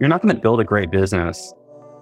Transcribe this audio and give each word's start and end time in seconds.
you're 0.00 0.08
not 0.08 0.22
going 0.22 0.34
to 0.34 0.40
build 0.40 0.60
a 0.60 0.64
great 0.64 0.90
business 0.90 1.52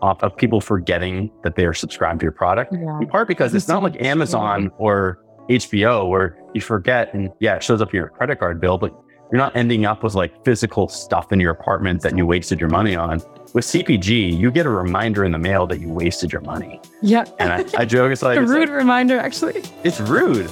off 0.00 0.22
of 0.22 0.36
people 0.36 0.60
forgetting 0.60 1.30
that 1.44 1.54
they 1.56 1.64
are 1.64 1.74
subscribed 1.74 2.20
to 2.20 2.24
your 2.24 2.32
product. 2.32 2.72
Yeah. 2.72 2.98
In 3.00 3.06
part 3.06 3.28
because 3.28 3.54
it's 3.54 3.68
not 3.68 3.82
like 3.82 4.00
Amazon 4.02 4.70
or 4.78 5.22
HBO 5.48 6.08
where 6.08 6.38
you 6.54 6.60
forget 6.60 7.12
and 7.14 7.30
yeah, 7.38 7.56
it 7.56 7.62
shows 7.62 7.80
up 7.80 7.90
in 7.90 7.96
your 7.96 8.08
credit 8.08 8.38
card 8.38 8.60
bill, 8.60 8.78
but 8.78 8.92
you're 9.30 9.38
not 9.38 9.54
ending 9.56 9.86
up 9.86 10.02
with 10.02 10.14
like 10.14 10.44
physical 10.44 10.88
stuff 10.88 11.32
in 11.32 11.40
your 11.40 11.52
apartment 11.52 12.02
that 12.02 12.16
you 12.16 12.26
wasted 12.26 12.58
your 12.58 12.68
money 12.68 12.96
on. 12.96 13.22
With 13.54 13.64
CPG, 13.64 14.36
you 14.36 14.50
get 14.50 14.66
a 14.66 14.70
reminder 14.70 15.24
in 15.24 15.32
the 15.32 15.38
mail 15.38 15.66
that 15.68 15.80
you 15.80 15.88
wasted 15.88 16.32
your 16.32 16.42
money. 16.42 16.80
Yeah. 17.00 17.24
And 17.38 17.52
I, 17.52 17.82
I 17.82 17.84
joke, 17.84 18.10
it's 18.10 18.22
like, 18.22 18.38
a 18.38 18.42
rude 18.42 18.68
like, 18.68 18.78
reminder, 18.78 19.18
actually. 19.18 19.62
it's 19.84 20.00
rude. 20.00 20.50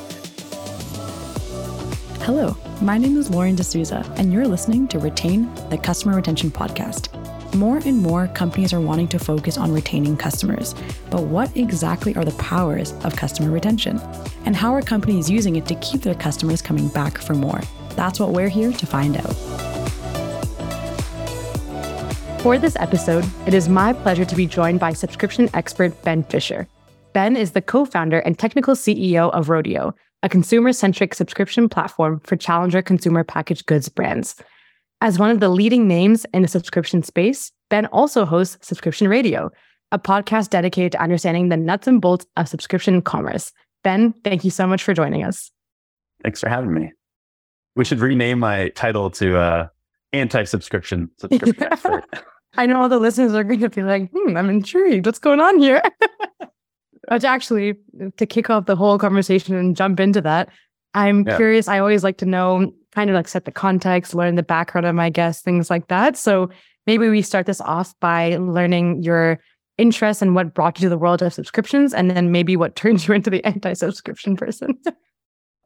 Hello, 2.22 2.56
my 2.80 2.98
name 2.98 3.16
is 3.16 3.30
Lauren 3.30 3.56
DeSouza, 3.56 4.06
and 4.18 4.32
you're 4.32 4.46
listening 4.46 4.86
to 4.88 4.98
Retain 4.98 5.52
the 5.70 5.78
Customer 5.78 6.14
Retention 6.14 6.50
Podcast. 6.50 7.19
More 7.54 7.78
and 7.78 7.98
more 7.98 8.28
companies 8.28 8.72
are 8.72 8.80
wanting 8.80 9.08
to 9.08 9.18
focus 9.18 9.58
on 9.58 9.72
retaining 9.72 10.16
customers, 10.16 10.72
but 11.10 11.24
what 11.24 11.54
exactly 11.56 12.14
are 12.14 12.24
the 12.24 12.30
powers 12.32 12.92
of 13.04 13.16
customer 13.16 13.50
retention? 13.50 14.00
And 14.44 14.54
how 14.54 14.72
are 14.72 14.82
companies 14.82 15.28
using 15.28 15.56
it 15.56 15.66
to 15.66 15.74
keep 15.76 16.02
their 16.02 16.14
customers 16.14 16.62
coming 16.62 16.86
back 16.88 17.18
for 17.18 17.34
more? 17.34 17.60
That's 17.96 18.20
what 18.20 18.30
we're 18.30 18.48
here 18.48 18.72
to 18.72 18.86
find 18.86 19.16
out. 19.16 19.34
For 22.42 22.56
this 22.56 22.76
episode, 22.76 23.26
it 23.46 23.52
is 23.52 23.68
my 23.68 23.94
pleasure 23.94 24.24
to 24.24 24.36
be 24.36 24.46
joined 24.46 24.78
by 24.78 24.92
subscription 24.92 25.50
expert 25.52 26.00
Ben 26.04 26.22
Fisher. 26.22 26.68
Ben 27.14 27.36
is 27.36 27.50
the 27.50 27.60
co 27.60 27.84
founder 27.84 28.20
and 28.20 28.38
technical 28.38 28.74
CEO 28.74 29.28
of 29.32 29.48
Rodeo, 29.48 29.92
a 30.22 30.28
consumer 30.28 30.72
centric 30.72 31.14
subscription 31.14 31.68
platform 31.68 32.20
for 32.20 32.36
challenger 32.36 32.80
consumer 32.80 33.24
packaged 33.24 33.66
goods 33.66 33.88
brands. 33.88 34.36
As 35.00 35.18
one 35.18 35.30
of 35.30 35.40
the 35.40 35.48
leading 35.48 35.88
names 35.88 36.26
in 36.34 36.42
the 36.42 36.48
subscription 36.48 37.02
space, 37.02 37.52
Ben 37.70 37.86
also 37.86 38.24
hosts 38.26 38.58
Subscription 38.66 39.08
Radio, 39.08 39.50
a 39.92 39.98
podcast 39.98 40.50
dedicated 40.50 40.92
to 40.92 41.02
understanding 41.02 41.48
the 41.48 41.56
nuts 41.56 41.86
and 41.86 42.00
bolts 42.00 42.26
of 42.36 42.48
subscription 42.48 43.00
commerce. 43.00 43.52
Ben, 43.82 44.12
thank 44.24 44.44
you 44.44 44.50
so 44.50 44.66
much 44.66 44.82
for 44.82 44.92
joining 44.92 45.24
us. 45.24 45.50
Thanks 46.22 46.40
for 46.40 46.48
having 46.50 46.74
me. 46.74 46.92
We 47.76 47.84
should 47.84 48.00
rename 48.00 48.40
my 48.40 48.68
title 48.70 49.10
to 49.12 49.38
uh, 49.38 49.68
anti-subscription 50.12 51.10
subscription 51.18 51.62
expert. 51.72 52.04
I 52.56 52.66
know 52.66 52.82
all 52.82 52.88
the 52.90 52.98
listeners 52.98 53.32
are 53.32 53.44
going 53.44 53.60
to 53.60 53.70
be 53.70 53.82
like, 53.82 54.10
hmm, 54.12 54.36
I'm 54.36 54.50
intrigued. 54.50 55.06
What's 55.06 55.18
going 55.18 55.40
on 55.40 55.58
here? 55.58 55.82
But 57.08 57.24
actually, 57.24 57.74
to 58.18 58.26
kick 58.26 58.50
off 58.50 58.66
the 58.66 58.76
whole 58.76 58.96
conversation 58.98 59.56
and 59.56 59.74
jump 59.74 59.98
into 59.98 60.20
that, 60.20 60.48
I'm 60.94 61.26
Yeah. 61.26 61.36
curious. 61.36 61.66
I 61.66 61.78
always 61.80 62.04
like 62.04 62.18
to 62.18 62.26
know, 62.26 62.72
kind 62.94 63.10
of 63.10 63.14
like 63.14 63.28
set 63.28 63.44
the 63.44 63.52
context, 63.52 64.14
learn 64.14 64.34
the 64.34 64.42
background 64.42 64.86
of 64.86 64.94
my 64.94 65.10
guests, 65.10 65.42
things 65.42 65.70
like 65.70 65.88
that. 65.88 66.16
So 66.16 66.50
maybe 66.86 67.08
we 67.08 67.22
start 67.22 67.46
this 67.46 67.60
off 67.60 67.94
by 68.00 68.36
learning 68.36 69.02
your 69.02 69.40
interests 69.78 70.22
and 70.22 70.34
what 70.34 70.54
brought 70.54 70.78
you 70.78 70.84
to 70.84 70.88
the 70.88 70.98
world 70.98 71.22
of 71.22 71.32
subscriptions, 71.32 71.94
and 71.94 72.10
then 72.10 72.30
maybe 72.32 72.56
what 72.56 72.76
turned 72.76 73.06
you 73.06 73.14
into 73.14 73.30
the 73.30 73.44
anti-subscription 73.44 74.36
person. 74.36 74.78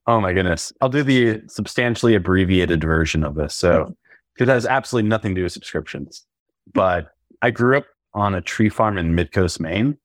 Oh 0.07 0.21
my 0.21 0.33
goodness. 0.33 0.73
I'll 0.81 0.91
do 0.91 1.03
the 1.03 1.41
substantially 1.49 2.15
abbreviated 2.15 2.83
version 2.85 3.25
of 3.25 3.35
this. 3.35 3.55
So, 3.55 3.97
it 4.39 4.49
has 4.49 4.67
absolutely 4.67 5.09
nothing 5.09 5.35
to 5.35 5.41
do 5.41 5.43
with 5.45 5.53
subscriptions. 5.53 6.27
But 6.73 7.09
I 7.41 7.51
grew 7.51 7.79
up 7.79 7.87
on 8.15 8.35
a 8.35 8.41
tree 8.41 8.69
farm 8.69 8.99
in 8.99 9.15
Midcoast, 9.15 9.61
Maine. 9.61 9.97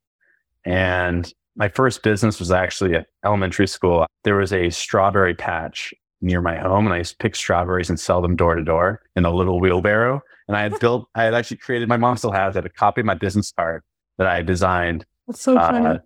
And 0.66 1.32
my 1.56 1.68
first 1.68 2.04
business 2.04 2.40
was 2.40 2.52
actually 2.52 2.96
at 2.96 3.08
elementary 3.26 3.68
school. 3.68 4.06
There 4.24 4.36
was 4.36 4.54
a 4.54 4.70
strawberry 4.70 5.34
patch 5.34 5.94
near 6.22 6.42
my 6.42 6.58
home, 6.58 6.86
and 6.86 6.94
I 6.94 6.98
used 7.00 7.12
to 7.12 7.18
pick 7.18 7.36
strawberries 7.36 7.90
and 7.90 8.00
sell 8.00 8.22
them 8.22 8.36
door 8.36 8.56
to 8.56 8.64
door 8.64 9.02
in 9.16 9.26
a 9.26 9.32
little 9.34 9.60
wheelbarrow. 9.60 10.22
And 10.48 10.58
I 10.58 10.62
had 10.64 10.80
built, 10.80 11.08
I 11.16 11.24
had 11.24 11.34
actually 11.34 11.58
created, 11.58 11.88
my 11.90 11.98
mom 11.98 12.18
still 12.18 12.32
has 12.32 12.56
it, 12.56 12.66
a 12.66 12.70
copy 12.70 13.02
of 13.02 13.06
my 13.06 13.14
business 13.14 13.52
card 13.52 13.84
that 14.18 14.28
I 14.28 14.42
designed, 14.42 15.06
That's 15.28 15.42
so 15.42 15.56
funny. 15.56 15.86
uh, 15.86 15.98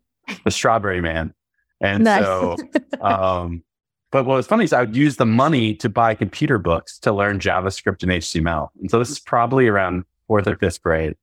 the 0.46 0.52
strawberry 0.52 1.02
man. 1.02 1.34
And 1.82 2.04
Nice. 2.04 2.24
so, 2.24 2.56
um, 3.02 3.64
but 4.12 4.26
what 4.26 4.36
was 4.36 4.48
funny 4.48 4.64
is 4.64 4.72
I 4.74 4.82
would 4.82 4.96
use 4.96 5.18
the 5.18 5.26
money 5.26 5.74
to 5.76 5.90
buy 5.90 6.14
computer 6.14 6.58
books 6.60 7.00
to 7.00 7.12
learn 7.12 7.40
JavaScript 7.40 8.04
and 8.04 8.12
HTML. 8.12 8.70
And 8.80 8.92
so 8.92 9.00
this 9.00 9.10
is 9.10 9.20
probably 9.20 9.68
around 9.68 10.04
fourth 10.28 10.48
or 10.48 10.56
fifth 10.56 10.82
grade. 10.84 11.16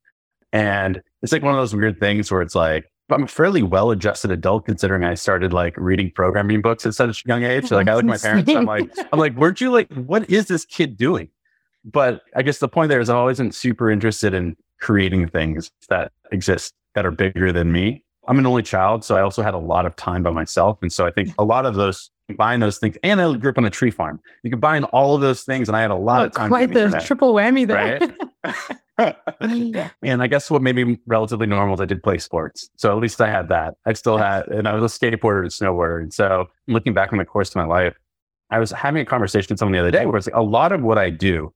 And 0.52 1.00
it's 1.22 1.32
like 1.32 1.42
one 1.42 1.54
of 1.54 1.60
those 1.60 1.74
weird 1.74 2.00
things 2.00 2.30
where 2.30 2.42
it's 2.42 2.56
like, 2.56 2.89
I'm 3.12 3.24
a 3.24 3.28
fairly 3.28 3.62
well 3.62 3.90
adjusted 3.90 4.30
adult 4.30 4.66
considering 4.66 5.04
I 5.04 5.14
started 5.14 5.52
like 5.52 5.74
reading 5.76 6.10
programming 6.14 6.60
books 6.62 6.86
at 6.86 6.94
such 6.94 7.24
a 7.24 7.28
young 7.28 7.42
age. 7.44 7.70
Like 7.70 7.88
I 7.88 7.94
look 7.94 8.04
at 8.04 8.06
my 8.08 8.18
parents, 8.18 8.50
I'm 8.50 8.64
like, 8.64 8.90
I'm 9.12 9.18
like, 9.18 9.34
weren't 9.36 9.60
you 9.60 9.70
like, 9.70 9.92
what 9.94 10.28
is 10.30 10.46
this 10.48 10.64
kid 10.64 10.96
doing? 10.96 11.28
But 11.84 12.22
I 12.36 12.42
guess 12.42 12.58
the 12.58 12.68
point 12.68 12.88
there 12.90 13.00
is 13.00 13.08
I've 13.08 13.16
always 13.16 13.38
been 13.38 13.52
super 13.52 13.90
interested 13.90 14.34
in 14.34 14.56
creating 14.80 15.28
things 15.28 15.70
that 15.88 16.12
exist 16.32 16.74
that 16.94 17.06
are 17.06 17.10
bigger 17.10 17.52
than 17.52 17.72
me. 17.72 18.04
I'm 18.28 18.38
an 18.38 18.46
only 18.46 18.62
child, 18.62 19.02
so 19.04 19.16
I 19.16 19.22
also 19.22 19.42
had 19.42 19.54
a 19.54 19.58
lot 19.58 19.86
of 19.86 19.96
time 19.96 20.22
by 20.22 20.30
myself. 20.30 20.78
And 20.82 20.92
so 20.92 21.06
I 21.06 21.10
think 21.10 21.30
a 21.38 21.44
lot 21.44 21.64
of 21.66 21.74
those 21.74 22.10
combine 22.28 22.60
those 22.60 22.78
things, 22.78 22.96
and 23.02 23.20
I 23.20 23.34
grew 23.36 23.50
up 23.50 23.58
on 23.58 23.64
a 23.64 23.70
tree 23.70 23.90
farm. 23.90 24.20
You 24.44 24.50
combine 24.50 24.84
all 24.84 25.14
of 25.16 25.20
those 25.20 25.42
things, 25.42 25.68
and 25.68 25.76
I 25.76 25.80
had 25.82 25.90
a 25.90 25.96
lot 25.96 26.20
Oh, 26.20 26.24
of 26.26 26.32
time. 26.32 26.48
quite 26.48 26.72
the 26.72 26.90
triple 27.04 27.34
whammy 27.34 27.66
there. 27.66 27.98
Right? 28.44 28.54
and 30.02 30.22
I 30.22 30.26
guess 30.26 30.50
what 30.50 30.62
made 30.62 30.76
me 30.76 30.98
relatively 31.06 31.46
normal 31.46 31.74
is 31.74 31.80
I 31.80 31.84
did 31.86 32.02
play 32.02 32.18
sports. 32.18 32.68
So 32.76 32.90
at 32.92 32.98
least 32.98 33.20
I 33.20 33.30
had 33.30 33.48
that. 33.48 33.74
I 33.86 33.92
still 33.94 34.16
had, 34.18 34.46
and 34.48 34.66
I 34.68 34.74
was 34.74 34.92
a 34.92 34.98
skateboarder 34.98 35.42
and 35.42 35.50
snowboarder. 35.50 36.02
And 36.02 36.12
so 36.12 36.46
looking 36.68 36.94
back 36.94 37.12
on 37.12 37.18
the 37.18 37.24
course 37.24 37.50
of 37.50 37.56
my 37.56 37.64
life, 37.64 37.94
I 38.50 38.58
was 38.58 38.70
having 38.72 39.00
a 39.02 39.04
conversation 39.04 39.48
with 39.50 39.58
someone 39.58 39.72
the 39.74 39.78
other 39.78 39.90
day 39.90 40.06
where 40.06 40.16
it's 40.16 40.26
like 40.26 40.34
a 40.36 40.42
lot 40.42 40.72
of 40.72 40.82
what 40.82 40.98
I 40.98 41.10
do, 41.10 41.52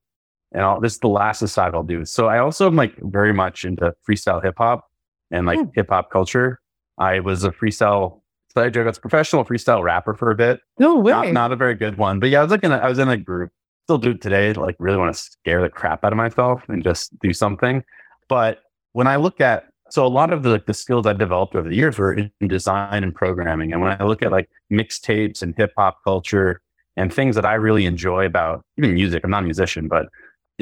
and 0.53 0.62
I'll, 0.62 0.81
this 0.81 0.93
is 0.94 0.99
the 1.00 1.09
last 1.09 1.43
aside 1.43 1.75
I'll 1.75 1.82
do. 1.82 2.05
So 2.05 2.28
I 2.28 2.38
also 2.38 2.66
am 2.69 2.77
like 2.77 2.94
very 3.03 3.32
much 3.32 3.65
into 3.65 3.93
freestyle 4.09 4.43
hip 4.43 4.55
hop 4.59 4.84
and 5.32 5.44
like 5.47 5.59
Hmm. 5.59 5.65
hip 5.75 5.88
hop 5.91 6.11
culture. 6.11 6.61
I 6.97 7.19
was 7.19 7.43
a 7.43 7.50
freestyle, 7.50 8.21
so 8.55 8.62
I 8.62 8.69
joke, 8.71 8.84
I 8.84 8.91
was 8.91 8.99
a 8.99 9.00
professional 9.00 9.44
freestyle 9.44 9.82
rapper 9.82 10.15
for 10.15 10.31
a 10.31 10.37
bit 10.37 10.61
No 10.78 10.94
way. 11.00 11.11
not, 11.11 11.32
not 11.32 11.53
a 11.53 11.56
very 11.56 11.75
good 11.75 11.99
one. 11.99 12.21
But 12.21 12.28
yeah, 12.31 12.38
I 12.38 12.43
was 12.43 12.53
like 12.53 12.62
in 12.62 12.71
a, 12.71 12.76
I 12.76 12.88
was 12.88 13.00
in 13.00 13.09
a 13.09 13.16
group. 13.16 13.50
Still 13.86 13.98
do 13.98 14.10
it 14.12 14.20
today. 14.20 14.52
Like 14.52 14.76
really 14.78 14.96
want 14.96 15.14
to 15.14 15.20
scare 15.20 15.62
the 15.62 15.68
crap 15.68 16.04
out 16.04 16.12
of 16.12 16.16
myself 16.16 16.62
and 16.68 16.82
just 16.82 17.18
do 17.20 17.32
something. 17.32 17.84
But 18.28 18.62
when 18.92 19.06
I 19.06 19.16
look 19.16 19.40
at 19.40 19.66
so 19.90 20.04
a 20.04 20.08
lot 20.08 20.32
of 20.32 20.42
the 20.42 20.50
like, 20.50 20.66
the 20.66 20.74
skills 20.74 21.06
I 21.06 21.12
developed 21.12 21.54
over 21.54 21.68
the 21.68 21.76
years 21.76 21.98
were 21.98 22.14
in 22.14 22.30
design 22.48 23.04
and 23.04 23.14
programming. 23.14 23.72
And 23.72 23.82
when 23.82 23.96
I 24.00 24.04
look 24.04 24.22
at 24.22 24.32
like 24.32 24.50
mixtapes 24.72 25.42
and 25.42 25.54
hip 25.56 25.72
hop 25.76 26.02
culture 26.02 26.62
and 26.96 27.12
things 27.12 27.36
that 27.36 27.44
I 27.44 27.54
really 27.54 27.84
enjoy 27.84 28.24
about 28.24 28.64
even 28.78 28.94
music, 28.94 29.22
I'm 29.24 29.30
not 29.30 29.42
a 29.42 29.46
musician, 29.46 29.88
but 29.88 30.06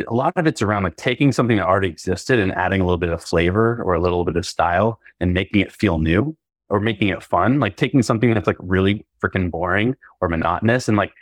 a 0.07 0.15
lot 0.15 0.33
of 0.37 0.47
it's 0.47 0.63
around 0.63 0.83
like 0.83 0.97
taking 0.97 1.33
something 1.33 1.59
that 1.59 1.67
already 1.67 1.89
existed 1.89 2.39
and 2.39 2.53
adding 2.53 2.81
a 2.81 2.85
little 2.85 2.99
bit 2.99 3.11
of 3.11 3.23
flavor 3.23 3.83
or 3.83 3.95
a 3.95 4.01
little 4.01 4.25
bit 4.25 4.37
of 4.37 4.47
style 4.47 4.99
and 5.21 5.35
making 5.35 5.61
it 5.61 5.71
feel 5.71 5.99
new 5.99 6.37
or 6.71 6.81
making 6.81 7.09
it 7.09 7.23
fun. 7.23 7.61
Like 7.61 7.77
taking 7.77 8.03
something 8.03 8.33
that's 8.33 8.47
like 8.47 8.57
really 8.59 9.07
freaking 9.23 9.51
boring 9.51 9.95
or 10.21 10.29
monotonous 10.29 10.89
and 10.89 10.97
like 10.97 11.13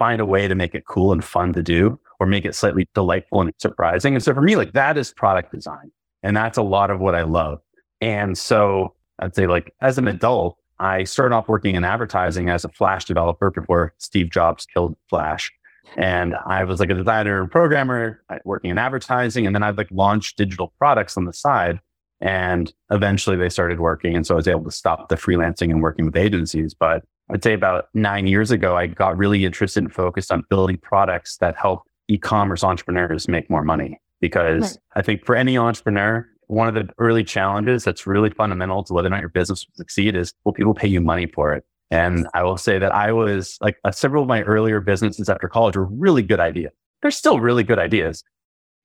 find 0.00 0.18
a 0.20 0.24
way 0.26 0.48
to 0.48 0.54
make 0.54 0.74
it 0.74 0.86
cool 0.86 1.12
and 1.12 1.22
fun 1.22 1.52
to 1.52 1.62
do 1.62 2.00
or 2.18 2.26
make 2.26 2.46
it 2.46 2.54
slightly 2.54 2.88
delightful 2.94 3.42
and 3.42 3.52
surprising. 3.58 4.14
And 4.14 4.24
so 4.24 4.32
for 4.32 4.40
me, 4.40 4.56
like 4.56 4.72
that 4.72 4.96
is 4.96 5.12
product 5.12 5.52
design. 5.52 5.92
And 6.22 6.34
that's 6.34 6.56
a 6.56 6.62
lot 6.62 6.90
of 6.90 7.00
what 7.00 7.14
I 7.14 7.22
love. 7.22 7.60
And 8.00 8.36
so 8.36 8.94
I'd 9.18 9.34
say 9.34 9.46
like 9.46 9.74
as 9.82 9.98
an 9.98 10.08
adult, 10.08 10.56
I 10.78 11.04
started 11.04 11.34
off 11.34 11.48
working 11.48 11.74
in 11.74 11.84
advertising 11.84 12.48
as 12.48 12.64
a 12.64 12.70
Flash 12.70 13.04
developer 13.04 13.50
before 13.50 13.92
Steve 13.98 14.30
Jobs 14.30 14.64
killed 14.64 14.96
Flash. 15.10 15.52
And 15.98 16.34
I 16.46 16.64
was 16.64 16.80
like 16.80 16.88
a 16.88 16.94
designer 16.94 17.42
and 17.42 17.50
programmer 17.50 18.22
working 18.46 18.70
in 18.70 18.78
advertising. 18.78 19.46
And 19.46 19.54
then 19.54 19.62
I'd 19.62 19.76
like 19.76 19.90
launched 19.90 20.38
digital 20.38 20.72
products 20.78 21.18
on 21.18 21.26
the 21.26 21.34
side. 21.34 21.78
And 22.22 22.72
eventually 22.90 23.36
they 23.36 23.50
started 23.50 23.80
working. 23.80 24.16
And 24.16 24.26
so 24.26 24.34
I 24.34 24.36
was 24.36 24.48
able 24.48 24.64
to 24.64 24.70
stop 24.70 25.10
the 25.10 25.16
freelancing 25.16 25.70
and 25.70 25.82
working 25.82 26.06
with 26.06 26.16
agencies. 26.16 26.72
But 26.72 27.04
I'd 27.32 27.42
say 27.42 27.52
about 27.52 27.86
nine 27.94 28.26
years 28.26 28.50
ago, 28.50 28.76
I 28.76 28.86
got 28.86 29.16
really 29.16 29.44
interested 29.44 29.82
and 29.82 29.92
focused 29.92 30.32
on 30.32 30.44
building 30.50 30.78
products 30.78 31.36
that 31.38 31.56
help 31.56 31.82
e-commerce 32.08 32.64
entrepreneurs 32.64 33.28
make 33.28 33.48
more 33.48 33.62
money. 33.62 34.00
Because 34.20 34.62
Right. 34.62 34.78
I 34.96 35.02
think 35.02 35.24
for 35.24 35.34
any 35.34 35.56
entrepreneur, 35.56 36.26
one 36.48 36.68
of 36.68 36.74
the 36.74 36.92
early 36.98 37.22
challenges 37.24 37.84
that's 37.84 38.06
really 38.06 38.30
fundamental 38.30 38.82
to 38.84 38.92
whether 38.92 39.06
or 39.06 39.10
not 39.10 39.20
your 39.20 39.28
business 39.28 39.66
will 39.66 39.76
succeed 39.76 40.16
is 40.16 40.34
will 40.44 40.52
people 40.52 40.74
pay 40.74 40.88
you 40.88 41.00
money 41.00 41.26
for 41.26 41.54
it? 41.54 41.64
And 41.92 42.26
I 42.34 42.42
will 42.42 42.56
say 42.56 42.78
that 42.78 42.94
I 42.94 43.12
was 43.12 43.56
like 43.60 43.78
uh, 43.84 43.90
several 43.90 44.22
of 44.22 44.28
my 44.28 44.42
earlier 44.42 44.80
businesses 44.80 45.28
after 45.28 45.48
college 45.48 45.76
were 45.76 45.86
really 45.86 46.22
good 46.22 46.40
ideas. 46.40 46.72
They're 47.02 47.10
still 47.10 47.40
really 47.40 47.62
good 47.62 47.78
ideas, 47.78 48.22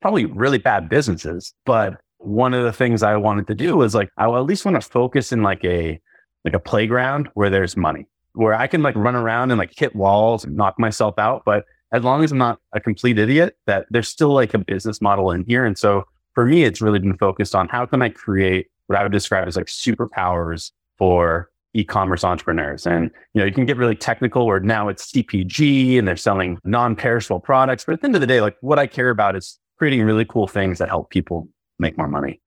probably 0.01 0.25
really 0.25 0.57
bad 0.57 0.89
businesses. 0.89 1.53
But 1.65 1.99
one 2.19 2.53
of 2.53 2.63
the 2.63 2.71
things 2.71 3.03
I 3.03 3.15
wanted 3.17 3.47
to 3.47 3.55
do 3.55 3.75
was 3.77 3.93
like, 3.93 4.09
I 4.17 4.27
will 4.27 4.37
at 4.37 4.45
least 4.45 4.65
want 4.65 4.81
to 4.81 4.87
focus 4.87 5.31
in 5.31 5.43
like 5.43 5.63
a, 5.65 5.99
like 6.45 6.53
a 6.53 6.59
playground 6.59 7.29
where 7.33 7.49
there's 7.49 7.75
money, 7.75 8.07
where 8.35 8.53
I 8.53 8.67
can 8.67 8.83
like 8.83 8.95
run 8.95 9.15
around 9.15 9.51
and 9.51 9.57
like 9.57 9.73
hit 9.75 9.95
walls 9.95 10.43
and 10.43 10.55
knock 10.55 10.79
myself 10.79 11.17
out. 11.17 11.43
But 11.45 11.65
as 11.91 12.03
long 12.03 12.23
as 12.23 12.31
I'm 12.31 12.37
not 12.37 12.59
a 12.73 12.79
complete 12.79 13.17
idiot, 13.17 13.57
that 13.67 13.85
there's 13.89 14.07
still 14.07 14.33
like 14.33 14.53
a 14.53 14.59
business 14.59 15.01
model 15.01 15.31
in 15.31 15.45
here. 15.45 15.65
And 15.65 15.77
so 15.77 16.03
for 16.33 16.45
me, 16.45 16.63
it's 16.63 16.81
really 16.81 16.99
been 16.99 17.17
focused 17.17 17.55
on 17.55 17.67
how 17.67 17.85
can 17.85 18.01
I 18.01 18.09
create 18.09 18.67
what 18.87 18.99
I 18.99 19.03
would 19.03 19.11
describe 19.11 19.47
as 19.47 19.55
like 19.55 19.67
superpowers 19.67 20.71
for 20.97 21.49
e-commerce 21.73 22.23
entrepreneurs. 22.23 22.85
And 22.85 23.11
you 23.33 23.41
know, 23.41 23.45
you 23.45 23.51
can 23.51 23.65
get 23.65 23.77
really 23.77 23.95
technical 23.95 24.45
where 24.45 24.59
now 24.59 24.87
it's 24.87 25.11
CPG 25.11 25.97
and 25.99 26.07
they're 26.07 26.15
selling 26.15 26.57
non-perishable 26.63 27.41
products. 27.41 27.85
But 27.85 27.93
at 27.93 28.01
the 28.01 28.05
end 28.07 28.15
of 28.15 28.21
the 28.21 28.27
day, 28.27 28.41
like 28.41 28.55
what 28.61 28.79
I 28.79 28.87
care 28.87 29.09
about 29.09 29.35
is 29.35 29.59
creating 29.77 30.03
really 30.03 30.25
cool 30.25 30.47
things 30.47 30.79
that 30.79 30.89
help 30.89 31.09
people 31.09 31.49
make 31.79 31.97
more 31.97 32.07
money. 32.07 32.41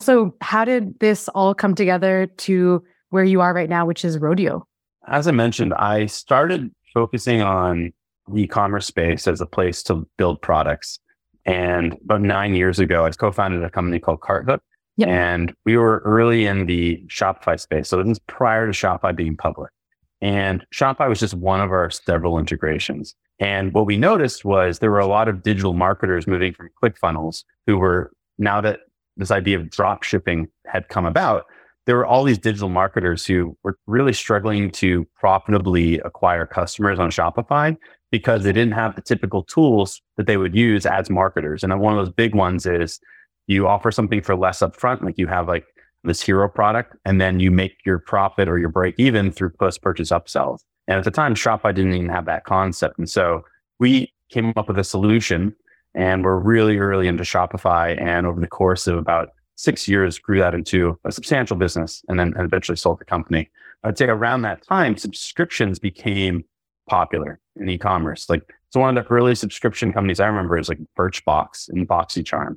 So, 0.00 0.34
how 0.40 0.64
did 0.64 0.98
this 0.98 1.28
all 1.28 1.54
come 1.54 1.74
together 1.74 2.26
to 2.38 2.82
where 3.10 3.24
you 3.24 3.40
are 3.40 3.54
right 3.54 3.68
now, 3.68 3.86
which 3.86 4.04
is 4.04 4.18
Rodeo? 4.18 4.66
As 5.08 5.26
I 5.26 5.32
mentioned, 5.32 5.74
I 5.74 6.06
started 6.06 6.70
focusing 6.94 7.42
on 7.42 7.92
the 8.28 8.42
e-commerce 8.42 8.86
space 8.86 9.26
as 9.26 9.40
a 9.40 9.46
place 9.46 9.82
to 9.84 10.06
build 10.16 10.40
products. 10.42 10.98
And 11.44 11.94
about 12.04 12.20
nine 12.20 12.54
years 12.54 12.78
ago, 12.78 13.04
I 13.04 13.10
co-founded 13.10 13.64
a 13.64 13.70
company 13.70 13.98
called 13.98 14.20
Carthook. 14.20 14.62
Yep. 14.96 15.08
And 15.08 15.54
we 15.64 15.76
were 15.76 16.02
early 16.04 16.46
in 16.46 16.66
the 16.66 17.02
Shopify 17.08 17.58
space. 17.58 17.88
So 17.88 18.02
this 18.02 18.12
is 18.12 18.18
prior 18.20 18.66
to 18.66 18.72
Shopify 18.72 19.16
being 19.16 19.36
public. 19.36 19.72
And 20.20 20.64
Shopify 20.72 21.08
was 21.08 21.18
just 21.18 21.34
one 21.34 21.60
of 21.60 21.72
our 21.72 21.90
several 21.90 22.38
integrations. 22.38 23.14
And 23.40 23.72
what 23.72 23.86
we 23.86 23.96
noticed 23.96 24.44
was 24.44 24.78
there 24.78 24.90
were 24.90 25.00
a 25.00 25.06
lot 25.06 25.28
of 25.28 25.42
digital 25.42 25.72
marketers 25.72 26.28
moving 26.28 26.52
from 26.52 26.68
ClickFunnels 26.80 27.42
who 27.66 27.78
were 27.78 28.12
now 28.38 28.60
that 28.60 28.80
this 29.16 29.32
idea 29.32 29.58
of 29.58 29.70
drop 29.70 30.04
shipping 30.04 30.48
had 30.66 30.88
come 30.88 31.06
about, 31.06 31.46
there 31.86 31.96
were 31.96 32.06
all 32.06 32.24
these 32.24 32.38
digital 32.38 32.68
marketers 32.68 33.26
who 33.26 33.56
were 33.62 33.76
really 33.86 34.12
struggling 34.12 34.70
to 34.70 35.06
profitably 35.16 35.98
acquire 36.00 36.46
customers 36.46 36.98
on 36.98 37.10
Shopify 37.10 37.76
because 38.10 38.44
they 38.44 38.52
didn't 38.52 38.74
have 38.74 38.94
the 38.94 39.02
typical 39.02 39.42
tools 39.42 40.00
that 40.16 40.26
they 40.26 40.36
would 40.36 40.54
use 40.54 40.86
as 40.86 41.10
marketers. 41.10 41.64
And 41.64 41.78
one 41.80 41.98
of 41.98 42.04
those 42.04 42.14
big 42.14 42.34
ones 42.34 42.66
is 42.66 43.00
you 43.46 43.66
offer 43.66 43.90
something 43.90 44.22
for 44.22 44.36
less 44.36 44.60
upfront, 44.60 45.02
like 45.02 45.18
you 45.18 45.26
have 45.26 45.48
like 45.48 45.64
this 46.04 46.20
hero 46.20 46.48
product, 46.48 46.94
and 47.04 47.20
then 47.20 47.40
you 47.40 47.50
make 47.50 47.76
your 47.84 47.98
profit 47.98 48.48
or 48.48 48.58
your 48.58 48.68
break 48.68 48.94
even 48.98 49.32
through 49.32 49.50
post 49.50 49.82
purchase 49.82 50.10
upsells. 50.10 50.60
And 50.88 50.98
at 50.98 51.04
the 51.04 51.10
time, 51.10 51.34
Shopify 51.34 51.74
didn't 51.74 51.94
even 51.94 52.08
have 52.10 52.26
that 52.26 52.44
concept. 52.44 52.98
And 52.98 53.08
so 53.08 53.42
we 53.78 54.12
came 54.30 54.52
up 54.56 54.68
with 54.68 54.78
a 54.78 54.84
solution 54.84 55.54
and 55.94 56.24
we're 56.24 56.38
really 56.38 56.78
early 56.78 57.08
into 57.08 57.24
Shopify. 57.24 58.00
And 58.00 58.26
over 58.26 58.40
the 58.40 58.46
course 58.46 58.86
of 58.86 58.98
about 58.98 59.30
six 59.56 59.86
years, 59.88 60.18
grew 60.18 60.38
that 60.38 60.54
into 60.54 60.98
a 61.04 61.12
substantial 61.12 61.56
business 61.56 62.02
and 62.08 62.18
then 62.18 62.34
eventually 62.38 62.76
sold 62.76 63.00
the 63.00 63.04
company. 63.04 63.50
I'd 63.84 63.98
say 63.98 64.06
around 64.06 64.42
that 64.42 64.66
time, 64.66 64.96
subscriptions 64.96 65.78
became 65.78 66.44
popular 66.88 67.40
in 67.56 67.68
e-commerce. 67.68 68.28
Like 68.28 68.42
so 68.70 68.80
one 68.80 68.96
of 68.96 69.04
the 69.04 69.10
early 69.10 69.34
subscription 69.34 69.92
companies 69.92 70.18
I 70.18 70.26
remember 70.26 70.58
is 70.58 70.68
like 70.68 70.78
Birchbox 70.98 71.68
and 71.68 71.86
BoxyCharm. 71.86 72.56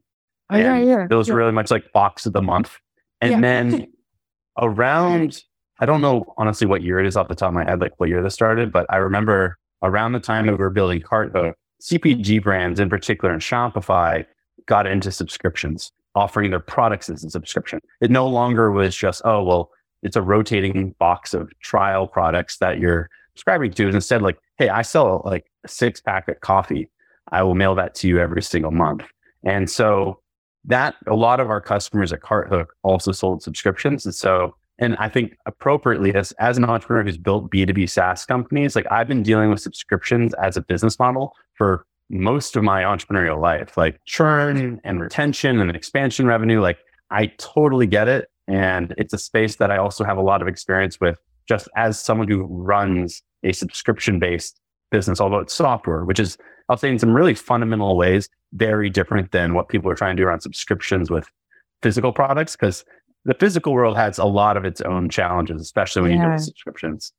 Oh, 0.50 0.58
yeah, 0.58 0.78
yeah. 0.78 1.08
It 1.10 1.14
was 1.14 1.28
yeah. 1.28 1.34
really 1.34 1.52
much 1.52 1.72
like 1.72 1.92
box 1.92 2.26
of 2.26 2.34
the 2.34 2.42
month. 2.42 2.78
And 3.22 3.32
Yeah. 3.32 3.42
then 3.42 3.88
around, 4.58 5.42
I 5.80 5.86
don't 5.86 6.02
know 6.02 6.34
honestly 6.38 6.68
what 6.68 6.84
year 6.84 7.00
it 7.00 7.06
is 7.06 7.18
off 7.18 7.28
the 7.28 7.36
top 7.36 7.50
of 7.50 7.54
my 7.54 7.66
head, 7.66 7.82
like 7.82 8.00
what 8.00 8.10
year 8.10 8.24
this 8.24 8.34
started, 8.34 8.72
but 8.72 8.86
I 8.90 8.98
remember 8.98 9.58
around 9.84 10.14
the 10.14 10.20
time 10.20 10.46
that 10.46 10.54
we 10.54 10.58
were 10.60 10.70
building 10.70 11.02
Carthook, 11.02 11.56
CPG 11.82 12.42
brands 12.42 12.80
in 12.80 12.90
particular 12.90 13.34
and 13.34 13.42
Shopify 13.42 14.26
got 14.68 14.88
into 14.88 15.12
subscriptions, 15.12 15.92
offering 16.16 16.52
their 16.52 16.60
products 16.60 17.10
as 17.10 17.24
a 17.24 17.30
subscription. 17.30 17.80
It 18.02 18.12
no 18.12 18.28
longer 18.28 18.72
was 18.72 18.96
just, 18.96 19.22
oh, 19.26 19.44
well, 19.44 19.72
it's 20.02 20.16
a 20.16 20.22
rotating 20.22 20.96
box 21.00 21.34
of 21.34 21.52
trial 21.60 22.08
products 22.08 22.58
that 22.58 22.80
you're 22.80 23.10
subscribing 23.34 23.72
to. 23.74 23.90
Instead 23.90 24.22
like, 24.22 24.38
hey, 24.58 24.70
I 24.70 24.82
sell 24.82 25.22
like 25.26 25.46
a 25.64 25.68
six 25.68 26.00
pack 26.00 26.28
of 26.28 26.40
coffee. 26.42 26.90
I 27.32 27.44
will 27.44 27.56
mail 27.56 27.76
that 27.76 27.96
to 27.96 28.08
you 28.08 28.20
every 28.20 28.42
single 28.42 28.72
month. 28.72 29.04
And 29.44 29.70
so 29.70 30.20
that 30.66 30.96
a 31.08 31.16
lot 31.16 31.40
of 31.40 31.50
our 31.50 31.62
customers 31.62 32.12
at 32.14 32.22
Carthook 32.22 32.76
also 32.84 33.12
sold 33.12 33.44
subscriptions. 33.44 34.06
And 34.06 34.16
so, 34.16 34.56
and 34.80 34.96
I 34.98 35.10
think 35.10 35.38
appropriately 35.46 36.14
as, 36.14 36.32
as 36.34 36.58
an 36.58 36.66
entrepreneur 36.66 37.04
who's 37.04 37.18
built 37.18 37.50
B2B 37.52 37.90
SaaS 37.90 38.26
companies, 38.26 38.76
like 38.76 38.86
I've 38.92 39.08
been 39.08 39.24
dealing 39.24 39.50
with 39.50 39.62
subscriptions 39.62 40.34
as 40.36 40.58
a 40.58 40.62
business 40.62 41.00
model 41.00 41.34
for 41.54 41.86
most 42.10 42.56
of 42.56 42.64
my 42.64 42.84
entrepreneurial 42.84 43.42
life, 43.42 43.78
like 43.78 44.00
churn 44.06 44.80
and 44.84 45.02
retention 45.02 45.60
and 45.60 45.76
expansion 45.76 46.28
revenue. 46.28 46.62
Like 46.62 46.78
I 47.10 47.28
totally 47.38 47.88
get 47.88 48.08
it. 48.08 48.30
And 48.48 48.94
it's 48.98 49.14
a 49.14 49.18
space 49.18 49.56
that 49.56 49.72
I 49.72 49.78
also 49.78 50.04
have 50.04 50.18
a 50.18 50.22
lot 50.22 50.42
of 50.42 50.48
experience 50.48 51.00
with 51.00 51.18
just 51.48 51.68
as 51.76 52.00
someone 52.00 52.28
who 52.28 52.44
runs 52.44 53.24
a 53.44 53.52
subscription 53.54 54.20
based 54.20 54.60
business, 54.92 55.20
although 55.20 55.40
it's 55.40 55.54
software, 55.54 56.06
which 56.06 56.20
is, 56.20 56.38
I'll 56.70 56.78
say 56.78 56.90
in 56.90 57.00
some 57.00 57.14
really 57.14 57.34
fundamental 57.34 57.98
ways, 57.98 58.30
very 58.54 58.90
different 58.90 59.32
than 59.32 59.54
what 59.54 59.70
people 59.70 59.90
are 59.90 59.96
trying 59.96 60.16
to 60.16 60.24
do 60.24 60.28
around 60.28 60.42
subscriptions 60.42 61.10
with 61.10 61.28
physical 61.82 62.14
products. 62.14 62.56
Cause 62.56 62.86
the 63.26 63.34
physical 63.34 63.74
world 63.74 63.98
has 63.98 64.20
a 64.20 64.26
lot 64.26 64.58
of 64.58 64.66
its 64.66 64.82
own 64.82 65.10
challenges, 65.10 65.62
especially 65.62 66.04
when 66.04 66.12
you 66.12 66.24
do 66.24 66.38
subscriptions. 66.38 67.12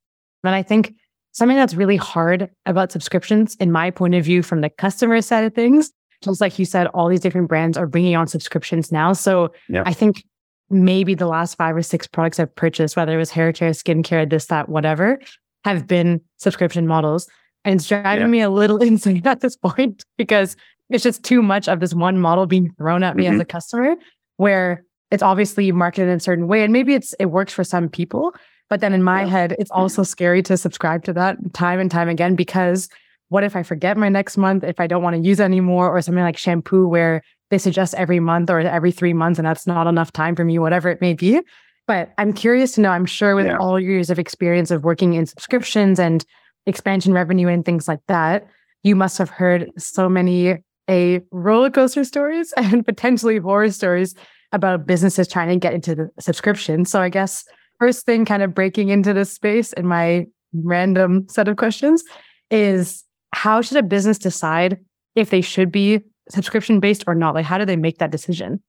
And 0.43 0.55
I 0.55 0.63
think 0.63 0.95
something 1.37 1.55
that's 1.55 1.75
really 1.75 1.97
hard 1.97 2.49
about 2.65 2.91
subscriptions, 2.91 3.55
in 3.59 3.71
my 3.71 3.91
point 3.91 4.15
of 4.15 4.25
view, 4.25 4.41
from 4.41 4.61
the 4.61 4.69
customer 4.71 5.21
side 5.21 5.43
of 5.43 5.53
things, 5.53 5.91
just 6.23 6.41
like 6.41 6.57
you 6.57 6.65
said, 6.65 6.87
all 6.87 7.07
these 7.07 7.19
different 7.19 7.47
brands 7.47 7.77
are 7.77 7.85
bringing 7.85 8.15
on 8.15 8.25
subscriptions 8.25 8.91
now. 8.91 9.13
So 9.13 9.51
Yeah. 9.69 9.83
I 9.85 9.93
think 9.93 10.23
maybe 10.71 11.13
the 11.13 11.27
last 11.27 11.55
five 11.55 11.75
or 11.75 11.83
six 11.83 12.07
products 12.07 12.39
I've 12.39 12.53
purchased, 12.55 12.97
whether 12.97 13.13
it 13.13 13.17
was 13.17 13.29
hair 13.29 13.53
care, 13.53 13.69
skincare, 13.69 14.27
this, 14.27 14.47
that, 14.47 14.67
whatever, 14.67 15.19
have 15.63 15.85
been 15.85 16.19
subscription 16.37 16.87
models. 16.87 17.27
And 17.63 17.75
it's 17.75 17.87
driving 17.87 18.21
Yeah. 18.21 18.27
me 18.27 18.41
a 18.41 18.49
little 18.49 18.77
insane 18.81 19.21
at 19.25 19.41
this 19.41 19.55
point 19.55 20.03
because 20.17 20.55
it's 20.89 21.03
just 21.03 21.23
too 21.23 21.43
much 21.43 21.67
of 21.69 21.79
this 21.81 21.93
one 21.93 22.17
model 22.19 22.47
being 22.47 22.73
thrown 22.79 23.03
at 23.03 23.15
me 23.15 23.27
as 23.27 23.35
Mhm. 23.35 23.41
a 23.41 23.45
customer 23.45 23.95
where 24.37 24.83
it's 25.11 25.21
obviously 25.23 25.71
marketed 25.71 26.09
in 26.09 26.15
a 26.15 26.19
certain 26.19 26.47
way. 26.47 26.63
And 26.63 26.73
maybe 26.73 26.95
it's 26.95 27.13
it 27.19 27.27
works 27.27 27.53
for 27.53 27.63
some 27.63 27.89
people. 27.89 28.33
But 28.69 28.81
then 28.81 28.93
in 28.93 29.03
my 29.03 29.21
Yeah. 29.21 29.27
head, 29.29 29.55
it's 29.59 29.71
also 29.71 30.03
scary 30.03 30.41
to 30.43 30.57
subscribe 30.57 31.03
to 31.05 31.13
that 31.13 31.37
time 31.53 31.79
and 31.79 31.89
time 31.89 32.09
again 32.09 32.35
because 32.35 32.89
what 33.29 33.43
if 33.43 33.55
I 33.55 33.63
forget 33.63 33.97
my 33.97 34.09
next 34.09 34.37
month, 34.37 34.63
if 34.63 34.79
I 34.79 34.87
don't 34.87 35.03
want 35.03 35.15
to 35.15 35.21
use 35.21 35.39
it 35.39 35.43
anymore, 35.43 35.89
or 35.89 36.01
something 36.01 36.23
like 36.23 36.37
shampoo 36.37 36.87
where 36.87 37.21
they 37.49 37.57
suggest 37.57 37.93
every 37.95 38.19
month 38.19 38.49
or 38.49 38.59
every 38.59 38.91
three 38.91 39.13
months, 39.13 39.39
and 39.39 39.45
that's 39.47 39.67
not 39.67 39.87
enough 39.87 40.11
time 40.11 40.35
for 40.35 40.43
me, 40.45 40.59
whatever 40.59 40.89
it 40.89 41.01
may 41.01 41.13
be. 41.13 41.41
But 41.87 42.11
I'm 42.17 42.33
curious 42.33 42.73
to 42.73 42.81
know, 42.81 42.89
I'm 42.91 43.05
sure 43.05 43.35
with 43.35 43.45
Yeah. 43.45 43.57
all 43.57 43.79
your 43.79 43.91
years 43.93 44.09
of 44.09 44.19
experience 44.19 44.71
of 44.71 44.83
working 44.83 45.13
in 45.13 45.25
subscriptions 45.25 45.99
and 45.99 46.25
expansion 46.65 47.13
revenue 47.13 47.47
and 47.47 47.63
things 47.63 47.87
like 47.87 48.01
that, 48.07 48.45
you 48.83 48.95
must 48.95 49.17
have 49.17 49.29
heard 49.29 49.71
so 49.77 50.09
many 50.09 50.57
a 50.89 51.21
roller 51.31 51.69
coaster 51.69 52.03
stories 52.03 52.53
and 52.57 52.85
potentially 52.85 53.37
horror 53.37 53.71
stories 53.71 54.15
about 54.53 54.85
businesses 54.85 55.27
trying 55.27 55.49
to 55.49 55.57
get 55.57 55.73
into 55.73 55.95
the 55.95 56.09
subscription. 56.19 56.85
So 56.85 57.01
I 57.01 57.09
guess 57.09 57.43
first 57.79 58.05
thing 58.05 58.25
kind 58.25 58.43
of 58.43 58.53
breaking 58.53 58.89
into 58.89 59.13
this 59.13 59.31
space 59.31 59.73
in 59.73 59.87
my 59.87 60.25
random 60.53 61.27
set 61.29 61.47
of 61.47 61.57
questions 61.57 62.03
is 62.49 63.03
how 63.33 63.61
should 63.61 63.77
a 63.77 63.83
business 63.83 64.17
decide 64.17 64.77
if 65.15 65.29
they 65.29 65.41
should 65.41 65.71
be 65.71 66.01
subscription 66.29 66.79
based 66.79 67.03
or 67.07 67.15
not? 67.15 67.35
Like 67.35 67.45
how 67.45 67.57
do 67.57 67.65
they 67.65 67.75
make 67.75 67.97
that 67.99 68.11
decision? 68.11 68.61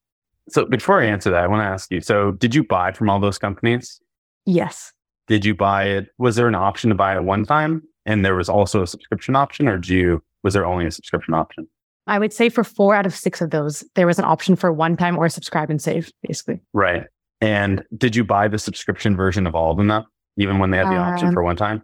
So 0.48 0.64
before 0.64 1.02
I 1.02 1.06
answer 1.06 1.30
that, 1.30 1.42
I 1.42 1.46
want 1.46 1.60
to 1.60 1.66
ask 1.66 1.90
you, 1.90 2.00
so 2.00 2.32
did 2.32 2.54
you 2.54 2.64
buy 2.64 2.92
from 2.92 3.10
all 3.10 3.20
those 3.20 3.38
companies? 3.38 4.00
Yes. 4.46 4.92
Did 5.26 5.44
you 5.44 5.54
buy 5.54 5.84
it? 5.84 6.08
Was 6.18 6.36
there 6.36 6.48
an 6.48 6.54
option 6.54 6.88
to 6.88 6.96
buy 6.96 7.14
it 7.14 7.24
one 7.24 7.44
time? 7.44 7.82
And 8.06 8.24
there 8.24 8.34
was 8.34 8.48
also 8.48 8.82
a 8.82 8.86
subscription 8.86 9.36
option, 9.36 9.68
or 9.68 9.76
do 9.76 9.94
you, 9.94 10.22
was 10.42 10.54
there 10.54 10.64
only 10.64 10.86
a 10.86 10.90
subscription 10.90 11.34
option? 11.34 11.68
I 12.06 12.18
would 12.18 12.32
say 12.32 12.48
for 12.48 12.64
four 12.64 12.94
out 12.94 13.04
of 13.04 13.14
six 13.14 13.42
of 13.42 13.50
those, 13.50 13.84
there 13.94 14.06
was 14.06 14.18
an 14.18 14.24
option 14.24 14.56
for 14.56 14.72
one 14.72 14.96
time 14.96 15.18
or 15.18 15.28
subscribe 15.28 15.68
and 15.68 15.82
save, 15.82 16.10
basically. 16.26 16.60
Right. 16.72 17.02
And 17.40 17.84
did 17.96 18.16
you 18.16 18.24
buy 18.24 18.48
the 18.48 18.58
subscription 18.58 19.16
version 19.16 19.46
of 19.46 19.54
all 19.54 19.70
of 19.70 19.76
them 19.76 19.88
though? 19.88 20.04
Even 20.36 20.58
when 20.58 20.70
they 20.70 20.78
had 20.78 20.86
the 20.88 20.96
option 20.96 21.28
Um, 21.28 21.34
for 21.34 21.42
one 21.42 21.56
time? 21.56 21.82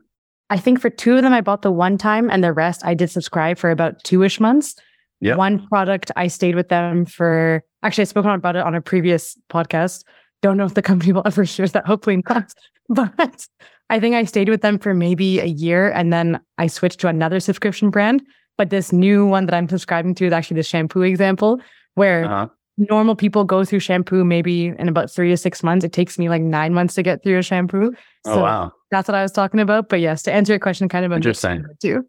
I 0.51 0.59
think 0.59 0.81
for 0.81 0.91
two 0.91 1.17
of 1.17 1.23
them, 1.23 1.33
I 1.33 1.41
bought 1.41 1.63
the 1.63 1.73
one 1.73 1.97
time, 1.99 2.31
and 2.31 2.45
the 2.45 2.53
rest 2.53 2.85
I 2.85 2.95
did 2.95 3.11
subscribe 3.11 3.57
for 3.59 3.71
about 3.71 4.03
two 4.05 4.23
ish 4.23 4.39
months. 4.39 4.77
Yep. 5.21 5.39
One 5.39 5.67
product, 5.69 6.11
I 6.17 6.27
stayed 6.29 6.55
with 6.55 6.69
them 6.69 7.07
for 7.07 7.63
actually, 7.83 8.03
I 8.03 8.05
spoke 8.05 8.27
about 8.27 8.57
it 8.57 8.63
on 8.63 8.75
a 8.75 8.81
previous 8.81 9.37
podcast. 9.51 10.05
Don't 10.43 10.57
know 10.57 10.67
if 10.67 10.75
the 10.75 10.83
company 10.83 11.13
will 11.13 11.23
ever 11.27 11.47
share 11.47 11.67
that, 11.69 11.87
hopefully 11.87 12.23
not. 12.29 12.53
But 12.91 13.47
I 13.89 13.99
think 13.99 14.15
I 14.15 14.25
stayed 14.25 14.51
with 14.51 14.61
them 14.61 14.79
for 14.79 14.93
maybe 14.93 15.41
a 15.41 15.47
year 15.47 15.91
and 15.93 16.13
then 16.13 16.39
I 16.59 16.67
switched 16.67 17.01
to 17.01 17.09
another 17.09 17.41
subscription 17.41 17.89
brand. 17.89 18.23
But 18.59 18.69
this 18.69 18.93
new 18.93 19.25
one 19.27 19.47
that 19.47 19.55
I'm 19.55 19.69
subscribing 19.69 20.15
to 20.17 20.27
is 20.27 20.33
actually 20.35 20.57
the 20.57 20.65
shampoo 20.65 21.01
example, 21.01 21.61
where 21.95 22.27
Uh-huh. 22.27 22.49
Normal 22.77 23.15
people 23.15 23.45
go 23.45 23.65
through 23.65 23.81
shampoo 23.81 24.25
maybe 24.25 24.67
in 24.79 24.89
about 24.89 25.11
three 25.11 25.31
to 25.31 25.37
six 25.37 25.63
months. 25.63 25.85
It 25.85 25.93
takes 25.93 26.19
me 26.19 26.29
like 26.29 26.43
nine 26.43 26.75
months 26.75 26.95
to 26.95 27.03
get 27.03 27.23
through 27.23 27.39
a 27.39 27.43
shampoo. 27.43 27.93
Oh, 28.27 28.41
wow. 28.41 28.73
that's 28.91 29.09
what 29.09 29.15
I 29.15 29.23
was 29.23 29.33
talking 29.33 29.61
about. 29.61 29.89
But 29.89 30.01
yes, 30.01 30.23
to 30.25 30.33
answer 30.33 30.53
your 30.53 30.61
question, 30.61 30.89
kind 30.89 31.05
of 31.05 31.13
Interesting. 31.13 31.65
two. 31.81 32.05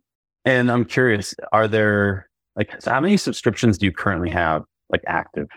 And 0.45 0.71
I'm 0.71 0.85
curious, 0.85 1.33
are 1.51 1.67
there 1.67 2.29
like 2.55 2.71
so 2.79 2.91
how 2.91 2.99
many 3.01 3.17
subscriptions 3.17 3.77
do 3.77 3.85
you 3.85 3.91
currently 3.91 4.29
have 4.29 4.63
like 4.89 5.01
active 5.07 5.47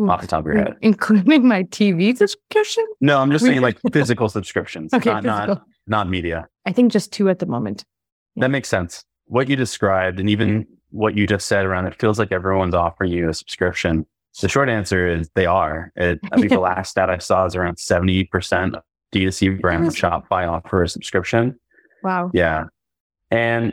Ooh, 0.00 0.10
off 0.10 0.20
the 0.20 0.26
top 0.26 0.40
of 0.40 0.46
your 0.46 0.56
head? 0.56 0.74
including 0.82 1.46
my 1.48 1.62
TV 1.64 2.16
subscription. 2.16 2.84
No, 3.00 3.18
I'm 3.18 3.30
just 3.30 3.44
saying 3.44 3.60
like 3.62 3.78
physical 3.92 4.28
subscriptions, 4.28 4.92
Okay, 4.92 5.10
not, 5.10 5.24
not 5.24 5.46
physical. 5.48 5.64
not 5.86 6.08
media. 6.08 6.46
I 6.66 6.72
think 6.72 6.92
just 6.92 7.12
two 7.12 7.28
at 7.30 7.38
the 7.38 7.46
moment. 7.46 7.84
That 8.36 8.50
makes 8.50 8.68
sense. 8.68 9.04
What 9.26 9.48
you 9.48 9.56
described 9.56 10.18
and 10.20 10.28
even 10.28 10.66
what 10.90 11.16
you 11.16 11.26
just 11.26 11.46
said 11.46 11.64
around 11.64 11.86
it 11.86 11.94
feels 11.98 12.18
like 12.18 12.32
everyone's 12.32 12.74
offering 12.74 13.12
you 13.12 13.28
a 13.28 13.34
subscription. 13.34 14.06
The 14.40 14.48
short 14.48 14.68
answer 14.68 15.06
is 15.06 15.28
they 15.34 15.46
are. 15.46 15.92
It, 15.96 16.18
I 16.32 16.36
think 16.38 16.50
the 16.50 16.60
last 16.72 16.90
stat 16.90 17.10
I 17.10 17.18
saw 17.18 17.44
is 17.44 17.54
around 17.54 17.76
70% 17.76 18.74
of 18.74 18.82
D2C 19.12 19.60
brands 19.60 20.02
on 20.02 20.10
Shopify 20.22 20.48
offer 20.48 20.82
a 20.82 20.88
subscription. 20.88 21.58
Wow. 22.02 22.30
Yeah. 22.32 22.64
And 23.30 23.72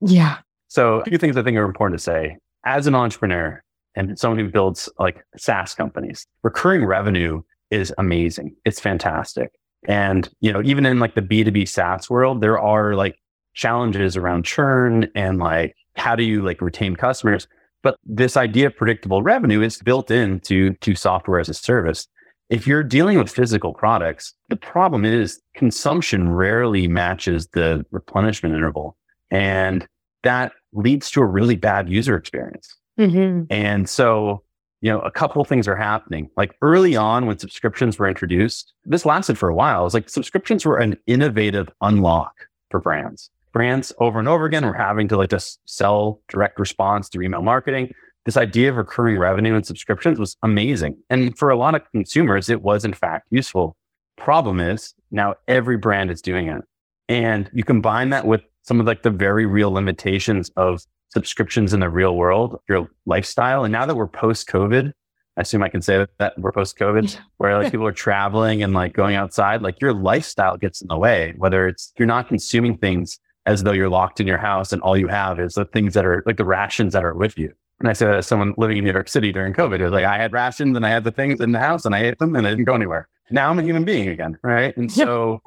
Yeah. 0.00 0.38
so 0.68 1.00
a 1.00 1.04
few 1.04 1.18
things 1.18 1.36
I 1.36 1.42
think 1.42 1.56
are 1.56 1.64
important 1.64 1.98
to 1.98 2.02
say. 2.02 2.36
As 2.64 2.86
an 2.86 2.94
entrepreneur, 2.94 3.62
and 3.94 4.18
someone 4.18 4.38
who 4.38 4.50
builds 4.50 4.88
like 4.98 5.24
SaaS 5.38 5.74
companies, 5.74 6.26
recurring 6.42 6.84
revenue 6.84 7.40
is 7.70 7.94
amazing. 7.96 8.54
It's 8.66 8.78
fantastic. 8.78 9.50
And, 9.88 10.28
you 10.40 10.52
know, 10.52 10.60
even 10.64 10.84
in 10.84 10.98
like 10.98 11.14
the 11.14 11.22
B2B 11.22 11.66
SaaS 11.68 12.10
world, 12.10 12.42
there 12.42 12.58
are 12.58 12.94
like 12.94 13.16
challenges 13.54 14.16
around 14.16 14.44
churn 14.44 15.08
and 15.14 15.38
like 15.38 15.74
how 15.96 16.14
do 16.14 16.22
you 16.22 16.42
like 16.42 16.60
retain 16.60 16.94
customers? 16.94 17.48
But 17.86 18.00
this 18.04 18.36
idea 18.36 18.66
of 18.66 18.74
predictable 18.74 19.22
revenue 19.22 19.62
is 19.62 19.78
built 19.78 20.10
into 20.10 20.72
to 20.80 20.96
software 20.96 21.38
as 21.38 21.48
a 21.48 21.54
service. 21.54 22.08
If 22.50 22.66
you're 22.66 22.82
dealing 22.82 23.16
with 23.16 23.30
physical 23.30 23.72
products, 23.72 24.34
the 24.48 24.56
problem 24.56 25.04
is 25.04 25.40
consumption 25.54 26.32
rarely 26.32 26.88
matches 26.88 27.46
the 27.52 27.86
replenishment 27.92 28.56
interval. 28.56 28.96
And 29.30 29.86
that 30.24 30.50
leads 30.72 31.12
to 31.12 31.20
a 31.20 31.26
really 31.26 31.54
bad 31.54 31.88
user 31.88 32.16
experience. 32.16 32.76
Mm-hmm. 32.98 33.44
And 33.50 33.88
so, 33.88 34.42
you 34.80 34.90
know, 34.90 34.98
a 35.02 35.10
couple 35.12 35.40
of 35.40 35.46
things 35.46 35.68
are 35.68 35.76
happening. 35.76 36.28
Like 36.36 36.56
early 36.62 36.96
on 36.96 37.26
when 37.26 37.38
subscriptions 37.38 38.00
were 38.00 38.08
introduced, 38.08 38.72
this 38.84 39.06
lasted 39.06 39.38
for 39.38 39.48
a 39.48 39.54
while. 39.54 39.82
It 39.82 39.84
was 39.84 39.94
like 39.94 40.08
subscriptions 40.08 40.66
were 40.66 40.78
an 40.78 40.96
innovative 41.06 41.68
unlock 41.80 42.34
for 42.68 42.80
brands. 42.80 43.30
Brands 43.56 43.92
over 43.98 44.18
and 44.18 44.28
over 44.28 44.44
again 44.44 44.66
were 44.66 44.74
having 44.74 45.08
to 45.08 45.16
like 45.16 45.30
just 45.30 45.60
sell 45.64 46.20
direct 46.28 46.60
response 46.60 47.08
through 47.08 47.24
email 47.24 47.40
marketing 47.40 47.92
this 48.26 48.36
idea 48.36 48.68
of 48.68 48.76
recurring 48.76 49.16
revenue 49.18 49.54
and 49.54 49.64
subscriptions 49.64 50.18
was 50.18 50.36
amazing. 50.42 50.98
And 51.08 51.38
for 51.38 51.48
a 51.48 51.56
lot 51.56 51.76
of 51.76 51.82
consumers, 51.92 52.50
it 52.50 52.60
was 52.60 52.84
in 52.84 52.92
fact 52.92 53.28
useful. 53.30 53.76
Problem 54.16 54.58
is 54.58 54.94
now 55.12 55.36
every 55.46 55.76
brand 55.76 56.10
is 56.10 56.20
doing 56.20 56.48
it. 56.48 56.62
And 57.08 57.48
you 57.54 57.62
combine 57.62 58.10
that 58.10 58.26
with 58.26 58.42
some 58.62 58.80
of 58.80 58.86
like 58.86 59.04
the 59.04 59.10
very 59.10 59.46
real 59.46 59.70
limitations 59.70 60.50
of 60.56 60.82
subscriptions 61.10 61.72
in 61.72 61.78
the 61.78 61.88
real 61.88 62.16
world, 62.16 62.60
your 62.68 62.90
lifestyle. 63.06 63.62
And 63.62 63.70
now 63.70 63.86
that 63.86 63.94
we're 63.94 64.08
post 64.08 64.48
COVID, 64.48 64.92
I 65.36 65.40
assume 65.40 65.62
I 65.62 65.68
can 65.68 65.82
say 65.82 66.04
that, 66.18 66.36
we're 66.36 66.50
post 66.50 66.76
COVID, 66.78 67.16
where 67.36 67.56
like 67.56 67.70
people 67.70 67.86
are 67.86 67.92
traveling 67.92 68.64
and 68.64 68.74
like 68.74 68.92
going 68.92 69.14
outside, 69.14 69.62
like 69.62 69.80
your 69.80 69.92
lifestyle 69.92 70.56
gets 70.56 70.82
in 70.82 70.88
the 70.88 70.98
way, 70.98 71.32
whether 71.36 71.68
it's 71.68 71.92
you're 71.96 72.06
not 72.06 72.26
consuming 72.26 72.76
things 72.76 73.20
as 73.46 73.62
though 73.62 73.72
you're 73.72 73.88
locked 73.88 74.20
in 74.20 74.26
your 74.26 74.38
house 74.38 74.72
and 74.72 74.82
all 74.82 74.96
you 74.96 75.06
have 75.06 75.40
is 75.40 75.54
the 75.54 75.64
things 75.64 75.94
that 75.94 76.04
are 76.04 76.22
like 76.26 76.36
the 76.36 76.44
rations 76.44 76.92
that 76.92 77.04
are 77.04 77.14
with 77.14 77.38
you. 77.38 77.52
And 77.78 77.88
I 77.88 77.92
said 77.92 78.14
as 78.14 78.26
someone 78.26 78.54
living 78.56 78.78
in 78.78 78.84
New 78.84 78.92
York 78.92 79.08
City 79.08 79.32
during 79.32 79.52
COVID, 79.52 79.80
it 79.80 79.84
was 79.84 79.92
like 79.92 80.04
I 80.04 80.16
had 80.16 80.32
rations 80.32 80.76
and 80.76 80.84
I 80.84 80.90
had 80.90 81.04
the 81.04 81.12
things 81.12 81.40
in 81.40 81.52
the 81.52 81.58
house 81.58 81.84
and 81.84 81.94
I 81.94 82.02
ate 82.02 82.18
them 82.18 82.34
and 82.34 82.46
I 82.46 82.50
didn't 82.50 82.64
go 82.64 82.74
anywhere. 82.74 83.08
Now 83.30 83.50
I'm 83.50 83.58
a 83.58 83.62
human 83.62 83.84
being 83.84 84.08
again, 84.08 84.38
right? 84.42 84.76
And 84.76 84.90
so 84.90 85.42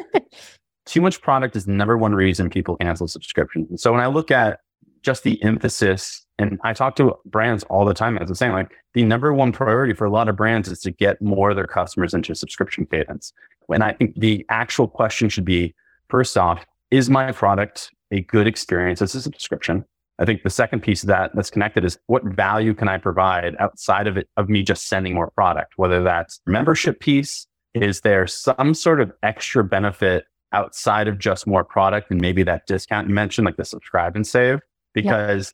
too 0.85 1.01
much 1.01 1.21
product 1.21 1.55
is 1.55 1.65
the 1.65 1.71
number 1.71 1.97
one 1.97 2.13
reason 2.13 2.49
people 2.49 2.77
cancel 2.77 3.07
subscriptions. 3.07 3.69
And 3.69 3.79
so 3.79 3.91
when 3.91 4.01
I 4.01 4.07
look 4.07 4.31
at 4.31 4.59
just 5.01 5.23
the 5.23 5.41
emphasis, 5.43 6.25
and 6.37 6.59
I 6.63 6.73
talk 6.73 6.95
to 6.97 7.15
brands 7.25 7.63
all 7.65 7.85
the 7.85 7.93
time, 7.93 8.17
as 8.17 8.29
I'm 8.29 8.35
saying, 8.35 8.53
like 8.53 8.71
the 8.93 9.03
number 9.03 9.33
one 9.33 9.51
priority 9.51 9.93
for 9.93 10.05
a 10.05 10.09
lot 10.09 10.29
of 10.29 10.35
brands 10.35 10.69
is 10.69 10.79
to 10.81 10.91
get 10.91 11.21
more 11.21 11.49
of 11.49 11.55
their 11.55 11.67
customers 11.67 12.13
into 12.13 12.35
subscription 12.35 12.85
cadence. 12.85 13.33
And 13.69 13.83
I 13.83 13.93
think 13.93 14.15
the 14.15 14.45
actual 14.49 14.87
question 14.87 15.29
should 15.29 15.45
be 15.45 15.73
first 16.09 16.37
off, 16.37 16.65
is 16.91 17.09
my 17.09 17.31
product 17.31 17.91
a 18.11 18.21
good 18.21 18.47
experience 18.47 19.01
as 19.01 19.15
a 19.15 19.21
subscription? 19.21 19.85
I 20.19 20.25
think 20.25 20.43
the 20.43 20.49
second 20.49 20.81
piece 20.81 21.03
of 21.03 21.07
that 21.07 21.31
that's 21.33 21.49
connected 21.49 21.85
is 21.85 21.97
what 22.07 22.23
value 22.23 22.73
can 22.73 22.89
I 22.89 22.97
provide 22.97 23.55
outside 23.59 24.05
of 24.05 24.17
it 24.17 24.27
of 24.35 24.49
me 24.49 24.63
just 24.63 24.87
sending 24.87 25.13
more 25.13 25.31
product, 25.31 25.73
whether 25.77 26.03
that's 26.03 26.41
membership 26.45 26.99
piece, 26.99 27.47
is 27.73 28.01
there 28.01 28.27
some 28.27 28.73
sort 28.73 28.99
of 28.99 29.11
extra 29.23 29.63
benefit 29.63 30.25
outside 30.51 31.07
of 31.07 31.19
just 31.19 31.47
more 31.47 31.63
product 31.63 32.11
and 32.11 32.19
maybe 32.19 32.43
that 32.43 32.65
discount 32.67 33.07
you 33.07 33.13
mentioned, 33.13 33.45
like 33.45 33.57
the 33.57 33.63
subscribe 33.63 34.15
and 34.15 34.27
save? 34.27 34.59
Because 34.93 35.53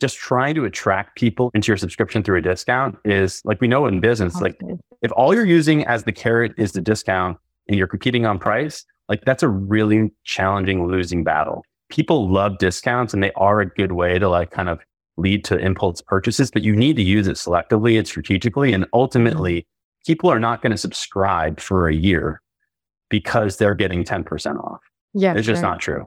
just 0.00 0.18
trying 0.18 0.54
to 0.56 0.64
attract 0.64 1.16
people 1.16 1.50
into 1.54 1.70
your 1.70 1.76
subscription 1.76 2.22
through 2.22 2.36
a 2.36 2.42
discount 2.42 2.98
is 3.04 3.40
like 3.44 3.60
we 3.60 3.68
know 3.68 3.86
in 3.86 4.00
business, 4.00 4.40
like 4.40 4.60
if 5.00 5.12
all 5.12 5.32
you're 5.32 5.46
using 5.46 5.86
as 5.86 6.04
the 6.04 6.12
carrot 6.12 6.52
is 6.58 6.72
the 6.72 6.80
discount 6.80 7.38
and 7.68 7.78
you're 7.78 7.86
competing 7.86 8.26
on 8.26 8.38
price, 8.38 8.84
like 9.12 9.24
that's 9.24 9.42
a 9.42 9.48
really 9.48 10.10
challenging 10.24 10.86
losing 10.86 11.22
battle 11.22 11.62
people 11.92 12.32
love 12.32 12.56
discounts 12.56 13.12
and 13.12 13.22
they 13.22 13.32
are 13.32 13.60
a 13.60 13.66
good 13.66 13.92
way 13.92 14.18
to 14.18 14.26
like 14.26 14.50
kind 14.50 14.70
of 14.70 14.80
lead 15.18 15.44
to 15.44 15.58
impulse 15.58 16.00
purchases, 16.00 16.50
but 16.50 16.62
you 16.62 16.74
need 16.74 16.96
to 16.96 17.02
use 17.02 17.28
it 17.28 17.36
selectively 17.36 17.98
and 17.98 18.08
strategically. 18.08 18.72
And 18.72 18.84
mm-hmm. 18.84 18.94
ultimately, 18.98 19.66
people 20.06 20.30
are 20.30 20.40
not 20.40 20.62
going 20.62 20.70
to 20.70 20.78
subscribe 20.78 21.60
for 21.60 21.86
a 21.86 21.94
year 21.94 22.40
because 23.10 23.58
they're 23.58 23.74
getting 23.74 24.04
10% 24.04 24.58
off. 24.58 24.80
Yeah. 25.12 25.34
It's 25.34 25.46
just 25.46 25.60
not 25.60 25.80
true. 25.80 26.06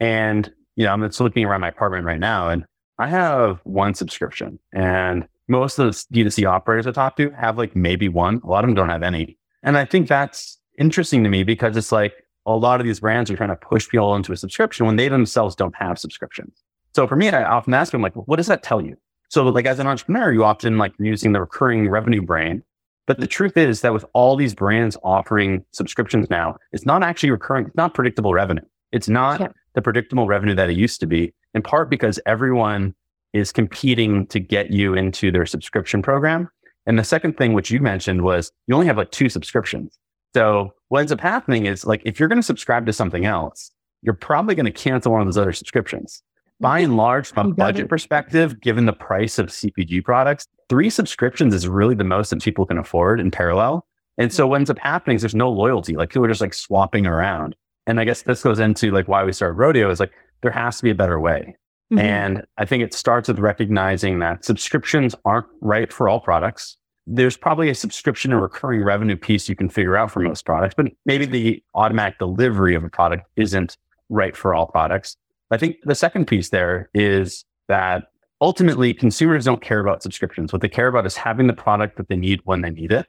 And, 0.00 0.52
you 0.74 0.84
know, 0.84 0.92
I'm 0.92 1.02
just 1.06 1.20
looking 1.20 1.44
around 1.44 1.60
my 1.60 1.68
apartment 1.68 2.04
right 2.04 2.18
now 2.18 2.48
and 2.48 2.64
I 2.98 3.06
have 3.06 3.60
one 3.62 3.94
subscription 3.94 4.58
and 4.72 5.28
most 5.46 5.78
of 5.78 5.86
the 5.86 6.24
D2C 6.24 6.44
operators 6.44 6.88
I 6.88 6.92
talk 6.92 7.16
to 7.16 7.30
have 7.30 7.56
like 7.56 7.76
maybe 7.76 8.08
one. 8.08 8.40
A 8.42 8.48
lot 8.48 8.64
of 8.64 8.68
them 8.68 8.74
don't 8.74 8.88
have 8.88 9.04
any. 9.04 9.38
And 9.62 9.78
I 9.78 9.84
think 9.84 10.08
that's 10.08 10.58
interesting 10.76 11.22
to 11.22 11.30
me 11.30 11.44
because 11.44 11.76
it's 11.76 11.92
like, 11.92 12.14
a 12.46 12.56
lot 12.56 12.80
of 12.80 12.86
these 12.86 13.00
brands 13.00 13.30
are 13.30 13.36
trying 13.36 13.50
to 13.50 13.56
push 13.56 13.88
people 13.88 14.14
into 14.14 14.32
a 14.32 14.36
subscription 14.36 14.86
when 14.86 14.96
they 14.96 15.08
themselves 15.08 15.54
don't 15.54 15.74
have 15.76 15.98
subscriptions. 15.98 16.62
So 16.94 17.06
for 17.06 17.16
me, 17.16 17.28
I 17.28 17.44
often 17.44 17.74
ask 17.74 17.92
them 17.92 18.02
like, 18.02 18.16
well, 18.16 18.24
what 18.26 18.36
does 18.36 18.48
that 18.48 18.62
tell 18.62 18.80
you? 18.80 18.96
So 19.28 19.44
like 19.44 19.66
as 19.66 19.78
an 19.78 19.86
entrepreneur, 19.86 20.32
you 20.32 20.44
often 20.44 20.78
like 20.78 20.92
using 20.98 21.32
the 21.32 21.40
recurring 21.40 21.88
revenue 21.88 22.22
brain. 22.22 22.62
But 23.06 23.20
the 23.20 23.26
truth 23.26 23.56
is 23.56 23.80
that 23.80 23.92
with 23.92 24.04
all 24.12 24.36
these 24.36 24.54
brands 24.54 24.96
offering 25.02 25.64
subscriptions 25.72 26.28
now, 26.30 26.56
it's 26.72 26.86
not 26.86 27.02
actually 27.02 27.30
recurring. 27.30 27.66
It's 27.66 27.76
not 27.76 27.94
predictable 27.94 28.34
revenue. 28.34 28.64
It's 28.92 29.08
not 29.08 29.40
yeah. 29.40 29.48
the 29.74 29.82
predictable 29.82 30.26
revenue 30.26 30.54
that 30.54 30.70
it 30.70 30.76
used 30.76 31.00
to 31.00 31.06
be, 31.06 31.32
in 31.54 31.62
part 31.62 31.90
because 31.90 32.18
everyone 32.26 32.94
is 33.32 33.52
competing 33.52 34.26
to 34.26 34.40
get 34.40 34.70
you 34.70 34.94
into 34.94 35.30
their 35.30 35.46
subscription 35.46 36.02
program. 36.02 36.48
And 36.86 36.98
the 36.98 37.04
second 37.04 37.36
thing, 37.36 37.52
which 37.52 37.70
you 37.70 37.80
mentioned, 37.80 38.22
was 38.22 38.50
you 38.66 38.74
only 38.74 38.86
have 38.86 38.96
like 38.96 39.12
two 39.12 39.28
subscriptions. 39.28 39.98
So 40.34 40.74
what 40.88 41.00
ends 41.00 41.12
up 41.12 41.20
happening 41.20 41.66
is 41.66 41.84
like 41.84 42.02
if 42.04 42.18
you're 42.18 42.28
going 42.28 42.40
to 42.40 42.46
subscribe 42.46 42.86
to 42.86 42.92
something 42.92 43.24
else, 43.24 43.70
you're 44.02 44.14
probably 44.14 44.54
going 44.54 44.66
to 44.66 44.72
cancel 44.72 45.12
one 45.12 45.20
of 45.20 45.26
those 45.26 45.38
other 45.38 45.52
subscriptions. 45.52 46.22
By 46.60 46.80
and 46.80 46.96
large, 46.96 47.28
from 47.32 47.52
a 47.52 47.54
budget 47.54 47.88
perspective, 47.88 48.60
given 48.60 48.84
the 48.84 48.92
price 48.92 49.38
of 49.38 49.46
CPG 49.46 50.04
products, 50.04 50.46
three 50.68 50.90
subscriptions 50.90 51.54
is 51.54 51.66
really 51.66 51.94
the 51.94 52.04
most 52.04 52.30
that 52.30 52.42
people 52.42 52.66
can 52.66 52.76
afford 52.76 53.18
in 53.18 53.30
parallel. 53.30 53.86
And 54.18 54.30
so 54.30 54.46
what 54.46 54.56
ends 54.56 54.68
up 54.68 54.78
happening 54.78 55.16
is 55.16 55.22
there's 55.22 55.34
no 55.34 55.50
loyalty. 55.50 55.96
Like 55.96 56.10
people 56.10 56.26
are 56.26 56.28
just 56.28 56.42
like 56.42 56.52
swapping 56.52 57.06
around. 57.06 57.56
And 57.86 57.98
I 57.98 58.04
guess 58.04 58.22
this 58.22 58.42
goes 58.42 58.58
into 58.58 58.90
like 58.90 59.08
why 59.08 59.24
we 59.24 59.32
started 59.32 59.54
Rodeo 59.54 59.90
is 59.90 60.00
like 60.00 60.12
there 60.42 60.50
has 60.50 60.76
to 60.76 60.82
be 60.82 60.90
a 60.90 60.94
better 60.94 61.18
way. 61.18 61.56
Mm-hmm. 61.90 61.98
And 61.98 62.44
I 62.58 62.66
think 62.66 62.82
it 62.82 62.92
starts 62.92 63.28
with 63.28 63.38
recognizing 63.38 64.18
that 64.18 64.44
subscriptions 64.44 65.14
aren't 65.24 65.46
right 65.62 65.90
for 65.90 66.10
all 66.10 66.20
products 66.20 66.76
there's 67.12 67.36
probably 67.36 67.68
a 67.68 67.74
subscription 67.74 68.32
and 68.32 68.40
recurring 68.40 68.84
revenue 68.84 69.16
piece 69.16 69.48
you 69.48 69.56
can 69.56 69.68
figure 69.68 69.96
out 69.96 70.12
for 70.12 70.20
most 70.20 70.44
products, 70.46 70.74
but 70.76 70.86
maybe 71.04 71.26
the 71.26 71.62
automatic 71.74 72.18
delivery 72.18 72.74
of 72.76 72.84
a 72.84 72.88
product 72.88 73.26
isn't 73.36 73.76
right 74.08 74.36
for 74.36 74.54
all 74.54 74.66
products. 74.66 75.16
I 75.50 75.56
think 75.56 75.76
the 75.82 75.96
second 75.96 76.26
piece 76.26 76.50
there 76.50 76.88
is 76.94 77.44
that 77.66 78.04
ultimately 78.40 78.94
consumers 78.94 79.44
don't 79.44 79.60
care 79.60 79.80
about 79.80 80.04
subscriptions. 80.04 80.52
What 80.52 80.62
they 80.62 80.68
care 80.68 80.86
about 80.86 81.04
is 81.04 81.16
having 81.16 81.48
the 81.48 81.52
product 81.52 81.96
that 81.96 82.08
they 82.08 82.16
need 82.16 82.40
when 82.44 82.60
they 82.60 82.70
need 82.70 82.92
it. 82.92 83.06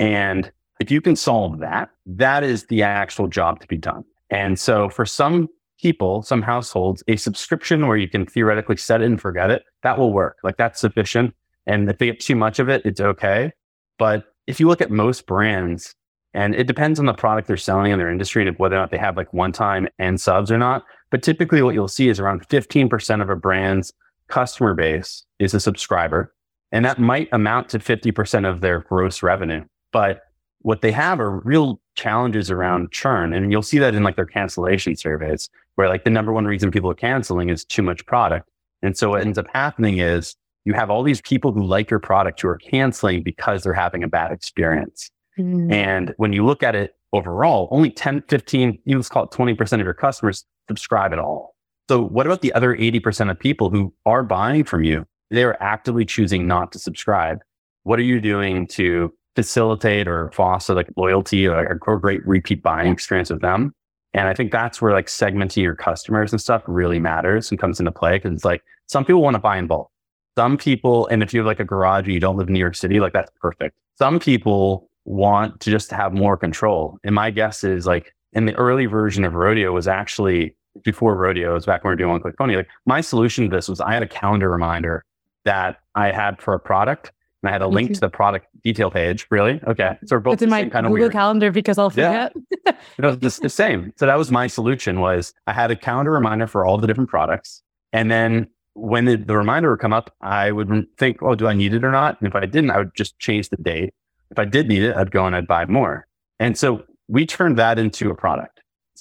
And 0.00 0.50
if 0.80 0.90
you 0.90 1.00
can 1.00 1.14
solve 1.14 1.60
that, 1.60 1.90
that 2.06 2.42
is 2.42 2.66
the 2.66 2.82
actual 2.82 3.28
job 3.28 3.60
to 3.60 3.68
be 3.68 3.76
done. 3.76 4.04
And 4.30 4.58
so 4.58 4.88
for 4.88 5.06
some 5.06 5.48
people, 5.80 6.22
some 6.22 6.42
households, 6.42 7.04
a 7.06 7.14
subscription 7.14 7.86
where 7.86 7.96
you 7.96 8.08
can 8.08 8.26
theoretically 8.26 8.76
set 8.76 9.00
it 9.00 9.04
and 9.04 9.20
forget 9.20 9.50
it, 9.50 9.62
that 9.84 9.96
will 9.96 10.12
work. 10.12 10.38
Like 10.42 10.56
that's 10.56 10.80
sufficient. 10.80 11.34
And 11.66 11.88
if 11.88 11.98
they 11.98 12.06
get 12.06 12.20
too 12.20 12.36
much 12.36 12.58
of 12.58 12.68
it, 12.68 12.82
it's 12.84 13.00
okay. 13.00 13.52
But 13.98 14.24
if 14.46 14.60
you 14.60 14.68
look 14.68 14.80
at 14.80 14.90
most 14.90 15.26
brands, 15.26 15.94
and 16.34 16.54
it 16.54 16.66
depends 16.66 16.98
on 16.98 17.06
the 17.06 17.14
product 17.14 17.46
they're 17.46 17.56
selling 17.56 17.92
in 17.92 17.98
their 17.98 18.10
industry 18.10 18.46
and 18.46 18.58
whether 18.58 18.74
or 18.74 18.80
not 18.80 18.90
they 18.90 18.98
have 18.98 19.16
like 19.16 19.32
one 19.32 19.52
time 19.52 19.88
and 19.98 20.20
subs 20.20 20.50
or 20.50 20.58
not. 20.58 20.84
But 21.10 21.22
typically, 21.22 21.62
what 21.62 21.74
you'll 21.74 21.86
see 21.86 22.08
is 22.08 22.18
around 22.18 22.46
15% 22.48 23.22
of 23.22 23.30
a 23.30 23.36
brand's 23.36 23.92
customer 24.28 24.74
base 24.74 25.24
is 25.38 25.54
a 25.54 25.60
subscriber. 25.60 26.34
And 26.72 26.84
that 26.84 26.98
might 26.98 27.28
amount 27.30 27.68
to 27.68 27.78
50% 27.78 28.50
of 28.50 28.60
their 28.60 28.80
gross 28.80 29.22
revenue. 29.22 29.64
But 29.92 30.22
what 30.60 30.80
they 30.80 30.90
have 30.90 31.20
are 31.20 31.38
real 31.40 31.80
challenges 31.94 32.50
around 32.50 32.90
churn. 32.90 33.32
And 33.32 33.52
you'll 33.52 33.62
see 33.62 33.78
that 33.78 33.94
in 33.94 34.02
like 34.02 34.16
their 34.16 34.26
cancellation 34.26 34.96
surveys, 34.96 35.48
where 35.76 35.88
like 35.88 36.02
the 36.02 36.10
number 36.10 36.32
one 36.32 36.46
reason 36.46 36.72
people 36.72 36.90
are 36.90 36.94
canceling 36.94 37.48
is 37.48 37.64
too 37.64 37.82
much 37.82 38.04
product. 38.06 38.48
And 38.82 38.96
so 38.96 39.10
what 39.10 39.20
ends 39.20 39.38
up 39.38 39.46
happening 39.52 39.98
is 39.98 40.34
you 40.64 40.72
have 40.72 40.90
all 40.90 41.02
these 41.02 41.20
people 41.20 41.52
who 41.52 41.64
like 41.64 41.90
your 41.90 42.00
product 42.00 42.40
who 42.40 42.48
are 42.48 42.58
canceling 42.58 43.22
because 43.22 43.62
they're 43.62 43.72
having 43.72 44.02
a 44.02 44.08
bad 44.08 44.32
experience. 44.32 45.10
Mm. 45.38 45.72
And 45.72 46.14
when 46.16 46.32
you 46.32 46.44
look 46.44 46.62
at 46.62 46.74
it 46.74 46.94
overall, 47.12 47.68
only 47.70 47.90
10, 47.90 48.24
15, 48.28 48.78
you 48.84 48.96
let's 48.96 49.08
call 49.08 49.24
it 49.24 49.30
20% 49.30 49.72
of 49.74 49.80
your 49.80 49.94
customers 49.94 50.44
subscribe 50.68 51.12
at 51.12 51.18
all. 51.18 51.54
So 51.88 52.02
what 52.02 52.26
about 52.26 52.40
the 52.40 52.52
other 52.54 52.74
80% 52.74 53.30
of 53.30 53.38
people 53.38 53.68
who 53.68 53.92
are 54.06 54.22
buying 54.22 54.64
from 54.64 54.84
you? 54.84 55.04
They 55.30 55.44
are 55.44 55.56
actively 55.60 56.04
choosing 56.04 56.46
not 56.46 56.72
to 56.72 56.78
subscribe. 56.78 57.40
What 57.82 57.98
are 57.98 58.02
you 58.02 58.20
doing 58.20 58.66
to 58.68 59.12
facilitate 59.36 60.08
or 60.08 60.30
foster 60.32 60.74
like 60.74 60.88
loyalty 60.96 61.46
or 61.46 61.66
a 61.66 61.78
great 61.78 62.26
repeat 62.26 62.62
buying 62.62 62.90
experience 62.90 63.30
with 63.30 63.42
them? 63.42 63.74
And 64.14 64.28
I 64.28 64.34
think 64.34 64.52
that's 64.52 64.80
where 64.80 64.92
like 64.92 65.06
segmenting 65.06 65.62
your 65.62 65.74
customers 65.74 66.32
and 66.32 66.40
stuff 66.40 66.62
really 66.66 67.00
matters 67.00 67.50
and 67.50 67.60
comes 67.60 67.80
into 67.80 67.92
play 67.92 68.16
because 68.16 68.32
it's 68.32 68.44
like 68.44 68.62
some 68.86 69.04
people 69.04 69.20
want 69.20 69.34
to 69.34 69.40
buy 69.40 69.58
in 69.58 69.66
bulk. 69.66 69.90
Some 70.36 70.56
people, 70.56 71.06
and 71.08 71.22
if 71.22 71.32
you 71.32 71.40
have 71.40 71.46
like 71.46 71.60
a 71.60 71.64
garage 71.64 72.04
and 72.04 72.12
you 72.14 72.20
don't 72.20 72.36
live 72.36 72.48
in 72.48 72.54
New 72.54 72.60
York 72.60 72.74
City, 72.74 72.98
like 73.00 73.12
that's 73.12 73.30
perfect. 73.40 73.76
Some 73.96 74.18
people 74.18 74.88
want 75.04 75.60
to 75.60 75.70
just 75.70 75.90
have 75.90 76.12
more 76.12 76.36
control. 76.36 76.98
And 77.04 77.14
my 77.14 77.30
guess 77.30 77.62
is 77.62 77.86
like 77.86 78.14
in 78.32 78.46
the 78.46 78.54
early 78.54 78.86
version 78.86 79.24
of 79.24 79.34
Rodeo 79.34 79.72
was 79.72 79.86
actually 79.86 80.56
before 80.82 81.14
Rodeo, 81.14 81.52
it 81.52 81.54
was 81.54 81.66
back 81.66 81.84
when 81.84 81.90
we 81.90 81.92
were 81.92 81.96
doing 81.96 82.10
one 82.10 82.20
click 82.20 82.36
pony. 82.36 82.56
Like 82.56 82.68
my 82.84 83.00
solution 83.00 83.48
to 83.48 83.56
this 83.56 83.68
was 83.68 83.80
I 83.80 83.92
had 83.92 84.02
a 84.02 84.08
calendar 84.08 84.50
reminder 84.50 85.04
that 85.44 85.78
I 85.94 86.10
had 86.10 86.42
for 86.42 86.52
a 86.54 86.58
product 86.58 87.12
and 87.42 87.48
I 87.50 87.52
had 87.52 87.62
a 87.62 87.68
link 87.68 87.92
to 87.94 88.00
the 88.00 88.08
product 88.08 88.46
detail 88.64 88.90
page. 88.90 89.26
Really? 89.30 89.60
Okay. 89.68 89.96
So 90.06 90.16
we're 90.16 90.20
both 90.20 90.34
it's 90.34 90.42
in 90.42 90.50
my 90.50 90.62
kind 90.62 90.72
Google 90.86 90.86
of 90.86 90.92
weird. 91.00 91.12
Calendar 91.12 91.52
because 91.52 91.78
I'll 91.78 91.92
Yeah. 91.94 92.28
forget. 92.30 92.76
It 92.98 93.04
was 93.04 93.18
just 93.18 93.42
the 93.42 93.48
same. 93.50 93.92
So 93.96 94.06
that 94.06 94.16
was 94.18 94.32
my 94.32 94.48
solution 94.48 94.98
was 95.00 95.32
I 95.46 95.52
had 95.52 95.70
a 95.70 95.76
calendar 95.76 96.10
reminder 96.10 96.48
for 96.48 96.64
all 96.66 96.76
the 96.78 96.88
different 96.88 97.08
products. 97.10 97.62
And 97.92 98.10
then 98.10 98.48
when 98.74 99.04
the, 99.04 99.16
the 99.16 99.36
reminder 99.36 99.70
would 99.70 99.80
come 99.80 99.92
up, 99.92 100.14
I 100.20 100.52
would 100.52 100.86
think, 100.98 101.22
oh, 101.22 101.34
do 101.34 101.46
I 101.46 101.54
need 101.54 101.74
it 101.74 101.84
or 101.84 101.90
not? 101.90 102.20
And 102.20 102.28
if 102.28 102.34
I 102.34 102.46
didn't, 102.46 102.70
I 102.70 102.78
would 102.78 102.94
just 102.94 103.18
change 103.18 103.48
the 103.48 103.56
date. 103.56 103.94
If 104.30 104.38
I 104.38 104.44
did 104.44 104.68
need 104.68 104.82
it, 104.82 104.96
I'd 104.96 105.10
go 105.10 105.26
and 105.26 105.34
I'd 105.36 105.46
buy 105.46 105.64
more. 105.66 106.06
And 106.40 106.58
so 106.58 106.84
we 107.08 107.24
turned 107.26 107.56
that 107.58 107.78
into 107.78 108.10
a 108.10 108.14
product. 108.14 108.60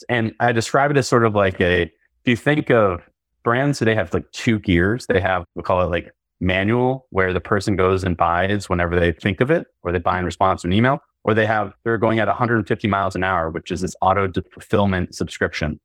And 0.10 0.34
I 0.40 0.52
describe 0.52 0.92
it 0.92 0.98
as 0.98 1.08
sort 1.08 1.26
of 1.26 1.36
like 1.36 1.60
a, 1.60 1.84
if 1.84 1.92
you 2.26 2.36
think 2.36 2.70
of 2.70 3.02
brands 3.44 3.80
today 3.80 3.92
they 3.92 3.96
have 3.96 4.14
like 4.14 4.32
two 4.32 4.60
gears, 4.60 5.06
they 5.08 5.20
have, 5.20 5.44
we 5.56 5.64
call 5.64 5.82
it 5.82 5.90
like 5.90 6.12
manual, 6.40 7.08
where 7.10 7.34
the 7.34 7.42
person 7.42 7.76
goes 7.76 8.04
and 8.04 8.16
buys 8.16 8.70
whenever 8.70 9.00
they 9.00 9.12
think 9.12 9.42
of 9.42 9.52
it, 9.52 9.68
or 9.82 9.92
they 9.92 10.00
buy 10.00 10.20
in 10.20 10.26
response 10.26 10.62
to 10.62 10.68
an 10.68 10.74
email, 10.74 11.00
or 11.24 11.34
they 11.34 11.46
have, 11.46 11.74
they're 11.84 11.98
going 11.98 12.20
at 12.20 12.28
150 12.28 12.88
miles 12.88 13.16
an 13.16 13.24
hour, 13.24 13.50
which 13.50 13.72
is 13.72 13.82
this 13.82 13.96
auto 14.02 14.30
fulfillment 14.52 15.16
subscription. 15.16 15.80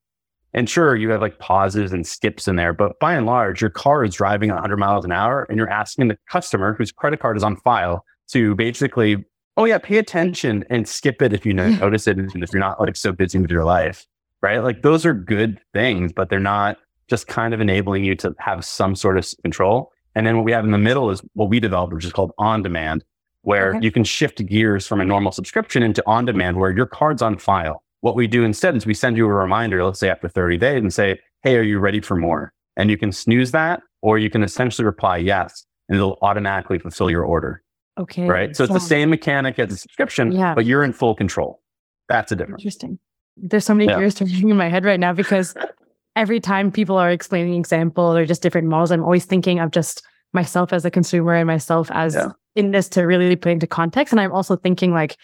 And 0.54 0.68
sure, 0.68 0.96
you 0.96 1.10
have 1.10 1.20
like 1.20 1.38
pauses 1.38 1.92
and 1.92 2.06
skips 2.06 2.48
in 2.48 2.56
there, 2.56 2.72
but 2.72 2.98
by 3.00 3.14
and 3.14 3.26
large, 3.26 3.60
your 3.60 3.70
car 3.70 4.02
is 4.04 4.14
driving 4.14 4.50
100 4.50 4.76
miles 4.78 5.04
an 5.04 5.12
hour 5.12 5.44
and 5.48 5.58
you're 5.58 5.68
asking 5.68 6.08
the 6.08 6.18
customer 6.30 6.74
whose 6.74 6.90
credit 6.90 7.20
card 7.20 7.36
is 7.36 7.42
on 7.44 7.56
file 7.56 8.04
to 8.28 8.54
basically, 8.54 9.24
oh 9.58 9.64
yeah, 9.66 9.78
pay 9.78 9.98
attention 9.98 10.64
and 10.70 10.88
skip 10.88 11.20
it 11.20 11.32
if 11.34 11.44
you 11.44 11.52
notice 11.54 12.06
it 12.06 12.16
and 12.18 12.42
if 12.42 12.52
you're 12.52 12.60
not 12.60 12.80
like 12.80 12.96
so 12.96 13.12
busy 13.12 13.38
with 13.38 13.50
your 13.50 13.64
life, 13.64 14.06
right? 14.40 14.60
Like 14.60 14.82
those 14.82 15.04
are 15.04 15.12
good 15.14 15.60
things, 15.74 16.12
but 16.12 16.30
they're 16.30 16.40
not 16.40 16.78
just 17.08 17.26
kind 17.26 17.52
of 17.52 17.60
enabling 17.60 18.04
you 18.04 18.14
to 18.16 18.34
have 18.38 18.64
some 18.64 18.94
sort 18.96 19.18
of 19.18 19.26
control. 19.42 19.92
And 20.14 20.26
then 20.26 20.36
what 20.36 20.44
we 20.44 20.52
have 20.52 20.64
in 20.64 20.70
the 20.72 20.78
middle 20.78 21.10
is 21.10 21.22
what 21.34 21.48
we 21.50 21.60
developed, 21.60 21.92
which 21.92 22.04
is 22.04 22.12
called 22.12 22.32
on 22.38 22.62
demand, 22.62 23.04
where 23.42 23.70
Okay. 23.76 23.84
you 23.84 23.92
can 23.92 24.04
shift 24.04 24.44
gears 24.46 24.86
from 24.86 25.00
a 25.00 25.04
normal 25.04 25.30
subscription 25.32 25.82
into 25.82 26.02
on 26.06 26.24
demand, 26.24 26.56
where 26.56 26.70
your 26.70 26.86
card's 26.86 27.22
on 27.22 27.36
file. 27.38 27.82
What 28.00 28.14
we 28.14 28.26
do 28.26 28.44
instead 28.44 28.76
is 28.76 28.86
we 28.86 28.94
send 28.94 29.16
you 29.16 29.26
a 29.26 29.32
reminder, 29.32 29.84
let's 29.84 29.98
say 30.00 30.08
after 30.08 30.28
30 30.28 30.56
days, 30.58 30.80
and 30.80 30.92
say, 30.92 31.18
Hey, 31.42 31.56
are 31.56 31.62
you 31.62 31.78
ready 31.78 32.00
for 32.00 32.16
more? 32.16 32.52
And 32.76 32.90
you 32.90 32.96
can 32.96 33.10
snooze 33.12 33.50
that, 33.52 33.80
or 34.02 34.18
you 34.18 34.30
can 34.30 34.42
essentially 34.42 34.84
reply 34.84 35.16
yes, 35.16 35.64
and 35.88 35.96
it'll 35.96 36.18
automatically 36.22 36.78
fulfill 36.78 37.10
your 37.10 37.24
order. 37.24 37.62
Okay. 37.98 38.28
Right. 38.28 38.54
So 38.56 38.62
it's 38.64 38.72
the 38.72 38.78
same 38.80 39.10
mechanic 39.10 39.58
as 39.58 39.72
a 39.72 39.76
subscription, 39.76 40.30
Yeah. 40.30 40.54
but 40.54 40.64
you're 40.64 40.84
in 40.84 40.92
full 40.92 41.16
control. 41.16 41.60
That's 42.08 42.30
a 42.30 42.36
difference. 42.36 42.62
Interesting. 42.62 42.98
There's 43.36 43.64
so 43.64 43.74
many 43.74 43.90
Yeah. 43.90 43.98
gears 43.98 44.14
turning 44.14 44.48
in 44.50 44.56
my 44.56 44.68
head 44.68 44.84
right 44.84 45.00
now 45.00 45.12
because 45.12 45.54
every 46.16 46.38
time 46.40 46.70
people 46.70 46.96
are 46.96 47.10
explaining 47.10 47.54
example 47.54 48.16
or 48.16 48.24
just 48.24 48.42
different 48.42 48.68
models, 48.68 48.92
I'm 48.92 49.02
always 49.02 49.24
thinking 49.24 49.58
of 49.58 49.72
just 49.72 50.04
myself 50.32 50.72
as 50.72 50.84
a 50.84 50.90
consumer 50.90 51.34
and 51.34 51.46
myself 51.48 51.90
as 51.92 52.14
Yeah. 52.14 52.28
in 52.54 52.70
this 52.70 52.88
to 52.90 53.02
really 53.02 53.34
put 53.34 53.50
into 53.52 53.66
context. 53.66 54.12
And 54.12 54.20
I'm 54.20 54.32
also 54.32 54.54
thinking 54.56 54.92
like 54.92 55.16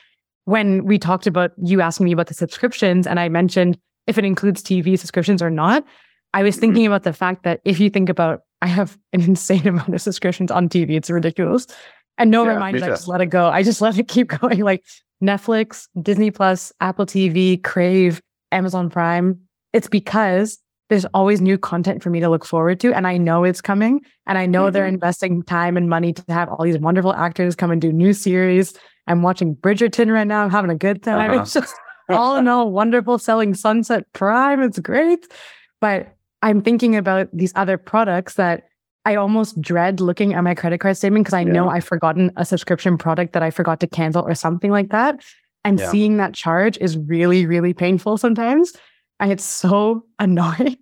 when 0.44 0.84
we 0.84 0.98
talked 0.98 1.26
about 1.26 1.52
you 1.62 1.80
asking 1.80 2.04
me 2.04 2.12
about 2.12 2.26
the 2.26 2.34
subscriptions 2.34 3.06
and 3.06 3.18
I 3.18 3.28
mentioned 3.28 3.78
if 4.06 4.18
it 4.18 4.24
includes 4.24 4.62
TV 4.62 4.98
subscriptions 4.98 5.40
or 5.42 5.50
not, 5.50 5.84
I 6.34 6.42
was 6.42 6.56
Mhm. 6.56 6.60
thinking 6.60 6.86
about 6.86 7.04
the 7.04 7.12
fact 7.12 7.42
that 7.44 7.60
if 7.64 7.80
you 7.80 7.88
think 7.90 8.08
about 8.08 8.40
I 8.62 8.66
have 8.66 8.96
an 9.12 9.20
insane 9.28 9.66
amount 9.66 9.94
of 9.94 10.00
subscriptions 10.00 10.50
on 10.50 10.68
TV. 10.68 10.96
It's 10.96 11.10
ridiculous. 11.10 11.66
And 12.16 12.30
no 12.30 12.44
Yeah, 12.44 12.54
reminders. 12.54 12.82
I 12.82 12.86
just 12.88 13.08
let 13.08 13.20
it 13.20 13.26
go. 13.26 13.48
I 13.48 13.62
just 13.62 13.80
let 13.86 13.98
it 13.98 14.08
keep 14.08 14.28
going. 14.28 14.60
Like 14.60 14.84
Netflix, 15.22 15.86
Disney 16.00 16.30
Plus, 16.30 16.72
Apple 16.80 17.06
TV, 17.06 17.62
Crave, 17.62 18.20
Amazon 18.52 18.88
Prime. 18.90 19.38
It's 19.72 19.88
because 19.88 20.58
there's 20.90 21.04
always 21.06 21.40
new 21.40 21.58
content 21.58 22.02
for 22.02 22.10
me 22.10 22.20
to 22.20 22.28
look 22.28 22.44
forward 22.44 22.78
to. 22.80 22.92
And 22.94 23.06
I 23.06 23.16
know 23.16 23.44
it's 23.44 23.60
coming. 23.60 24.00
And 24.26 24.38
I 24.38 24.46
know 24.46 24.70
they're 24.70 24.84
Mhm. 24.84 24.94
investing 24.94 25.42
time 25.42 25.76
and 25.76 25.88
money 25.88 26.12
to 26.12 26.22
have 26.28 26.48
all 26.48 26.64
these 26.64 26.78
wonderful 26.78 27.12
actors 27.14 27.54
come 27.56 27.70
and 27.70 27.80
do 27.80 27.92
new 27.92 28.12
series. 28.12 28.74
I'm 29.06 29.22
watching 29.22 29.56
Bridgerton 29.56 30.12
right 30.12 30.26
now. 30.26 30.44
I'm 30.44 30.50
having 30.50 30.70
a 30.70 30.76
good 30.76 31.02
time. 31.02 31.30
Uh-huh. 31.30 31.40
It's 31.42 31.52
just 31.52 31.74
all 32.08 32.36
in 32.36 32.48
all 32.48 32.70
wonderful 32.70 33.18
selling 33.18 33.54
Sunset 33.54 34.04
Prime. 34.12 34.62
It's 34.62 34.78
great. 34.78 35.26
But 35.80 36.14
I'm 36.42 36.60
thinking 36.62 36.96
about 36.96 37.28
these 37.32 37.52
other 37.56 37.78
products 37.78 38.34
that 38.34 38.64
I 39.06 39.16
almost 39.16 39.60
dread 39.60 40.00
looking 40.00 40.34
at 40.34 40.42
my 40.44 40.54
credit 40.54 40.78
card 40.78 40.96
statement 40.96 41.24
because 41.24 41.34
I 41.34 41.44
know 41.44 41.68
I've 41.68 41.84
forgotten 41.84 42.30
a 42.36 42.44
subscription 42.44 42.96
product 42.98 43.32
that 43.34 43.42
I 43.42 43.50
forgot 43.50 43.80
to 43.80 43.86
cancel 43.86 44.22
or 44.22 44.34
something 44.34 44.70
like 44.70 44.90
that. 44.90 45.22
And 45.64 45.78
Yeah. 45.78 45.90
seeing 45.90 46.16
that 46.18 46.34
charge 46.34 46.76
is 46.78 46.96
really, 46.98 47.46
really 47.46 47.72
painful 47.74 48.16
sometimes. 48.18 48.72
And 49.20 49.30
it's 49.32 49.44
so 49.44 50.04
annoying 50.18 50.76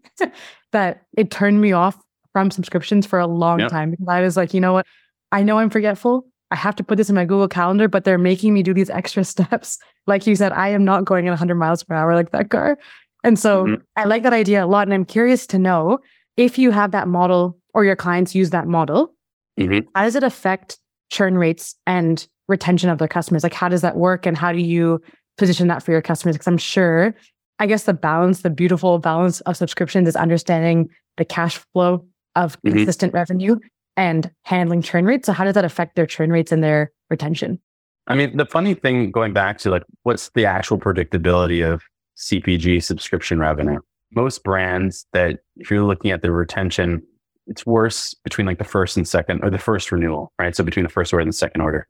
that 0.72 1.02
it 1.16 1.30
turned 1.30 1.60
me 1.60 1.72
off 1.72 1.96
from 2.32 2.50
subscriptions 2.50 3.06
for 3.06 3.18
a 3.18 3.26
long 3.26 3.60
Yeah. 3.60 3.68
time 3.68 3.90
because 3.92 4.08
I 4.08 4.22
was 4.22 4.36
like, 4.36 4.54
you 4.54 4.60
know 4.60 4.72
what? 4.72 4.86
I 5.30 5.42
know 5.42 5.58
I'm 5.58 5.70
forgetful. 5.70 6.26
I 6.52 6.56
have 6.56 6.76
to 6.76 6.84
put 6.84 6.98
this 6.98 7.08
in 7.08 7.14
my 7.14 7.24
Google 7.24 7.48
Calendar, 7.48 7.88
but 7.88 8.04
they're 8.04 8.18
making 8.18 8.52
me 8.52 8.62
do 8.62 8.74
these 8.74 8.90
extra 8.90 9.24
steps. 9.32 9.78
Like 10.06 10.26
you 10.26 10.36
said, 10.36 10.52
I 10.52 10.68
am 10.68 10.84
not 10.84 11.04
going 11.06 11.26
at 11.26 11.30
100 11.30 11.54
miles 11.56 11.82
per 11.82 11.94
hour 11.94 12.14
like 12.14 12.30
that 12.32 12.50
car. 12.50 12.78
And 13.24 13.38
so 13.38 13.64
Mhm. 13.66 13.82
I 13.96 14.04
like 14.04 14.22
that 14.24 14.32
idea 14.34 14.64
a 14.64 14.66
lot. 14.66 14.86
And 14.86 14.92
I'm 14.94 15.04
curious 15.06 15.46
to 15.48 15.58
know 15.58 15.98
if 16.36 16.58
you 16.58 16.70
have 16.70 16.90
that 16.90 17.08
model 17.08 17.58
or 17.72 17.84
your 17.84 17.96
clients 17.96 18.34
use 18.34 18.50
that 18.50 18.66
model, 18.66 19.14
Mhm. 19.58 19.86
how 19.94 20.02
does 20.04 20.14
it 20.14 20.22
affect 20.22 20.78
churn 21.10 21.38
rates 21.38 21.74
and 21.86 22.26
retention 22.48 22.90
of 22.90 22.98
their 22.98 23.08
customers? 23.08 23.42
Like, 23.42 23.54
how 23.54 23.68
does 23.68 23.80
that 23.80 23.96
work? 23.96 24.26
And 24.26 24.36
how 24.36 24.52
do 24.52 24.58
you 24.60 25.00
position 25.38 25.68
that 25.68 25.82
for 25.82 25.92
your 25.92 26.02
customers? 26.02 26.34
Because 26.36 26.48
I'm 26.48 26.58
sure, 26.58 27.14
I 27.58 27.66
guess 27.66 27.84
the 27.84 27.94
balance, 27.94 28.42
the 28.42 28.50
beautiful 28.50 28.98
balance 28.98 29.40
of 29.42 29.56
subscriptions 29.56 30.06
is 30.08 30.16
understanding 30.16 30.88
the 31.16 31.24
cash 31.24 31.58
flow 31.72 32.04
of 32.34 32.60
Mhm. 32.62 32.72
consistent 32.72 33.14
revenue 33.14 33.56
and 33.96 34.30
handling 34.42 34.82
churn 34.82 35.04
rates. 35.04 35.26
So, 35.26 35.32
how 35.32 35.44
does 35.44 35.54
that 35.54 35.64
affect 35.64 35.96
their 35.96 36.06
churn 36.06 36.30
rates 36.30 36.52
and 36.52 36.62
their 36.62 36.92
retention? 37.10 37.60
I 38.06 38.14
mean, 38.14 38.36
the 38.36 38.46
funny 38.46 38.74
thing 38.74 39.10
going 39.10 39.32
back 39.32 39.58
to 39.58 39.70
like, 39.70 39.84
what's 40.02 40.30
the 40.30 40.44
actual 40.44 40.78
predictability 40.78 41.64
of 41.66 41.82
CPG 42.16 42.82
subscription 42.82 43.38
revenue? 43.38 43.78
Most 44.14 44.42
brands 44.42 45.06
that, 45.12 45.40
if 45.56 45.70
you're 45.70 45.84
looking 45.84 46.10
at 46.10 46.22
the 46.22 46.30
retention, 46.32 47.02
it's 47.46 47.64
worse 47.64 48.14
between 48.24 48.46
like 48.46 48.58
the 48.58 48.64
first 48.64 48.96
and 48.96 49.06
second 49.06 49.42
or 49.42 49.50
the 49.50 49.58
first 49.58 49.92
renewal, 49.92 50.32
right? 50.38 50.54
So 50.54 50.64
between 50.64 50.84
the 50.84 50.90
first 50.90 51.12
order 51.12 51.22
and 51.22 51.28
the 51.28 51.36
second 51.36 51.60
order. 51.60 51.86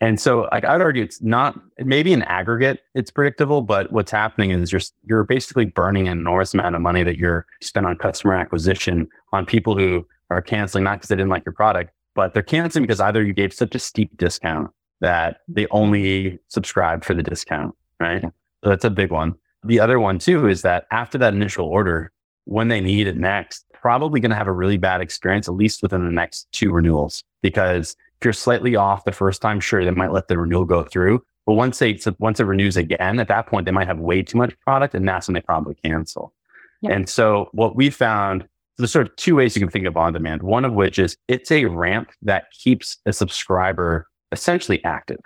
And 0.00 0.20
so 0.20 0.48
like 0.52 0.64
I'd 0.64 0.82
argue 0.82 1.02
it's 1.02 1.22
not 1.22 1.58
maybe 1.78 2.12
in 2.12 2.22
aggregate 2.22 2.80
it's 2.94 3.10
predictable, 3.10 3.62
but 3.62 3.92
what's 3.92 4.10
happening 4.10 4.50
is 4.50 4.70
you're 4.70 4.82
you're 5.04 5.24
basically 5.24 5.64
burning 5.64 6.06
an 6.06 6.18
enormous 6.18 6.52
amount 6.52 6.74
of 6.74 6.82
money 6.82 7.02
that 7.02 7.16
you're 7.16 7.46
spent 7.62 7.86
on 7.86 7.96
customer 7.96 8.34
acquisition 8.34 9.08
on 9.32 9.46
people 9.46 9.76
who 9.76 10.06
are 10.30 10.42
canceling 10.42 10.84
not 10.84 10.98
because 10.98 11.08
they 11.08 11.16
didn't 11.16 11.30
like 11.30 11.44
your 11.44 11.52
product, 11.52 11.92
but 12.14 12.34
they're 12.34 12.42
canceling 12.42 12.84
because 12.84 13.00
either 13.00 13.22
you 13.22 13.32
gave 13.32 13.52
such 13.52 13.74
a 13.74 13.78
steep 13.78 14.16
discount 14.16 14.70
that 15.00 15.38
they 15.48 15.66
only 15.70 16.38
subscribe 16.48 17.04
for 17.04 17.14
the 17.14 17.22
discount, 17.22 17.74
right? 18.00 18.22
So 18.64 18.70
that's 18.70 18.84
a 18.84 18.90
big 18.90 19.10
one. 19.10 19.34
The 19.64 19.80
other 19.80 20.00
one 20.00 20.18
too 20.18 20.48
is 20.48 20.62
that 20.62 20.86
after 20.90 21.18
that 21.18 21.34
initial 21.34 21.66
order, 21.66 22.12
when 22.44 22.68
they 22.68 22.80
need 22.80 23.06
it 23.06 23.16
next, 23.16 23.64
probably 23.72 24.20
going 24.20 24.30
to 24.30 24.36
have 24.36 24.46
a 24.46 24.52
really 24.52 24.78
bad 24.78 25.00
experience, 25.00 25.48
at 25.48 25.54
least 25.54 25.82
within 25.82 26.04
the 26.04 26.10
next 26.10 26.48
two 26.52 26.72
renewals. 26.72 27.22
Because 27.42 27.96
if 28.20 28.24
you're 28.24 28.32
slightly 28.32 28.76
off 28.76 29.04
the 29.04 29.12
first 29.12 29.42
time, 29.42 29.60
sure, 29.60 29.84
they 29.84 29.90
might 29.90 30.12
let 30.12 30.28
the 30.28 30.38
renewal 30.38 30.64
go 30.64 30.82
through. 30.82 31.22
But 31.44 31.54
once 31.54 31.78
they 31.78 31.98
once 32.18 32.40
it 32.40 32.44
renews 32.44 32.76
again, 32.76 33.20
at 33.20 33.28
that 33.28 33.46
point, 33.46 33.66
they 33.66 33.70
might 33.70 33.86
have 33.86 34.00
way 34.00 34.22
too 34.22 34.38
much 34.38 34.58
product, 34.60 34.94
and 34.94 35.06
that's 35.06 35.28
when 35.28 35.34
they 35.34 35.40
probably 35.40 35.76
cancel. 35.76 36.32
Yeah. 36.80 36.92
And 36.92 37.08
so 37.08 37.48
what 37.52 37.76
we 37.76 37.90
found, 37.90 38.48
there's 38.78 38.92
sort 38.92 39.08
of 39.08 39.16
two 39.16 39.36
ways 39.36 39.56
you 39.56 39.60
can 39.60 39.70
think 39.70 39.86
of 39.86 39.96
on 39.96 40.12
demand. 40.12 40.42
One 40.42 40.64
of 40.64 40.74
which 40.74 40.98
is 40.98 41.16
it's 41.28 41.50
a 41.50 41.64
ramp 41.66 42.10
that 42.22 42.50
keeps 42.52 42.98
a 43.06 43.12
subscriber 43.12 44.06
essentially 44.32 44.84
active. 44.84 45.20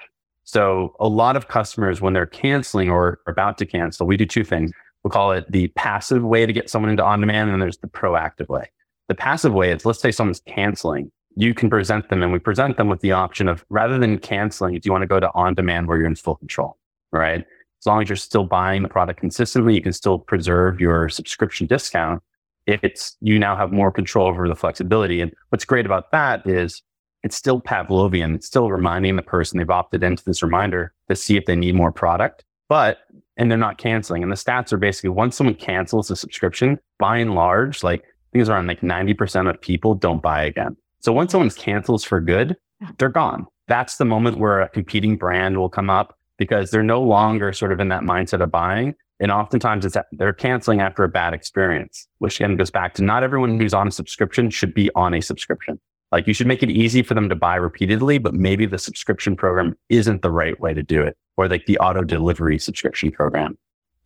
So 0.44 0.94
a 1.00 1.08
lot 1.08 1.36
of 1.36 1.48
customers, 1.48 2.00
when 2.00 2.12
they're 2.12 2.26
canceling 2.26 2.90
or 2.90 3.20
about 3.26 3.58
to 3.58 3.66
cancel, 3.66 4.06
we 4.06 4.16
do 4.16 4.26
two 4.26 4.44
things. 4.44 4.72
We'll 5.02 5.10
call 5.10 5.32
it 5.32 5.50
the 5.50 5.68
passive 5.68 6.22
way 6.22 6.44
to 6.44 6.52
get 6.52 6.68
someone 6.68 6.90
into 6.90 7.04
on 7.04 7.20
demand, 7.20 7.50
and 7.50 7.62
there's 7.62 7.78
the 7.78 7.86
proactive 7.86 8.48
way. 8.48 8.70
The 9.08 9.14
passive 9.14 9.52
way 9.52 9.72
is 9.72 9.86
let's 9.86 10.00
say 10.00 10.10
someone's 10.10 10.42
canceling. 10.46 11.10
You 11.36 11.54
can 11.54 11.70
present 11.70 12.08
them, 12.08 12.22
and 12.22 12.32
we 12.32 12.38
present 12.38 12.76
them 12.76 12.88
with 12.88 13.00
the 13.00 13.12
option 13.12 13.48
of 13.48 13.64
rather 13.70 13.98
than 13.98 14.18
canceling, 14.18 14.74
do 14.74 14.80
you 14.84 14.92
want 14.92 15.02
to 15.02 15.08
go 15.08 15.20
to 15.20 15.30
on 15.34 15.54
demand 15.54 15.86
where 15.86 15.96
you're 15.96 16.06
in 16.06 16.16
full 16.16 16.36
control, 16.36 16.76
right? 17.12 17.44
As 17.80 17.86
long 17.86 18.02
as 18.02 18.08
you're 18.08 18.16
still 18.16 18.44
buying 18.44 18.82
the 18.82 18.88
product 18.88 19.20
consistently, 19.20 19.74
you 19.74 19.82
can 19.82 19.92
still 19.92 20.18
preserve 20.18 20.80
your 20.80 21.08
subscription 21.08 21.66
discount. 21.66 22.22
If 22.66 22.84
it's 22.84 23.16
you 23.20 23.38
now 23.38 23.56
have 23.56 23.72
more 23.72 23.90
control 23.90 24.28
over 24.28 24.48
the 24.48 24.56
flexibility. 24.56 25.20
And 25.20 25.32
what's 25.48 25.64
great 25.64 25.86
about 25.86 26.10
that 26.12 26.46
is 26.46 26.82
it's 27.22 27.36
still 27.36 27.60
Pavlovian. 27.60 28.34
It's 28.34 28.46
still 28.46 28.70
reminding 28.70 29.16
the 29.16 29.22
person 29.22 29.58
they've 29.58 29.68
opted 29.68 30.02
into 30.02 30.24
this 30.24 30.42
reminder 30.42 30.92
to 31.08 31.16
see 31.16 31.36
if 31.36 31.46
they 31.46 31.56
need 31.56 31.74
more 31.74 31.92
product, 31.92 32.44
but, 32.68 32.98
and 33.36 33.50
they're 33.50 33.58
not 33.58 33.78
canceling. 33.78 34.22
And 34.22 34.32
the 34.32 34.36
stats 34.36 34.72
are 34.72 34.78
basically 34.78 35.10
once 35.10 35.36
someone 35.36 35.54
cancels 35.54 36.10
a 36.10 36.16
subscription, 36.16 36.78
by 36.98 37.18
and 37.18 37.34
large, 37.34 37.82
like 37.82 38.04
things 38.32 38.48
around 38.48 38.66
like 38.66 38.80
90% 38.80 39.50
of 39.50 39.60
people 39.60 39.94
don't 39.94 40.22
buy 40.22 40.44
again. 40.44 40.76
So 41.00 41.12
once 41.12 41.32
someone 41.32 41.50
cancels 41.50 42.04
for 42.04 42.20
good, 42.20 42.56
they're 42.98 43.08
gone. 43.08 43.46
That's 43.68 43.96
the 43.96 44.04
moment 44.04 44.38
where 44.38 44.60
a 44.60 44.68
competing 44.68 45.16
brand 45.16 45.56
will 45.56 45.68
come 45.68 45.90
up 45.90 46.16
because 46.36 46.70
they're 46.70 46.82
no 46.82 47.02
longer 47.02 47.52
sort 47.52 47.72
of 47.72 47.80
in 47.80 47.88
that 47.88 48.02
mindset 48.02 48.42
of 48.42 48.50
buying. 48.50 48.94
And 49.20 49.30
oftentimes 49.30 49.84
it's 49.84 49.96
they're 50.12 50.32
canceling 50.32 50.80
after 50.80 51.04
a 51.04 51.08
bad 51.08 51.34
experience, 51.34 52.08
which 52.18 52.40
again 52.40 52.56
goes 52.56 52.70
back 52.70 52.94
to 52.94 53.04
not 53.04 53.22
everyone 53.22 53.60
who's 53.60 53.74
on 53.74 53.88
a 53.88 53.90
subscription 53.90 54.48
should 54.48 54.72
be 54.72 54.90
on 54.94 55.12
a 55.12 55.20
subscription. 55.20 55.78
Like 56.10 56.26
you 56.26 56.34
should 56.34 56.46
make 56.46 56.62
it 56.62 56.70
easy 56.70 57.02
for 57.02 57.14
them 57.14 57.28
to 57.28 57.36
buy 57.36 57.54
repeatedly, 57.56 58.18
but 58.18 58.34
maybe 58.34 58.66
the 58.66 58.78
subscription 58.78 59.36
program 59.36 59.76
isn't 59.90 60.22
the 60.22 60.30
right 60.30 60.58
way 60.58 60.74
to 60.74 60.82
do 60.82 61.02
it 61.02 61.16
or 61.36 61.48
like 61.48 61.66
the 61.66 61.78
auto 61.78 62.02
delivery 62.02 62.58
subscription 62.58 63.12
program. 63.12 63.56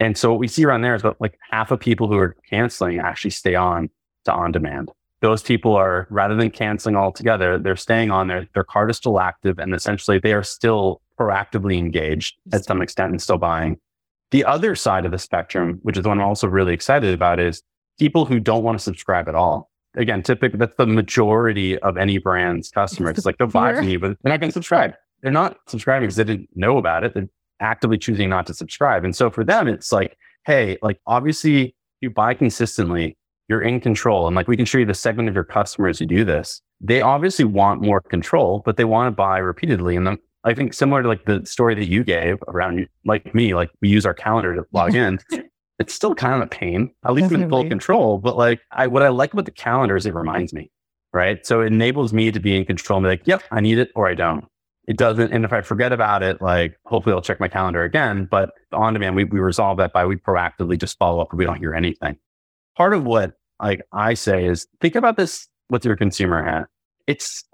And 0.01 0.19
so 0.19 0.31
what 0.31 0.41
we 0.41 0.49
see 0.49 0.65
around 0.65 0.83
there 0.83 0.95
is 0.95 1.03
about 1.03 1.21
like 1.21 1.39
half 1.51 1.71
of 1.71 1.81
people 1.81 2.09
who 2.09 2.19
are 2.19 2.37
canceling 2.51 2.99
actually 2.99 3.31
stay 3.31 3.55
on 3.55 3.89
to 4.25 4.33
on 4.33 4.53
demand. 4.53 4.91
Those 5.21 5.43
people 5.43 5.75
are 5.75 6.07
rather 6.11 6.35
than 6.35 6.51
canceling 6.51 6.97
altogether, 6.97 7.59
they're 7.59 7.77
staying 7.77 8.11
on 8.11 8.27
there. 8.27 8.47
Their 8.53 8.65
card 8.65 8.91
is 8.91 8.97
still 8.97 9.21
active 9.21 9.59
and 9.59 9.75
essentially 9.75 10.19
they 10.19 10.33
are 10.33 10.43
still 10.43 11.01
proactively 11.19 11.79
engaged 11.79 12.37
at 12.53 12.65
some 12.65 12.83
extent 12.83 13.13
and 13.13 13.23
still 13.23 13.39
buying. 13.39 13.79
The 14.31 14.45
other 14.45 14.75
side 14.75 15.05
of 15.05 15.13
the 15.13 15.19
spectrum, 15.19 15.79
which 15.83 15.97
is 15.97 16.03
the 16.03 16.09
one 16.09 16.21
I'm 16.21 16.27
also 16.27 16.49
really 16.49 16.75
excited 16.75 17.15
about, 17.15 17.39
is 17.39 17.63
people 17.99 18.25
who 18.25 18.41
don't 18.41 18.65
want 18.65 18.79
to 18.79 18.83
subscribe 18.83 19.29
at 19.29 19.35
all. 19.35 19.71
Again, 19.97 20.23
typically 20.23 20.59
that's 20.59 20.77
the 20.77 20.87
majority 20.87 21.79
of 21.79 21.97
any 21.97 22.19
brand's 22.19 22.71
customers. 22.71 23.17
It's 23.17 23.27
like 23.27 23.39
they'll 23.39 23.47
buy 23.47 23.75
from 23.77 23.89
you, 23.89 23.99
but 23.99 24.17
they're 24.23 24.33
not 24.33 24.41
going 24.41 24.51
to 24.51 24.55
subscribe. 24.55 24.95
They're 25.23 25.31
not 25.31 25.57
subscribing 25.69 26.07
because 26.07 26.17
they 26.17 26.25
didn't 26.25 26.51
know 26.55 26.79
about 26.79 27.05
it. 27.05 27.15
They're 27.15 27.29
actively 27.61 27.99
choosing 27.99 28.29
not 28.29 28.47
to 28.47 28.55
subscribe. 28.55 29.05
And 29.05 29.15
so 29.15 29.31
for 29.31 29.45
them, 29.45 29.69
it's 29.69 29.93
like, 29.93 30.17
hey, 30.47 30.79
like 30.83 31.01
obviously 31.07 31.75
you 32.01 32.11
buy 32.11 32.35
consistently, 32.35 33.17
you're 33.49 33.63
in 33.63 33.81
control. 33.81 34.27
And 34.27 34.35
like 34.35 34.49
we 34.49 34.57
can 34.57 34.67
show 34.67 34.79
you 34.79 34.85
the 34.85 34.95
segment 34.95 35.29
of 35.29 35.35
your 35.35 35.45
customers 35.45 35.99
who 35.99 36.07
do 36.07 36.25
this. 36.25 36.61
They 36.81 37.01
obviously 37.01 37.45
want 37.45 37.81
more 37.81 38.01
control, 38.01 38.63
but 38.65 38.77
they 38.77 38.85
want 38.85 39.07
to 39.07 39.17
buy 39.17 39.39
repeatedly. 39.39 39.97
And 39.97 40.07
then 40.07 40.19
I 40.45 40.55
think 40.55 40.75
similar 40.75 41.03
to 41.03 41.09
like 41.09 41.25
the 41.25 41.45
story 41.47 41.75
that 41.75 41.87
you 41.87 42.05
gave 42.05 42.37
around 42.49 42.87
like 43.05 43.35
me, 43.35 43.55
like 43.55 43.71
we 43.81 43.89
use 43.89 44.05
our 44.05 44.15
calendar 44.15 44.55
to 44.55 44.65
log 44.73 44.95
in. 44.95 45.19
it's 45.79 45.95
still 45.95 46.15
kind 46.15 46.35
of 46.35 46.43
a 46.43 46.47
pain. 46.47 46.91
At 47.05 47.15
least 47.15 47.31
with 47.31 47.49
full 47.49 47.67
control. 47.69 48.19
But 48.19 48.37
like 48.37 48.61
I 48.71 48.87
what 48.87 49.03
I 49.03 49.09
like 49.09 49.33
about 49.33 49.47
the 49.47 49.51
calendar 49.51 49.97
is 49.97 50.07
it 50.07 50.15
reminds 50.15 50.53
me. 50.53 50.71
Right. 51.13 51.45
So 51.47 51.61
it 51.61 51.67
enables 51.67 52.13
me 52.13 52.31
to 52.31 52.41
be 52.41 52.57
in 52.57 52.65
control 52.65 52.99
and 52.99 53.05
be 53.05 53.09
like, 53.09 53.27
yep, 53.27 53.43
I 53.51 53.61
need 53.61 53.79
it 53.79 53.91
or 53.95 54.09
I 54.09 54.15
don't. 54.15 54.45
It 54.87 54.99
doesn't. 54.99 55.33
And 55.33 55.45
if 55.45 55.53
I 55.53 55.63
forget 55.63 55.93
about 55.93 56.23
it, 56.23 56.43
like 56.43 56.77
hopefully 56.85 57.15
I'll 57.15 57.23
check 57.23 57.41
my 57.41 57.49
calendar 57.49 57.85
again. 57.85 58.27
But 58.31 58.51
on 58.73 58.93
demand, 58.93 59.17
we, 59.17 59.25
we 59.25 59.41
resolve 59.41 59.79
that 59.79 59.93
by 59.93 60.05
we 60.05 60.17
proactively 60.17 60.79
just 60.79 60.99
follow 60.99 61.21
up 61.23 61.29
if 61.33 61.39
we 61.39 61.47
don't 61.47 61.59
hear 61.59 61.75
anything. 61.75 62.19
Part 62.77 62.93
of 62.93 63.05
what 63.05 63.33
like 63.63 63.83
I 63.93 64.15
say 64.15 64.45
is 64.45 64.67
think 64.81 64.97
about 64.97 65.17
this 65.17 65.49
with 65.71 65.85
your 65.85 65.97
consumer 65.97 66.45
hat. 66.45 66.67
It's 67.07 67.45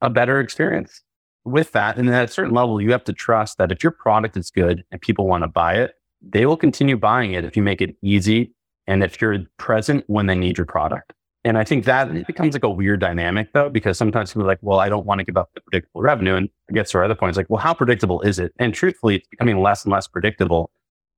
a 0.00 0.10
better 0.10 0.40
experience 0.40 1.02
with 1.50 1.72
that, 1.72 1.98
and 1.98 2.08
at 2.08 2.28
a 2.28 2.32
certain 2.32 2.54
level, 2.54 2.80
you 2.80 2.92
have 2.92 3.04
to 3.04 3.12
trust 3.12 3.58
that 3.58 3.72
if 3.72 3.82
your 3.82 3.92
product 3.92 4.36
is 4.36 4.50
good 4.50 4.84
and 4.90 5.00
people 5.00 5.26
want 5.26 5.44
to 5.44 5.48
buy 5.48 5.74
it, 5.74 5.94
they 6.22 6.46
will 6.46 6.56
continue 6.56 6.96
buying 6.96 7.32
it 7.32 7.44
if 7.44 7.56
you 7.56 7.62
make 7.62 7.80
it 7.80 7.96
easy 8.02 8.52
and 8.86 9.02
if 9.02 9.20
you're 9.20 9.38
present 9.56 10.04
when 10.06 10.26
they 10.26 10.34
need 10.34 10.58
your 10.58 10.66
product. 10.66 11.12
And 11.44 11.56
I 11.56 11.64
think 11.64 11.86
that 11.86 12.14
it 12.14 12.26
becomes 12.26 12.54
like 12.54 12.64
a 12.64 12.70
weird 12.70 13.00
dynamic 13.00 13.52
though, 13.54 13.70
because 13.70 13.96
sometimes 13.96 14.30
people 14.30 14.42
are 14.42 14.46
like, 14.46 14.58
well, 14.60 14.78
I 14.78 14.90
don't 14.90 15.06
want 15.06 15.20
to 15.20 15.24
give 15.24 15.38
up 15.38 15.50
the 15.54 15.62
predictable 15.62 16.02
revenue. 16.02 16.34
And 16.34 16.50
I 16.68 16.74
guess 16.74 16.90
to 16.90 16.98
our 16.98 17.04
other 17.04 17.14
point, 17.14 17.30
it's 17.30 17.38
like, 17.38 17.48
well, 17.48 17.62
how 17.62 17.72
predictable 17.72 18.20
is 18.20 18.38
it? 18.38 18.52
And 18.58 18.74
truthfully, 18.74 19.16
it's 19.16 19.28
becoming 19.28 19.62
less 19.62 19.84
and 19.84 19.92
less 19.92 20.06
predictable 20.06 20.70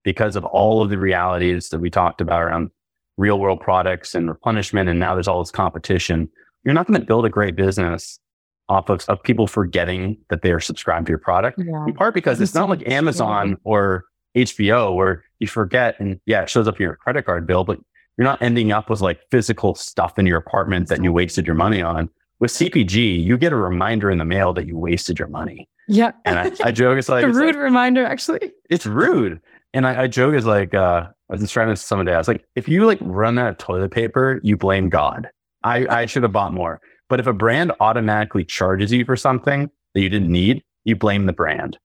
because 0.04 0.36
of 0.36 0.44
all 0.44 0.80
of 0.82 0.90
the 0.90 0.98
realities 0.98 1.70
that 1.70 1.80
we 1.80 1.90
talked 1.90 2.20
about 2.20 2.42
around 2.42 2.70
real 3.16 3.40
world 3.40 3.60
products 3.60 4.14
and 4.14 4.28
replenishment. 4.28 4.88
And 4.88 5.00
now 5.00 5.14
there's 5.14 5.28
all 5.28 5.40
this 5.40 5.50
competition. 5.50 6.28
You're 6.64 6.74
not 6.74 6.86
going 6.86 7.00
to 7.00 7.06
build 7.06 7.26
a 7.26 7.30
great 7.30 7.56
business 7.56 8.20
off 8.68 8.88
of, 8.88 9.04
of 9.08 9.22
people 9.22 9.46
forgetting 9.46 10.16
that 10.30 10.42
they 10.42 10.52
are 10.52 10.60
subscribed 10.60 11.06
to 11.06 11.10
your 11.10 11.18
product. 11.18 11.58
Yeah. 11.58 11.86
In 11.86 11.94
part 11.94 12.14
because 12.14 12.40
it's 12.40 12.54
not 12.54 12.68
like 12.68 12.86
Amazon 12.88 13.56
or 13.64 14.04
HBO 14.36 14.94
where 14.94 15.24
you 15.40 15.46
forget 15.46 15.98
and 15.98 16.20
yeah, 16.26 16.42
it 16.42 16.50
shows 16.50 16.68
up 16.68 16.76
in 16.76 16.82
your 16.82 16.96
credit 16.96 17.24
card 17.24 17.46
bill, 17.46 17.64
but 17.64 17.78
you're 18.16 18.24
not 18.24 18.40
ending 18.42 18.72
up 18.72 18.90
with 18.90 19.00
like 19.00 19.20
physical 19.30 19.74
stuff 19.74 20.18
in 20.18 20.26
your 20.26 20.38
apartment 20.38 20.88
that 20.88 21.02
you 21.02 21.12
wasted 21.12 21.46
your 21.46 21.56
money 21.56 21.82
on. 21.82 22.08
With 22.40 22.50
CPG, 22.50 23.22
you 23.22 23.38
get 23.38 23.52
a 23.52 23.56
reminder 23.56 24.10
in 24.10 24.18
the 24.18 24.24
mail 24.24 24.52
that 24.54 24.66
you 24.66 24.76
wasted 24.76 25.18
your 25.18 25.28
money. 25.28 25.68
Yeah. 25.88 26.12
And 26.24 26.38
I, 26.38 26.52
I 26.64 26.72
joke, 26.72 26.98
it's 26.98 27.08
like 27.08 27.24
a 27.24 27.28
rude 27.28 27.54
like, 27.54 27.56
reminder, 27.56 28.04
actually. 28.04 28.52
It's 28.68 28.86
rude. 28.86 29.40
And 29.74 29.86
I, 29.86 30.02
I 30.02 30.06
joke 30.06 30.34
is 30.34 30.44
like, 30.44 30.74
uh, 30.74 31.06
I 31.08 31.32
was 31.32 31.40
describing 31.40 31.72
this 31.72 31.80
to 31.80 31.86
someone 31.86 32.06
today. 32.06 32.16
I 32.16 32.18
was 32.18 32.28
like, 32.28 32.44
if 32.56 32.68
you 32.68 32.84
like 32.84 32.98
run 33.00 33.38
out 33.38 33.48
of 33.48 33.58
toilet 33.58 33.90
paper, 33.90 34.40
you 34.42 34.56
blame 34.56 34.88
God. 34.88 35.28
I, 35.64 35.86
I 35.88 36.06
should 36.06 36.24
have 36.24 36.32
bought 36.32 36.52
more. 36.52 36.80
But 37.12 37.20
if 37.20 37.26
a 37.26 37.34
brand 37.34 37.72
automatically 37.78 38.42
charges 38.42 38.90
you 38.90 39.04
for 39.04 39.16
something 39.16 39.70
that 39.92 40.00
you 40.00 40.08
didn't 40.08 40.32
need, 40.32 40.64
you 40.84 40.96
blame 40.96 41.26
the 41.26 41.34
brand 41.34 41.78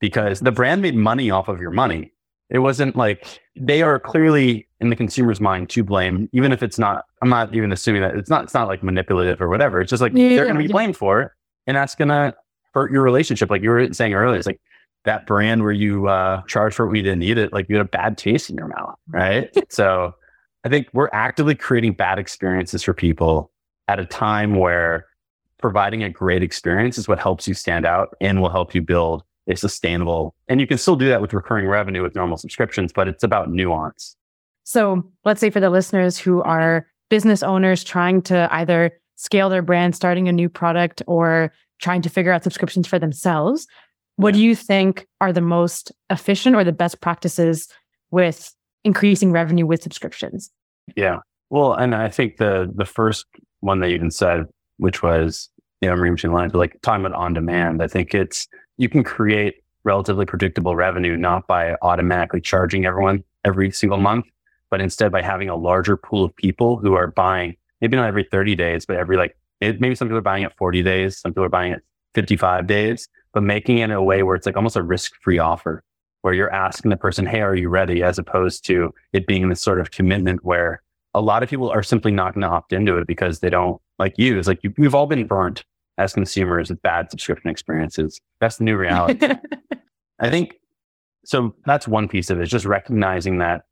because 0.00 0.40
the 0.40 0.52
brand 0.52 0.80
made 0.80 0.94
money 0.94 1.30
off 1.30 1.48
of 1.48 1.60
your 1.60 1.70
money. 1.70 2.14
It 2.48 2.60
wasn't 2.60 2.96
like 2.96 3.42
they 3.54 3.82
are 3.82 4.00
clearly 4.00 4.66
in 4.80 4.88
the 4.88 4.96
consumer's 4.96 5.38
mind 5.38 5.68
to 5.68 5.84
blame, 5.84 6.30
even 6.32 6.50
if 6.50 6.62
it's 6.62 6.78
not. 6.78 7.04
I'm 7.20 7.28
not 7.28 7.54
even 7.54 7.72
assuming 7.72 8.00
that 8.00 8.16
it's 8.16 8.30
not. 8.30 8.44
It's 8.44 8.54
not 8.54 8.68
like 8.68 8.82
manipulative 8.82 9.42
or 9.42 9.50
whatever. 9.50 9.82
It's 9.82 9.90
just 9.90 10.00
like 10.00 10.14
yeah, 10.14 10.30
they're 10.30 10.44
going 10.46 10.56
to 10.56 10.62
be 10.62 10.72
blamed 10.72 10.96
for 10.96 11.20
it, 11.20 11.30
and 11.66 11.76
that's 11.76 11.94
going 11.94 12.08
to 12.08 12.34
hurt 12.72 12.90
your 12.90 13.02
relationship. 13.02 13.50
Like 13.50 13.62
you 13.62 13.68
were 13.68 13.92
saying 13.92 14.14
earlier, 14.14 14.38
it's 14.38 14.46
like 14.46 14.62
that 15.04 15.26
brand 15.26 15.62
where 15.62 15.72
you 15.72 16.08
uh, 16.08 16.40
charge 16.44 16.72
for 16.72 16.86
what 16.86 16.96
you 16.96 17.02
didn't 17.02 17.18
need 17.18 17.36
it. 17.36 17.52
Like 17.52 17.68
you 17.68 17.76
had 17.76 17.84
a 17.84 17.88
bad 17.90 18.16
taste 18.16 18.48
in 18.48 18.56
your 18.56 18.68
mouth, 18.68 18.94
right? 19.08 19.50
so 19.70 20.14
I 20.64 20.70
think 20.70 20.88
we're 20.94 21.10
actively 21.12 21.54
creating 21.54 21.92
bad 21.92 22.18
experiences 22.18 22.82
for 22.82 22.94
people 22.94 23.52
at 23.90 23.98
a 23.98 24.06
time 24.06 24.54
where 24.54 25.06
providing 25.58 26.04
a 26.04 26.08
great 26.08 26.44
experience 26.44 26.96
is 26.96 27.08
what 27.08 27.18
helps 27.18 27.48
you 27.48 27.54
stand 27.54 27.84
out 27.84 28.14
and 28.20 28.40
will 28.40 28.48
help 28.48 28.72
you 28.72 28.80
build 28.80 29.24
a 29.48 29.56
sustainable. 29.56 30.32
And 30.48 30.60
you 30.60 30.66
can 30.66 30.78
still 30.78 30.94
do 30.94 31.08
that 31.08 31.20
with 31.20 31.32
recurring 31.32 31.66
revenue 31.66 32.00
with 32.00 32.14
normal 32.14 32.36
subscriptions, 32.36 32.92
but 32.92 33.08
it's 33.08 33.24
about 33.24 33.50
nuance. 33.50 34.16
So 34.62 35.02
let's 35.24 35.40
say 35.40 35.50
for 35.50 35.58
the 35.58 35.70
listeners 35.70 36.16
who 36.16 36.40
are 36.42 36.86
business 37.08 37.42
owners 37.42 37.82
trying 37.82 38.22
to 38.22 38.48
either 38.52 38.92
scale 39.16 39.48
their 39.48 39.60
brand, 39.60 39.96
starting 39.96 40.28
a 40.28 40.32
new 40.32 40.48
product, 40.48 41.02
or 41.08 41.52
trying 41.80 42.02
to 42.02 42.08
figure 42.08 42.32
out 42.32 42.44
subscriptions 42.44 42.86
for 42.86 43.00
themselves, 43.00 43.66
what 44.16 44.34
do 44.34 44.40
you 44.40 44.54
think 44.54 45.08
are 45.20 45.32
the 45.32 45.40
most 45.40 45.90
efficient 46.10 46.54
or 46.54 46.62
the 46.62 46.72
best 46.72 47.00
practices 47.00 47.66
with 48.12 48.54
increasing 48.84 49.32
revenue 49.32 49.66
with 49.66 49.82
subscriptions? 49.82 50.50
Yeah. 50.94 51.18
Well, 51.50 51.72
and 51.74 51.94
I 51.94 52.08
think 52.08 52.36
the 52.36 52.70
the 52.72 52.84
first 52.84 53.26
one 53.60 53.80
that 53.80 53.88
you 53.88 53.94
even 53.94 54.10
said, 54.10 54.46
which 54.78 55.02
was, 55.02 55.48
you 55.80 55.88
know, 55.88 55.94
I'm 55.94 56.00
reading 56.00 56.16
between 56.16 56.32
lines, 56.32 56.52
but 56.52 56.58
like 56.58 56.80
talking 56.82 57.04
about 57.04 57.18
on 57.18 57.34
demand, 57.34 57.82
I 57.82 57.88
think 57.88 58.14
it's, 58.14 58.48
you 58.76 58.88
can 58.88 59.04
create 59.04 59.62
relatively 59.84 60.26
predictable 60.26 60.76
revenue, 60.76 61.16
not 61.16 61.46
by 61.46 61.74
automatically 61.82 62.40
charging 62.40 62.86
everyone 62.86 63.24
every 63.44 63.70
single 63.70 63.98
month, 63.98 64.26
but 64.70 64.80
instead 64.80 65.10
by 65.12 65.22
having 65.22 65.48
a 65.48 65.56
larger 65.56 65.96
pool 65.96 66.24
of 66.24 66.36
people 66.36 66.76
who 66.76 66.94
are 66.94 67.08
buying, 67.08 67.56
maybe 67.80 67.96
not 67.96 68.06
every 68.06 68.24
30 68.24 68.54
days, 68.54 68.86
but 68.86 68.96
every 68.96 69.16
like, 69.16 69.36
it, 69.60 69.80
maybe 69.80 69.94
some 69.94 70.08
people 70.08 70.18
are 70.18 70.22
buying 70.22 70.44
it 70.44 70.52
40 70.56 70.82
days, 70.82 71.18
some 71.18 71.32
people 71.32 71.44
are 71.44 71.50
buying 71.50 71.72
it 71.72 71.82
55 72.14 72.66
days, 72.66 73.08
but 73.32 73.42
making 73.42 73.78
it 73.78 73.84
in 73.84 73.90
a 73.90 74.02
way 74.02 74.22
where 74.22 74.36
it's 74.36 74.46
like 74.46 74.56
almost 74.56 74.76
a 74.76 74.82
risk 74.82 75.12
free 75.22 75.38
offer 75.38 75.82
where 76.22 76.34
you're 76.34 76.52
asking 76.52 76.90
the 76.90 76.96
person, 76.96 77.26
Hey, 77.26 77.40
are 77.40 77.54
you 77.54 77.68
ready? 77.68 78.02
As 78.02 78.18
opposed 78.18 78.64
to 78.66 78.92
it 79.12 79.26
being 79.26 79.48
this 79.48 79.62
sort 79.62 79.80
of 79.80 79.90
commitment 79.90 80.44
where 80.44 80.82
a 81.14 81.20
lot 81.20 81.42
of 81.42 81.48
people 81.48 81.68
are 81.70 81.82
simply 81.82 82.12
not 82.12 82.34
going 82.34 82.42
to 82.42 82.48
opt 82.48 82.72
into 82.72 82.96
it 82.96 83.06
because 83.06 83.40
they 83.40 83.50
don't 83.50 83.80
like 83.98 84.14
you. 84.16 84.38
It's 84.38 84.48
like 84.48 84.62
you, 84.62 84.72
we've 84.78 84.94
all 84.94 85.06
been 85.06 85.26
burnt 85.26 85.64
as 85.98 86.12
consumers 86.12 86.70
with 86.70 86.80
bad 86.82 87.10
subscription 87.10 87.50
experiences. 87.50 88.20
That's 88.40 88.56
the 88.56 88.64
new 88.64 88.76
reality. 88.76 89.28
I 90.20 90.30
think 90.30 90.56
so. 91.24 91.54
That's 91.66 91.88
one 91.88 92.08
piece 92.08 92.30
of 92.30 92.40
it, 92.40 92.46
just 92.46 92.64
recognizing 92.64 93.38
that 93.38 93.62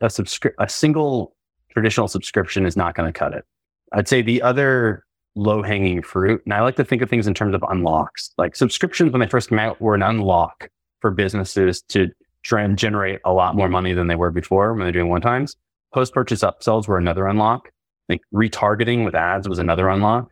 a 0.00 0.06
subscri- 0.06 0.54
a 0.58 0.68
single 0.68 1.34
traditional 1.70 2.08
subscription 2.08 2.66
is 2.66 2.76
not 2.76 2.94
going 2.94 3.12
to 3.12 3.18
cut 3.18 3.34
it. 3.34 3.44
I'd 3.92 4.08
say 4.08 4.22
the 4.22 4.42
other 4.42 5.04
low 5.34 5.62
hanging 5.62 6.02
fruit, 6.02 6.42
and 6.44 6.54
I 6.54 6.62
like 6.62 6.76
to 6.76 6.84
think 6.84 7.02
of 7.02 7.10
things 7.10 7.26
in 7.26 7.34
terms 7.34 7.54
of 7.54 7.64
unlocks. 7.68 8.30
Like 8.38 8.56
subscriptions, 8.56 9.12
when 9.12 9.20
they 9.20 9.28
first 9.28 9.50
came 9.50 9.58
out, 9.58 9.80
were 9.80 9.94
an 9.94 10.02
unlock 10.02 10.70
for 11.00 11.10
businesses 11.10 11.82
to 11.88 12.08
try 12.42 12.62
and 12.62 12.78
generate 12.78 13.20
a 13.24 13.32
lot 13.32 13.56
more 13.56 13.68
money 13.68 13.92
than 13.92 14.06
they 14.06 14.14
were 14.14 14.30
before 14.30 14.72
when 14.72 14.84
they're 14.84 14.92
doing 14.92 15.10
one 15.10 15.20
times. 15.20 15.56
Post 15.92 16.14
purchase 16.14 16.42
upsells 16.42 16.88
were 16.88 16.98
another 16.98 17.26
unlock. 17.26 17.70
Like 18.08 18.20
retargeting 18.32 19.04
with 19.04 19.14
ads 19.14 19.48
was 19.48 19.58
another 19.58 19.88
unlock. 19.88 20.30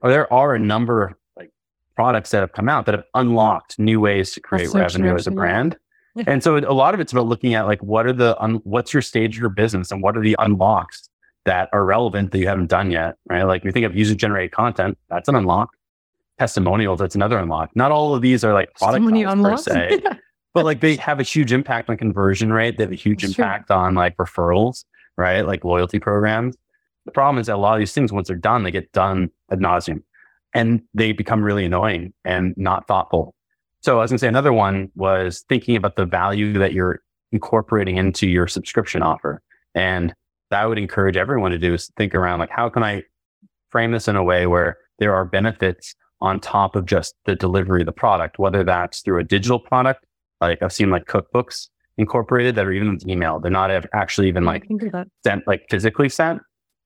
Or 0.00 0.10
there 0.10 0.30
are 0.32 0.54
a 0.54 0.58
number 0.58 1.04
of 1.04 1.14
like 1.36 1.50
products 1.96 2.30
that 2.30 2.40
have 2.40 2.52
come 2.52 2.68
out 2.68 2.86
that 2.86 2.94
have 2.94 3.04
unlocked 3.14 3.78
new 3.78 4.00
ways 4.00 4.32
to 4.32 4.40
create 4.40 4.72
revenue 4.74 5.14
as 5.14 5.26
a 5.26 5.30
brand. 5.30 5.76
Yeah. 6.16 6.24
And 6.26 6.42
so 6.42 6.56
a 6.56 6.72
lot 6.72 6.94
of 6.94 7.00
it's 7.00 7.12
about 7.12 7.26
looking 7.26 7.54
at 7.54 7.66
like 7.66 7.82
what 7.82 8.06
are 8.06 8.12
the 8.12 8.40
un- 8.40 8.60
what's 8.64 8.92
your 8.92 9.02
stage 9.02 9.36
of 9.36 9.40
your 9.40 9.50
business 9.50 9.90
and 9.90 10.02
what 10.02 10.16
are 10.16 10.22
the 10.22 10.36
unlocks 10.38 11.08
that 11.44 11.68
are 11.72 11.84
relevant 11.84 12.30
that 12.32 12.38
you 12.38 12.46
haven't 12.46 12.68
done 12.68 12.90
yet, 12.90 13.16
right? 13.28 13.42
Like 13.42 13.64
we 13.64 13.72
think 13.72 13.84
of 13.84 13.96
user 13.96 14.14
generated 14.14 14.52
content, 14.52 14.96
that's 15.08 15.28
an 15.28 15.34
unlock. 15.34 15.70
Testimonials, 16.38 16.98
that's 16.98 17.14
another 17.14 17.38
unlock. 17.38 17.70
Not 17.74 17.92
all 17.92 18.14
of 18.14 18.22
these 18.22 18.44
are 18.44 18.52
like 18.52 18.74
product 18.74 19.04
unlocks 19.04 19.64
per 19.64 19.72
se, 19.72 20.02
but 20.54 20.64
like 20.64 20.80
they 20.80 20.96
have 20.96 21.20
a 21.20 21.22
huge 21.22 21.52
impact 21.52 21.90
on 21.90 21.96
conversion 21.96 22.52
rate. 22.52 22.76
They 22.76 22.84
have 22.84 22.92
a 22.92 22.96
huge 22.96 23.22
that's 23.22 23.38
impact 23.38 23.68
true. 23.68 23.76
on 23.76 23.94
like 23.94 24.16
referrals 24.16 24.84
right? 25.16 25.46
Like 25.46 25.64
loyalty 25.64 25.98
programs. 25.98 26.56
The 27.06 27.12
problem 27.12 27.40
is 27.40 27.46
that 27.48 27.56
a 27.56 27.58
lot 27.58 27.74
of 27.74 27.80
these 27.80 27.92
things, 27.92 28.12
once 28.12 28.28
they're 28.28 28.36
done, 28.36 28.62
they 28.62 28.70
get 28.70 28.92
done 28.92 29.30
ad 29.50 29.60
nauseum. 29.60 30.02
and 30.54 30.82
they 30.94 31.12
become 31.12 31.42
really 31.42 31.64
annoying 31.64 32.12
and 32.24 32.54
not 32.56 32.86
thoughtful. 32.86 33.34
So 33.80 33.98
I 33.98 34.02
was 34.02 34.10
going 34.10 34.18
to 34.18 34.20
say 34.20 34.28
another 34.28 34.52
one 34.52 34.90
was 34.94 35.44
thinking 35.48 35.76
about 35.76 35.96
the 35.96 36.06
value 36.06 36.54
that 36.54 36.72
you're 36.72 37.02
incorporating 37.32 37.96
into 37.96 38.26
your 38.28 38.46
subscription 38.46 39.02
offer. 39.02 39.42
And 39.74 40.14
that 40.50 40.62
I 40.62 40.66
would 40.66 40.78
encourage 40.78 41.16
everyone 41.16 41.50
to 41.50 41.58
do 41.58 41.74
is 41.74 41.90
think 41.96 42.14
around 42.14 42.38
like, 42.38 42.50
how 42.50 42.68
can 42.68 42.82
I 42.82 43.02
frame 43.70 43.90
this 43.90 44.08
in 44.08 44.16
a 44.16 44.22
way 44.22 44.46
where 44.46 44.78
there 45.00 45.12
are 45.12 45.24
benefits 45.24 45.94
on 46.20 46.38
top 46.38 46.76
of 46.76 46.86
just 46.86 47.14
the 47.26 47.34
delivery 47.34 47.82
of 47.82 47.86
the 47.86 47.92
product, 47.92 48.38
whether 48.38 48.62
that's 48.62 49.00
through 49.02 49.18
a 49.18 49.24
digital 49.24 49.58
product, 49.58 50.06
like 50.40 50.62
I've 50.62 50.72
seen 50.72 50.90
like 50.90 51.06
cookbooks 51.06 51.68
incorporated 51.98 52.54
that 52.56 52.66
are 52.66 52.72
even 52.72 52.98
email. 53.08 53.38
They're 53.38 53.50
not 53.50 53.70
actually 53.92 54.28
even 54.28 54.44
like 54.44 54.66
sent, 55.24 55.46
like 55.46 55.66
physically 55.70 56.08
sent. 56.08 56.40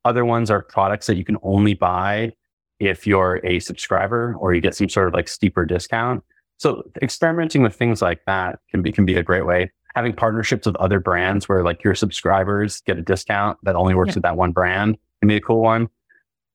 Other 0.05 0.25
ones 0.25 0.51
are 0.51 0.63
products 0.63 1.07
that 1.07 1.17
you 1.17 1.25
can 1.25 1.37
only 1.43 1.75
buy 1.75 2.33
if 2.79 3.07
you're 3.07 3.41
a 3.45 3.59
subscriber 3.61 4.37
or 4.39 4.55
you 4.55 4.61
get 4.61 4.75
some 4.75 4.89
sort 4.89 5.09
of 5.09 5.15
like 5.15 5.29
steeper 5.29 5.65
discount. 5.65 6.23
So 6.59 6.83
experimenting 7.03 7.63
with 7.63 7.75
things 7.75 8.03
like 8.03 8.21
that 8.27 8.59
can 8.71 8.83
be 8.83 8.93
can 8.93 9.05
be 9.07 9.15
a 9.15 9.23
great 9.23 9.47
way. 9.47 9.71
Having 9.95 10.15
partnerships 10.15 10.67
with 10.67 10.77
other 10.77 11.01
brands 11.01 11.49
where 11.49 11.63
like 11.65 11.83
your 11.83 11.95
subscribers 11.95 12.81
get 12.83 12.99
a 12.99 13.03
discount 13.03 13.59
that 13.63 13.75
only 13.75 13.95
works 13.95 14.11
yeah. 14.11 14.15
with 14.15 14.23
that 14.25 14.37
one 14.37 14.53
brand 14.53 14.97
can 15.21 15.29
be 15.29 15.37
a 15.37 15.41
cool 15.41 15.61
one. 15.61 15.89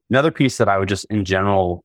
Another 0.10 0.32
piece 0.32 0.58
that 0.58 0.70
I 0.70 0.78
would 0.78 0.90
just 0.90 1.06
in 1.06 1.26
general 1.26 1.84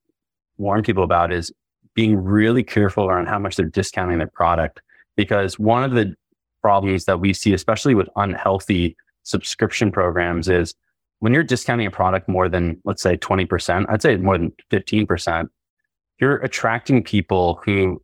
warn 0.59 0.83
people 0.83 1.05
about 1.05 1.33
is 1.33 1.53
being 1.95 2.17
really 2.17 2.63
careful 2.63 3.09
around 3.09 3.27
how 3.27 3.39
much 3.39 3.57
they're 3.57 3.67
discounting 3.67 4.19
their 4.19 4.29
product. 4.29 4.81
Because 5.17 5.59
one 5.59 5.83
of 5.83 5.93
the 5.93 6.15
problems 6.62 7.05
that 7.05 7.21
we 7.21 7.33
see, 7.33 7.53
especially 7.53 7.94
with 7.94 8.09
unhealthy 8.16 8.97
subscription 9.23 9.90
programs, 9.90 10.49
is 10.49 10.75
when 11.21 11.33
you're 11.33 11.42
discounting 11.42 11.87
a 11.87 11.90
product 11.90 12.29
more 12.29 12.49
than, 12.49 12.81
let's 12.85 13.03
say, 13.03 13.16
20%, 13.16 13.87
I'd 13.88 14.03
say 14.03 14.16
more 14.16 14.38
than 14.38 14.53
15%, 14.71 15.49
you're 16.21 16.37
attracting 16.37 17.03
people 17.03 17.61
who 17.64 18.01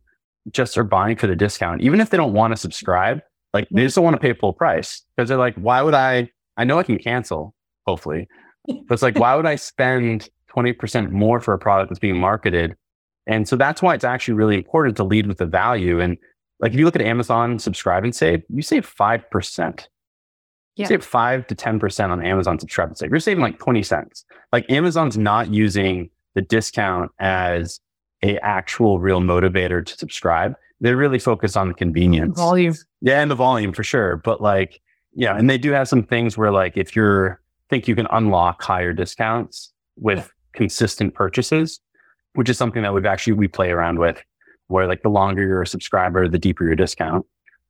just 0.51 0.77
are 0.77 0.83
buying 0.83 1.15
for 1.15 1.27
the 1.27 1.35
discount, 1.35 1.81
even 1.81 1.99
if 1.99 2.09
they 2.09 2.17
don't 2.17 2.33
want 2.33 2.53
to 2.53 2.57
subscribe. 2.57 3.21
Like 3.53 3.67
they 3.69 3.77
mm-hmm. 3.77 3.85
just 3.85 3.95
don't 3.95 4.03
want 4.03 4.15
to 4.15 4.21
pay 4.21 4.33
full 4.33 4.53
price 4.53 5.01
because 5.15 5.29
they're 5.29 5.37
like, 5.37 5.55
why 5.55 5.81
would 5.81 5.93
I? 5.93 6.29
I 6.57 6.63
know 6.63 6.79
I 6.79 6.83
can 6.83 6.97
cancel, 6.97 7.53
hopefully, 7.85 8.27
but 8.67 8.93
it's 8.93 9.01
like, 9.01 9.17
why 9.17 9.35
would 9.35 9.45
I 9.45 9.55
spend 9.55 10.29
20% 10.55 11.11
more 11.11 11.39
for 11.39 11.53
a 11.53 11.59
product 11.59 11.89
that's 11.89 11.99
being 11.99 12.17
marketed? 12.17 12.75
And 13.27 13.47
so 13.47 13.55
that's 13.55 13.81
why 13.81 13.95
it's 13.95 14.03
actually 14.03 14.35
really 14.35 14.55
important 14.55 14.95
to 14.97 15.03
lead 15.03 15.27
with 15.27 15.37
the 15.37 15.45
value. 15.45 15.99
And 15.99 16.17
like 16.59 16.73
if 16.73 16.79
you 16.79 16.85
look 16.85 16.95
at 16.95 17.01
Amazon 17.01 17.59
subscribe 17.59 18.03
and 18.03 18.15
save, 18.15 18.43
you 18.49 18.61
save 18.61 18.87
5%. 18.87 19.87
You 20.77 20.85
save 20.85 21.05
five 21.05 21.47
to 21.47 21.55
10% 21.55 22.09
on 22.09 22.25
Amazon 22.25 22.59
subscribe 22.59 22.89
and 22.89 22.97
save. 22.97 23.09
You're 23.09 23.19
saving 23.21 23.41
like 23.41 23.59
20 23.59 23.81
cents. 23.81 24.25
Like 24.51 24.69
Amazon's 24.69 25.17
not 25.17 25.53
using 25.53 26.09
the 26.33 26.41
discount 26.41 27.11
as 27.19 27.79
a 28.21 28.37
actual 28.39 28.99
real 28.99 29.21
motivator 29.21 29.85
to 29.85 29.97
subscribe. 29.97 30.55
They're 30.81 30.97
really 30.97 31.19
focused 31.19 31.55
on 31.55 31.69
the 31.69 31.73
convenience. 31.73 32.37
Volume. 32.37 32.75
Yeah, 32.99 33.21
and 33.21 33.31
the 33.31 33.35
volume 33.35 33.71
for 33.71 33.83
sure. 33.83 34.17
But 34.17 34.41
like, 34.41 34.81
yeah, 35.13 35.37
and 35.37 35.49
they 35.49 35.57
do 35.57 35.71
have 35.71 35.87
some 35.87 36.03
things 36.03 36.37
where 36.37 36.51
like 36.51 36.75
if 36.75 36.93
you're 36.93 37.39
think 37.69 37.87
you 37.87 37.95
can 37.95 38.07
unlock 38.11 38.61
higher 38.61 38.93
discounts 38.93 39.71
with 39.97 40.29
consistent 40.53 41.13
purchases, 41.13 41.79
which 42.33 42.49
is 42.49 42.57
something 42.57 42.83
that 42.83 42.93
we've 42.93 43.05
actually 43.05 43.33
we 43.33 43.47
play 43.47 43.71
around 43.71 43.97
with, 43.97 44.21
where 44.67 44.87
like 44.87 45.03
the 45.03 45.09
longer 45.09 45.43
you're 45.43 45.61
a 45.61 45.67
subscriber, 45.67 46.27
the 46.27 46.39
deeper 46.39 46.65
your 46.65 46.75
discount 46.75 47.25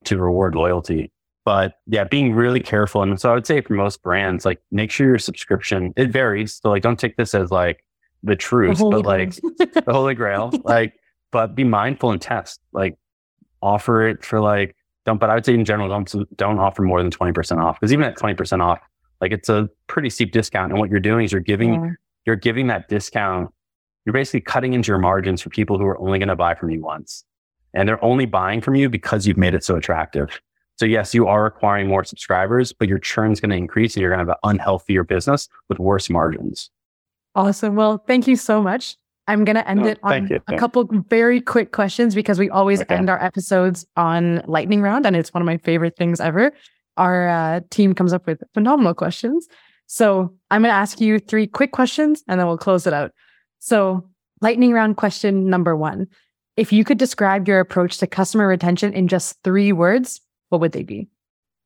to 0.05 0.17
reward 0.17 0.55
loyalty. 0.55 1.11
But 1.43 1.75
yeah, 1.85 2.05
being 2.05 2.33
really 2.33 2.59
careful. 2.59 3.03
And 3.03 3.19
so 3.19 3.31
I 3.31 3.35
would 3.35 3.45
say 3.45 3.61
for 3.61 3.73
most 3.73 4.01
brands, 4.01 4.45
like 4.45 4.61
make 4.71 4.89
sure 4.89 5.07
your 5.07 5.19
subscription, 5.19 5.93
it 5.95 6.09
varies. 6.09 6.59
So 6.61 6.69
like 6.69 6.81
don't 6.81 6.99
take 6.99 7.17
this 7.17 7.35
as 7.35 7.51
like 7.51 7.83
the 8.23 8.35
truth, 8.35 8.79
the 8.79 8.89
but 8.89 9.05
like 9.05 9.35
the 9.57 9.83
holy 9.87 10.15
grail. 10.15 10.51
Like, 10.63 10.93
but 11.31 11.53
be 11.53 11.63
mindful 11.63 12.11
and 12.11 12.21
test. 12.21 12.59
Like 12.73 12.97
offer 13.61 14.07
it 14.07 14.23
for 14.23 14.39
like 14.39 14.75
don't 15.05 15.19
but 15.19 15.29
I 15.29 15.35
would 15.35 15.45
say 15.45 15.53
in 15.53 15.65
general, 15.65 15.87
don't 15.87 16.11
don't 16.35 16.59
offer 16.59 16.81
more 16.81 17.01
than 17.01 17.11
20% 17.11 17.63
off. 17.63 17.79
Because 17.79 17.93
even 17.93 18.05
at 18.05 18.17
20% 18.17 18.61
off, 18.61 18.79
like 19.21 19.31
it's 19.31 19.49
a 19.49 19.69
pretty 19.87 20.09
steep 20.09 20.31
discount. 20.31 20.71
And 20.71 20.79
what 20.79 20.89
you're 20.89 20.99
doing 20.99 21.25
is 21.25 21.31
you're 21.31 21.41
giving 21.41 21.73
yeah. 21.73 21.91
you're 22.25 22.35
giving 22.35 22.67
that 22.67 22.89
discount, 22.89 23.51
you're 24.05 24.13
basically 24.13 24.41
cutting 24.41 24.73
into 24.73 24.89
your 24.89 24.99
margins 24.99 25.41
for 25.41 25.49
people 25.49 25.77
who 25.77 25.85
are 25.85 25.99
only 25.99 26.19
going 26.19 26.29
to 26.29 26.35
buy 26.35 26.55
from 26.55 26.69
you 26.69 26.81
once. 26.81 27.23
And 27.73 27.89
they're 27.89 28.03
only 28.03 28.25
buying 28.25 28.61
from 28.61 28.75
you 28.75 28.89
because 28.89 29.27
you've 29.27 29.37
made 29.37 29.53
it 29.53 29.63
so 29.63 29.75
attractive. 29.75 30.39
So 30.77 30.85
yes, 30.85 31.13
you 31.13 31.27
are 31.27 31.45
acquiring 31.45 31.87
more 31.87 32.03
subscribers, 32.03 32.73
but 32.73 32.87
your 32.87 32.99
churn 32.99 33.31
is 33.31 33.39
going 33.39 33.49
to 33.49 33.55
increase 33.55 33.95
and 33.95 34.01
you're 34.01 34.13
going 34.13 34.25
to 34.25 34.31
have 34.31 34.37
an 34.43 34.57
unhealthier 34.57 35.07
business 35.07 35.47
with 35.69 35.79
worse 35.79 36.09
margins. 36.09 36.69
Awesome. 37.33 37.75
Well, 37.75 38.03
thank 38.05 38.27
you 38.27 38.35
so 38.35 38.61
much. 38.61 38.97
I'm 39.27 39.43
going 39.43 39.55
to 39.55 39.67
end 39.67 39.81
oh, 39.83 39.87
it 39.87 39.99
on 40.03 40.29
a 40.47 40.57
couple 40.57 40.87
very 41.09 41.41
quick 41.41 41.71
questions 41.71 42.13
because 42.13 42.37
we 42.37 42.49
always 42.49 42.81
okay. 42.81 42.95
end 42.95 43.09
our 43.09 43.21
episodes 43.21 43.85
on 43.97 44.43
lightning 44.45 44.81
round 44.81 45.05
and 45.05 45.15
it's 45.15 45.33
one 45.33 45.41
of 45.41 45.45
my 45.45 45.57
favorite 45.57 45.97
things 45.97 46.19
ever. 46.19 46.51
Our 46.97 47.27
uh, 47.27 47.61
team 47.71 47.95
comes 47.95 48.13
up 48.13 48.27
with 48.27 48.43
phenomenal 48.53 48.93
questions. 48.93 49.47
So 49.87 50.33
I'm 50.51 50.61
going 50.61 50.71
to 50.71 50.75
ask 50.75 51.01
you 51.01 51.19
three 51.19 51.47
quick 51.47 51.71
questions 51.71 52.23
and 52.27 52.39
then 52.39 52.47
we'll 52.47 52.57
close 52.57 52.85
it 52.85 52.93
out. 52.93 53.11
So, 53.65 54.07
lightning 54.41 54.73
round 54.73 54.95
question 54.95 55.49
number 55.49 55.75
one 55.75 56.05
If 56.55 56.71
you 56.71 56.83
could 56.83 56.99
describe 56.99 57.47
your 57.47 57.59
approach 57.59 57.97
to 57.97 58.05
customer 58.05 58.47
retention 58.47 58.93
in 58.93 59.07
just 59.07 59.41
three 59.43 59.71
words, 59.71 60.21
what 60.49 60.61
would 60.61 60.71
they 60.71 60.83
be? 60.83 61.09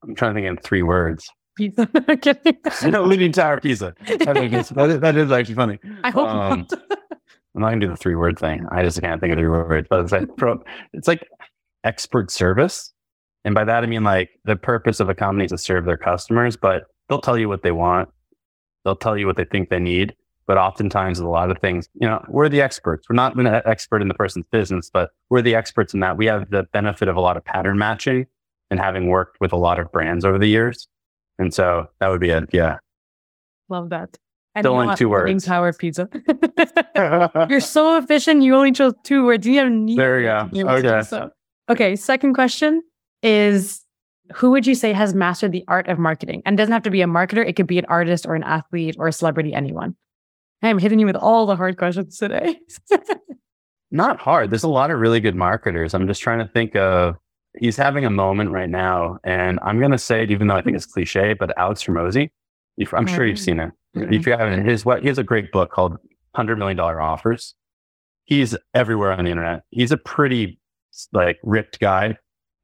I'm 0.02 0.14
trying 0.14 0.32
to 0.32 0.40
think 0.40 0.48
in 0.48 0.56
three 0.56 0.82
words. 0.82 1.28
Pizza. 1.58 1.90
no, 2.88 3.04
leaning 3.04 3.32
tower 3.32 3.60
pizza. 3.60 3.92
I 4.00 4.16
think 4.16 4.50
that, 4.50 4.90
is, 4.90 5.00
that 5.00 5.14
is 5.14 5.30
actually 5.30 5.56
funny. 5.56 5.78
I 6.02 6.08
hope 6.08 6.26
um. 6.26 6.66
I'm 7.54 7.60
not 7.60 7.68
gonna 7.68 7.80
do 7.80 7.88
the 7.88 7.98
three 7.98 8.14
word 8.14 8.38
thing. 8.38 8.64
I 8.72 8.82
just 8.82 8.98
can't 8.98 9.20
think 9.20 9.34
of 9.34 9.38
three 9.38 9.50
words. 9.50 9.86
But 9.90 10.00
it's 10.00 10.12
like, 10.12 10.28
it's 10.94 11.08
like 11.08 11.28
expert 11.84 12.30
service, 12.30 12.94
and 13.44 13.54
by 13.54 13.64
that 13.64 13.84
I 13.84 13.86
mean 13.86 14.04
like 14.04 14.30
the 14.46 14.56
purpose 14.56 15.00
of 15.00 15.10
a 15.10 15.14
company 15.14 15.44
is 15.44 15.50
to 15.50 15.58
serve 15.58 15.84
their 15.84 15.98
customers, 15.98 16.56
but 16.56 16.84
they'll 17.10 17.20
tell 17.20 17.36
you 17.36 17.50
what 17.50 17.62
they 17.62 17.72
want. 17.72 18.08
They'll 18.86 18.96
tell 18.96 19.18
you 19.18 19.26
what 19.26 19.36
they 19.36 19.44
think 19.44 19.68
they 19.68 19.80
need. 19.80 20.14
But 20.50 20.58
oftentimes, 20.58 21.20
a 21.20 21.28
lot 21.28 21.52
of 21.52 21.60
things, 21.60 21.88
you 21.94 22.08
know, 22.08 22.24
we're 22.26 22.48
the 22.48 22.60
experts. 22.60 23.08
We're 23.08 23.14
not 23.14 23.38
an 23.38 23.46
expert 23.46 24.02
in 24.02 24.08
the 24.08 24.14
person's 24.14 24.46
business, 24.50 24.90
but 24.92 25.10
we're 25.28 25.42
the 25.42 25.54
experts 25.54 25.94
in 25.94 26.00
that. 26.00 26.16
We 26.16 26.26
have 26.26 26.50
the 26.50 26.64
benefit 26.72 27.06
of 27.06 27.14
a 27.14 27.20
lot 27.20 27.36
of 27.36 27.44
pattern 27.44 27.78
matching 27.78 28.26
and 28.68 28.80
having 28.80 29.06
worked 29.06 29.36
with 29.40 29.52
a 29.52 29.56
lot 29.56 29.78
of 29.78 29.92
brands 29.92 30.24
over 30.24 30.40
the 30.40 30.48
years. 30.48 30.88
And 31.38 31.54
so 31.54 31.86
that 32.00 32.08
would 32.08 32.20
be 32.20 32.30
it. 32.30 32.48
Yeah. 32.52 32.78
Love 33.68 33.90
that. 33.90 34.18
And 34.56 34.64
Still 34.64 34.80
in 34.80 34.96
two 34.96 35.08
words. 35.08 35.44
Tower 35.44 35.72
pizza. 35.72 36.08
You're 37.48 37.60
so 37.60 37.96
efficient. 37.96 38.42
You 38.42 38.56
only 38.56 38.72
chose 38.72 38.94
two 39.04 39.24
words. 39.24 39.46
You 39.46 39.56
have 39.58 39.70
need. 39.70 40.00
there 40.00 40.18
you 40.18 40.64
go. 40.64 40.68
Okay. 40.68 41.02
So. 41.02 41.30
Okay. 41.68 41.94
Second 41.94 42.34
question 42.34 42.82
is 43.22 43.84
who 44.34 44.50
would 44.50 44.66
you 44.66 44.74
say 44.74 44.92
has 44.94 45.14
mastered 45.14 45.52
the 45.52 45.62
art 45.68 45.86
of 45.86 46.00
marketing? 46.00 46.42
And 46.44 46.58
doesn't 46.58 46.72
have 46.72 46.82
to 46.82 46.90
be 46.90 47.02
a 47.02 47.06
marketer. 47.06 47.48
It 47.48 47.54
could 47.54 47.68
be 47.68 47.78
an 47.78 47.86
artist 47.88 48.26
or 48.26 48.34
an 48.34 48.42
athlete 48.42 48.96
or 48.98 49.06
a 49.06 49.12
celebrity, 49.12 49.54
anyone. 49.54 49.94
I'm 50.62 50.78
hitting 50.78 50.98
you 50.98 51.06
with 51.06 51.16
all 51.16 51.46
the 51.46 51.56
hard 51.56 51.78
questions 51.78 52.18
today. 52.18 52.58
Not 53.90 54.20
hard. 54.20 54.50
There's 54.50 54.62
a 54.62 54.68
lot 54.68 54.90
of 54.90 55.00
really 55.00 55.20
good 55.20 55.34
marketers. 55.34 55.94
I'm 55.94 56.06
just 56.06 56.20
trying 56.20 56.38
to 56.38 56.48
think 56.48 56.76
of 56.76 57.16
he's 57.58 57.76
having 57.76 58.04
a 58.04 58.10
moment 58.10 58.50
right 58.50 58.68
now. 58.68 59.18
And 59.24 59.58
I'm 59.62 59.78
going 59.78 59.90
to 59.90 59.98
say 59.98 60.22
it, 60.22 60.30
even 60.30 60.46
though 60.46 60.56
I 60.56 60.62
think 60.62 60.76
it's 60.76 60.86
cliche, 60.86 61.34
but 61.34 61.56
Alex 61.58 61.84
Hormozi, 61.84 62.30
I'm 62.92 63.06
sure 63.06 63.26
you've 63.26 63.38
seen 63.38 63.58
it. 63.58 63.72
Mm-hmm. 63.96 64.12
If 64.12 64.26
you 64.26 64.32
haven't, 64.32 64.66
his 64.66 64.84
what 64.84 65.02
he 65.02 65.08
has 65.08 65.18
a 65.18 65.24
great 65.24 65.50
book 65.50 65.70
called 65.72 65.96
Hundred 66.34 66.58
Million 66.58 66.76
Dollar 66.76 67.00
Offers. 67.00 67.54
He's 68.24 68.56
everywhere 68.74 69.12
on 69.12 69.24
the 69.24 69.30
internet. 69.30 69.62
He's 69.70 69.90
a 69.90 69.96
pretty 69.96 70.60
like 71.12 71.38
ripped 71.42 71.80
guy. 71.80 72.16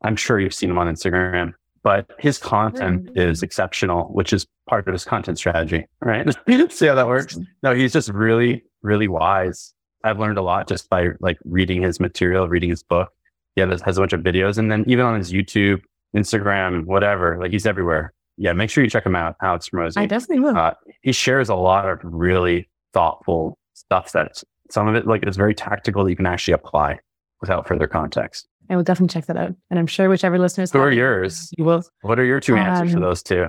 I'm 0.03 0.15
sure 0.15 0.39
you've 0.39 0.55
seen 0.55 0.71
him 0.71 0.79
on 0.79 0.87
Instagram, 0.87 1.55
but 1.87 2.11
his 2.19 2.37
content 2.37 3.11
is 3.15 3.45
exceptional, 3.45 4.07
which 4.07 4.33
is 4.33 4.45
part 4.69 4.89
of 4.89 4.93
his 4.93 5.05
content 5.05 5.39
strategy. 5.39 5.87
Right? 6.01 6.27
See 6.73 6.87
how 6.89 6.97
that 6.97 7.07
works? 7.07 7.39
No, 7.63 7.77
he's 7.77 7.93
just 7.93 8.09
really, 8.09 8.65
really 8.83 9.07
wise. 9.07 9.73
I've 10.03 10.19
learned 10.19 10.37
a 10.37 10.43
lot 10.43 10.67
just 10.67 10.91
by 10.91 11.11
like 11.21 11.39
reading 11.45 11.81
his 11.81 12.01
material, 12.01 12.49
reading 12.49 12.71
his 12.71 12.83
book 12.83 13.11
yeah, 13.55 13.67
has 13.85 13.99
a 13.99 14.01
bunch 14.01 14.13
of 14.13 14.23
videos. 14.23 14.59
And 14.59 14.69
then 14.69 14.83
even 14.89 15.05
on 15.05 15.17
his 15.17 15.33
YouTube, 15.33 15.81
Instagram, 16.13 16.87
whatever, 16.87 17.39
like 17.41 17.53
he's 17.53 17.67
everywhere. 17.67 18.13
Yeah, 18.37 18.53
make 18.53 18.69
sure 18.69 18.83
you 18.83 18.91
check 18.91 19.07
him 19.07 19.15
out, 19.15 19.37
Alex 19.41 19.69
Hormozi. 19.71 19.99
I 19.99 20.07
definitely 20.07 20.41
will. 20.41 20.57
Uh, 20.57 20.75
he 21.03 21.13
shares 21.13 21.49
a 21.49 21.55
lot 21.55 21.89
of 21.89 22.01
really 22.03 22.69
thoughtful 22.95 23.59
stuff 23.75 24.11
that 24.11 24.43
some 24.73 24.89
of 24.89 24.97
it 24.97 25.07
like 25.07 25.25
is 25.25 25.37
very 25.37 25.55
tactical 25.55 26.03
that 26.03 26.11
you 26.11 26.17
can 26.17 26.27
actually 26.27 26.55
apply 26.55 26.99
without 27.41 27.69
further 27.69 27.87
context. 27.87 28.49
I 28.69 28.77
will 28.77 28.83
definitely 28.83 29.13
check 29.13 29.27
that 29.27 29.37
out. 29.37 29.55
And 29.71 29.79
I'm 29.79 29.87
sure 29.87 30.09
whichever 30.09 30.39
listeners 30.39 30.73
Who 30.73 30.79
are 30.79 30.91
yours? 30.91 31.51
You 31.57 31.65
will. 31.65 31.83
What 32.03 32.19
are 32.19 32.25
your 32.25 32.41
two 32.41 32.57
answers 32.57 32.91
to 32.93 32.97
um, 32.97 33.03
those 33.03 33.23
two? 33.23 33.47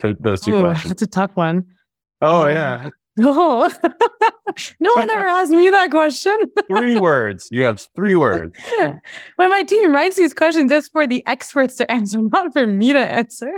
to 0.00 0.16
those 0.20 0.40
two 0.40 0.56
ooh, 0.56 0.60
questions. 0.60 0.90
That's 0.90 1.02
a 1.02 1.06
tough 1.06 1.32
one. 1.34 1.66
Oh 2.20 2.46
yeah. 2.46 2.90
No, 3.16 3.68
no 4.80 4.92
one 4.94 5.08
ever 5.08 5.26
asked 5.26 5.52
me 5.52 5.70
that 5.70 5.90
question. 5.90 6.36
three 6.68 6.98
words. 6.98 7.48
You 7.52 7.62
have 7.62 7.86
three 7.94 8.16
words. 8.16 8.56
when 9.36 9.50
my 9.50 9.62
team 9.62 9.92
writes 9.92 10.16
these 10.16 10.34
questions, 10.34 10.70
it's 10.70 10.88
for 10.88 11.06
the 11.06 11.24
experts 11.26 11.76
to 11.76 11.90
answer, 11.90 12.20
not 12.20 12.52
for 12.52 12.66
me 12.66 12.92
to 12.92 12.98
answer. 12.98 13.52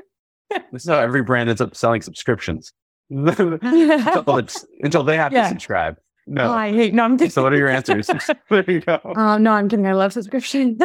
This 0.73 0.85
is 0.85 0.89
how 0.89 0.99
every 0.99 1.23
brand 1.23 1.49
ends 1.49 1.61
up 1.61 1.75
selling 1.75 2.03
subscriptions 2.03 2.73
until, 3.11 3.59
until, 4.81 5.03
they 5.03 5.17
have 5.17 5.33
yeah. 5.33 5.45
to 5.45 5.49
subscribe. 5.49 5.97
No. 6.27 6.43
Oh, 6.51 6.53
I 6.53 6.73
hate. 6.73 6.93
No, 6.95 7.05
I'm 7.05 7.17
kidding. 7.17 7.31
So 7.37 7.43
what 7.43 7.53
are 7.53 7.57
your 7.57 7.69
answers? 7.69 8.09
there 8.51 8.71
you 8.71 8.81
go. 8.81 9.01
Um, 9.17 9.43
no, 9.43 9.53
I'm 9.53 9.69
kidding. 9.69 9.87
I 9.87 9.93
love 9.93 10.13
subscriptions. 10.13 10.81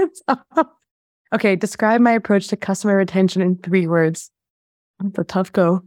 okay, 1.34 1.56
describe 1.56 2.02
my 2.02 2.12
approach 2.12 2.48
to 2.50 2.58
customer 2.58 2.96
retention 2.98 3.42
in 3.42 3.58
three 3.58 3.88
words. 3.88 4.30
That's 5.00 5.18
a 5.18 5.24
tough 5.24 5.52
go. 5.52 5.82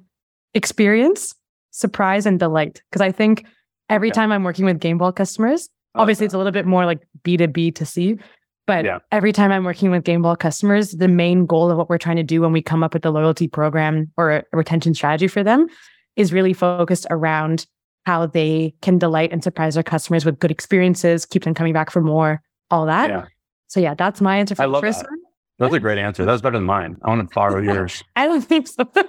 Experience, 0.54 1.34
surprise, 1.70 2.26
and 2.26 2.38
delight. 2.38 2.82
Because 2.90 3.00
I 3.00 3.12
think 3.12 3.44
every 3.88 4.08
Okay. 4.08 4.14
time 4.14 4.32
I'm 4.32 4.44
working 4.44 4.64
with 4.64 4.80
Gameball 4.80 5.14
customers, 5.14 5.68
obviously 5.94 6.24
it's 6.26 6.34
a 6.34 6.38
little 6.38 6.52
bit 6.52 6.66
more 6.66 6.84
like 6.86 7.00
B2B 7.24 7.74
to 7.76 7.84
C. 7.86 8.18
But 8.66 8.84
Yeah. 8.84 8.98
every 9.12 9.32
time 9.32 9.52
I'm 9.52 9.64
working 9.64 9.90
with 9.90 10.04
Gameball 10.04 10.38
customers, 10.38 10.92
the 10.92 11.08
main 11.08 11.44
goal 11.46 11.70
of 11.70 11.76
what 11.76 11.90
we're 11.90 11.98
trying 11.98 12.16
to 12.16 12.22
do 12.22 12.40
when 12.40 12.52
we 12.52 12.62
come 12.62 12.82
up 12.82 12.94
with 12.94 13.02
the 13.02 13.10
loyalty 13.12 13.46
program 13.46 14.10
or 14.16 14.30
a 14.30 14.44
retention 14.52 14.94
strategy 14.94 15.28
for 15.28 15.42
them 15.44 15.66
is 16.16 16.32
really 16.32 16.54
focused 16.54 17.06
around 17.10 17.66
how 18.06 18.26
they 18.26 18.74
can 18.82 18.98
delight 18.98 19.32
and 19.32 19.42
surprise 19.42 19.74
their 19.74 19.82
customers 19.82 20.24
with 20.24 20.38
good 20.38 20.50
experiences, 20.50 21.26
keep 21.26 21.44
them 21.44 21.54
coming 21.54 21.72
back 21.72 21.90
for 21.90 22.00
more, 22.00 22.42
all 22.70 22.86
that. 22.86 23.10
Yeah. 23.10 23.24
So 23.68 23.80
yeah, 23.80 23.94
that's 23.94 24.20
my 24.20 24.36
answer 24.36 24.54
for 24.54 24.62
I 24.62 24.66
the 24.66 24.72
love 24.72 24.82
first 24.82 25.00
that. 25.00 25.10
one. 25.10 25.18
That 25.58 25.66
was 25.70 25.74
a 25.76 25.80
great 25.80 25.98
answer. 25.98 26.24
That 26.24 26.32
was 26.32 26.42
better 26.42 26.56
than 26.56 26.64
mine. 26.64 26.96
I 27.04 27.08
want 27.08 27.28
to 27.28 27.34
borrow 27.34 27.62
yours. 27.62 28.02
I 28.16 28.26
don't 28.26 28.42
think 28.42 28.66
so. 28.66 28.84
Can 28.84 29.04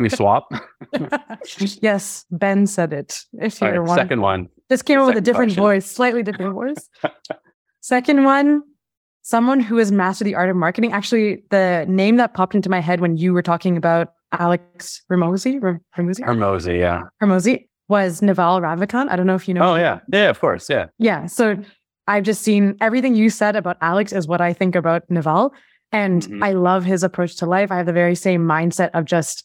we 0.00 0.10
swap? 0.10 0.52
yes, 1.80 2.24
Ben 2.30 2.66
said 2.66 2.92
it. 2.92 3.20
If 3.32 3.60
you're 3.60 3.82
right, 3.82 3.96
second 3.96 4.20
one. 4.20 4.48
This 4.68 4.82
came 4.82 5.00
up 5.00 5.06
with 5.06 5.16
a 5.16 5.20
different 5.20 5.50
question. 5.50 5.62
voice, 5.62 5.86
slightly 5.86 6.22
different 6.22 6.54
voice. 6.54 6.88
Second 7.80 8.24
one, 8.24 8.62
someone 9.22 9.60
who 9.60 9.76
has 9.76 9.92
mastered 9.92 10.26
the 10.26 10.34
art 10.34 10.50
of 10.50 10.56
marketing. 10.56 10.92
Actually, 10.92 11.44
the 11.50 11.86
name 11.88 12.16
that 12.16 12.34
popped 12.34 12.52
into 12.52 12.68
my 12.68 12.80
head 12.80 13.00
when 13.00 13.16
you 13.16 13.32
were 13.32 13.42
talking 13.42 13.76
about 13.76 14.08
Alex 14.32 15.04
Ramosi, 15.08 15.62
Ram- 15.62 15.80
Ramosi, 15.96 16.20
Hormozi, 16.20 16.80
yeah. 16.80 17.02
Ramosi 17.22 17.68
was 17.88 18.22
Naval 18.22 18.60
Ravikant. 18.60 19.08
I 19.10 19.16
don't 19.16 19.26
know 19.26 19.34
if 19.34 19.46
you 19.48 19.54
know. 19.54 19.62
Oh 19.72 19.76
yeah. 19.76 20.00
Yeah, 20.12 20.28
of 20.30 20.40
course. 20.40 20.68
Yeah. 20.68 20.86
Yeah. 20.98 21.26
So 21.26 21.56
I've 22.08 22.24
just 22.24 22.42
seen 22.42 22.76
everything 22.80 23.14
you 23.14 23.30
said 23.30 23.56
about 23.56 23.76
Alex 23.80 24.12
is 24.12 24.26
what 24.26 24.40
I 24.40 24.52
think 24.52 24.74
about 24.74 25.02
Naval. 25.10 25.52
And 25.92 26.22
Mhm. 26.22 26.44
I 26.44 26.52
love 26.52 26.84
his 26.84 27.02
approach 27.02 27.36
to 27.36 27.46
life. 27.46 27.70
I 27.70 27.76
have 27.76 27.86
the 27.86 27.92
very 27.92 28.14
same 28.14 28.42
mindset 28.46 28.90
of 28.94 29.04
just 29.04 29.44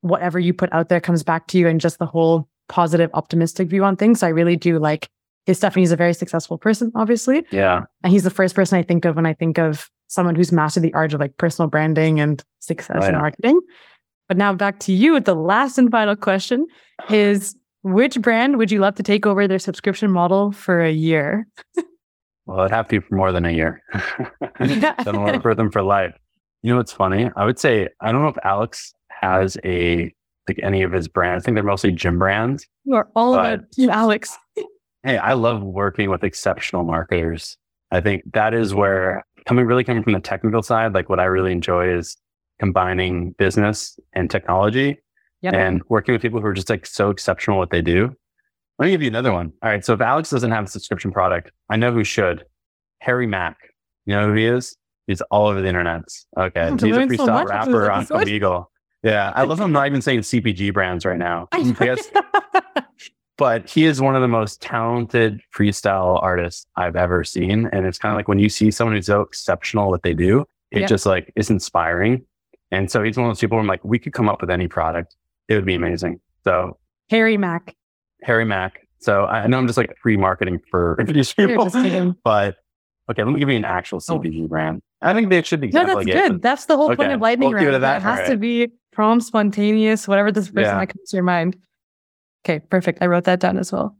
whatever 0.00 0.38
you 0.38 0.52
put 0.54 0.72
out 0.72 0.88
there 0.88 1.00
comes 1.00 1.22
back 1.22 1.46
to 1.48 1.58
you 1.58 1.68
and 1.68 1.80
just 1.80 1.98
the 1.98 2.06
whole 2.06 2.48
positive, 2.68 3.10
optimistic 3.14 3.68
view 3.68 3.84
on 3.84 3.96
things. 3.96 4.20
So 4.20 4.26
I 4.26 4.30
really 4.30 4.56
do 4.56 4.78
like 4.78 5.08
his 5.46 5.58
stuff. 5.58 5.74
And 5.74 5.80
he's 5.80 5.92
a 5.92 5.96
very 5.96 6.14
successful 6.14 6.56
person, 6.58 6.90
obviously. 6.94 7.44
Yeah. 7.50 7.82
And 8.02 8.12
he's 8.12 8.24
the 8.24 8.30
first 8.30 8.54
person 8.54 8.78
I 8.78 8.82
think 8.82 9.04
of 9.04 9.16
when 9.16 9.26
I 9.26 9.34
think 9.34 9.58
of 9.58 9.90
someone 10.08 10.34
who's 10.34 10.50
mastered 10.52 10.82
the 10.82 10.94
art 10.94 11.12
of 11.14 11.20
like 11.20 11.36
personal 11.36 11.68
branding 11.68 12.20
and 12.20 12.42
success 12.60 12.98
Oh, 13.02 13.06
in 13.06 13.14
marketing. 13.14 13.60
But 14.28 14.36
now 14.36 14.52
back 14.54 14.78
to 14.80 14.92
you 14.92 15.12
with 15.12 15.24
the 15.24 15.34
last 15.34 15.78
and 15.78 15.90
final 15.90 16.16
question 16.16 16.66
is 17.10 17.54
which 17.82 18.20
brand 18.20 18.58
would 18.58 18.70
you 18.70 18.80
love 18.80 18.94
to 18.96 19.02
take 19.02 19.26
over 19.26 19.46
their 19.48 19.58
subscription 19.58 20.10
model 20.10 20.52
for 20.52 20.80
a 20.80 20.92
year? 20.92 21.46
Well, 22.46 22.60
it'd 22.60 22.72
have 22.72 22.88
to 22.88 23.00
be 23.00 23.06
for 23.06 23.14
more 23.14 23.32
than 23.32 23.44
a 23.44 23.52
year. 23.52 23.82
then 24.58 24.84
I'll 25.06 25.24
work 25.24 25.44
with 25.44 25.56
them 25.56 25.70
for 25.70 25.82
life. 25.82 26.14
You 26.62 26.70
know 26.70 26.76
what's 26.76 26.92
funny? 26.92 27.30
I 27.36 27.44
would 27.44 27.58
say 27.58 27.88
I 28.00 28.12
don't 28.12 28.22
know 28.22 28.28
if 28.28 28.38
Alex 28.44 28.94
has 29.10 29.56
a 29.64 30.12
like 30.48 30.58
any 30.62 30.82
of 30.82 30.92
his 30.92 31.08
brands. 31.08 31.44
I 31.44 31.46
think 31.46 31.54
they're 31.54 31.64
mostly 31.64 31.92
gym 31.92 32.18
brands. 32.18 32.66
You 32.84 32.94
are 32.94 33.08
all 33.14 33.34
about 33.34 33.60
Alex. 33.78 34.36
Hey, 35.04 35.18
I 35.18 35.32
love 35.32 35.64
working 35.64 36.10
with 36.10 36.22
exceptional 36.22 36.84
marketers. 36.84 37.56
I 37.90 38.00
think 38.00 38.22
that 38.34 38.54
is 38.54 38.72
where 38.72 39.24
coming 39.46 39.66
really 39.66 39.82
coming 39.82 40.04
from 40.04 40.12
the 40.12 40.20
technical 40.20 40.62
side, 40.62 40.94
like 40.94 41.08
what 41.08 41.18
I 41.18 41.24
really 41.24 41.50
enjoy 41.50 41.92
is 41.92 42.16
combining 42.60 43.32
business 43.32 43.98
and 44.12 44.30
technology 44.30 45.01
Yep. 45.42 45.54
and 45.54 45.82
working 45.88 46.12
with 46.12 46.22
people 46.22 46.40
who 46.40 46.46
are 46.46 46.54
just 46.54 46.70
like 46.70 46.86
so 46.86 47.10
exceptional 47.10 47.56
at 47.56 47.58
what 47.58 47.70
they 47.70 47.82
do. 47.82 48.14
Let 48.78 48.86
me 48.86 48.92
give 48.92 49.02
you 49.02 49.08
another 49.08 49.32
one. 49.32 49.52
All 49.62 49.70
right. 49.70 49.84
So 49.84 49.92
if 49.92 50.00
Alex 50.00 50.30
doesn't 50.30 50.50
have 50.50 50.64
a 50.64 50.68
subscription 50.68 51.12
product, 51.12 51.50
I 51.68 51.76
know 51.76 51.92
who 51.92 52.04
should. 52.04 52.44
Harry 53.00 53.26
Mack. 53.26 53.56
You 54.06 54.14
know 54.14 54.28
who 54.28 54.34
he 54.34 54.46
is? 54.46 54.76
He's 55.06 55.20
all 55.22 55.48
over 55.48 55.60
the 55.60 55.68
internet. 55.68 56.02
Okay. 56.36 56.60
I'm 56.60 56.78
He's 56.78 56.96
a 56.96 57.00
so 57.00 57.06
freestyle 57.06 57.42
this 57.42 57.50
rapper 57.50 57.90
on. 57.90 58.06
Omegle. 58.06 58.66
Yeah. 59.02 59.32
I 59.34 59.42
love 59.42 59.58
him 59.58 59.64
I'm 59.64 59.72
not 59.72 59.86
even 59.86 60.00
saying 60.00 60.20
CPG 60.20 60.72
brands 60.72 61.04
right 61.04 61.18
now. 61.18 61.48
Guess 61.78 62.08
but 63.36 63.68
he 63.68 63.84
is 63.84 64.00
one 64.00 64.14
of 64.14 64.22
the 64.22 64.28
most 64.28 64.62
talented 64.62 65.40
freestyle 65.56 66.22
artists 66.22 66.66
I've 66.76 66.96
ever 66.96 67.24
seen. 67.24 67.68
And 67.72 67.86
it's 67.86 67.98
kind 67.98 68.12
of 68.12 68.16
like 68.16 68.28
when 68.28 68.38
you 68.38 68.48
see 68.48 68.70
someone 68.70 68.94
who's 68.94 69.06
so 69.06 69.20
exceptional 69.22 69.86
at 69.86 69.90
what 69.90 70.02
they 70.02 70.14
do, 70.14 70.44
it 70.70 70.86
just 70.86 71.04
like 71.04 71.32
is 71.36 71.50
inspiring. 71.50 72.24
And 72.70 72.90
so 72.90 73.02
he's 73.02 73.16
one 73.16 73.26
of 73.26 73.30
those 73.30 73.40
people 73.40 73.56
where 73.56 73.60
I'm 73.60 73.66
like, 73.68 73.84
we 73.84 73.98
could 73.98 74.12
come 74.12 74.28
up 74.28 74.40
with 74.40 74.50
any 74.50 74.68
product. 74.68 75.16
It 75.48 75.54
would 75.54 75.66
be 75.66 75.74
amazing. 75.74 76.20
So 76.44 76.78
Harry 77.10 77.36
Mack. 77.36 77.76
Harry 78.22 78.44
Mack. 78.44 78.86
So 79.00 79.26
I 79.26 79.46
know 79.46 79.58
I'm 79.58 79.66
just 79.66 79.76
like 79.76 79.96
free 80.00 80.16
marketing 80.16 80.60
for 80.70 80.96
these 81.06 81.32
people, 81.34 81.68
but 82.24 82.56
okay, 83.10 83.24
let 83.24 83.32
me 83.32 83.40
give 83.40 83.48
you 83.48 83.56
an 83.56 83.64
actual 83.64 84.00
oh. 84.08 84.18
CPG 84.18 84.48
brand. 84.48 84.80
I 85.00 85.12
think 85.12 85.28
they 85.28 85.42
should 85.42 85.60
be. 85.60 85.70
Oh. 85.74 85.82
No, 85.82 85.94
that's 85.96 86.06
good. 86.06 86.42
That's 86.42 86.66
the 86.66 86.76
whole 86.76 86.94
point 86.94 87.12
of 87.12 87.20
lightning 87.20 87.48
we'll 87.50 87.58
it 87.58 87.64
round. 87.64 87.76
It 87.76 87.80
that. 87.80 88.02
has 88.02 88.28
to 88.28 88.36
be 88.36 88.68
prompt, 88.92 89.24
spontaneous, 89.24 90.06
whatever 90.06 90.30
this 90.30 90.48
person 90.48 90.62
Yeah. 90.62 90.78
that 90.78 90.86
comes 90.86 91.10
to 91.10 91.16
your 91.16 91.24
mind. 91.24 91.56
Okay, 92.44 92.60
perfect. 92.60 93.02
I 93.02 93.06
wrote 93.06 93.24
that 93.24 93.40
down 93.40 93.58
as 93.58 93.72
well. 93.72 93.96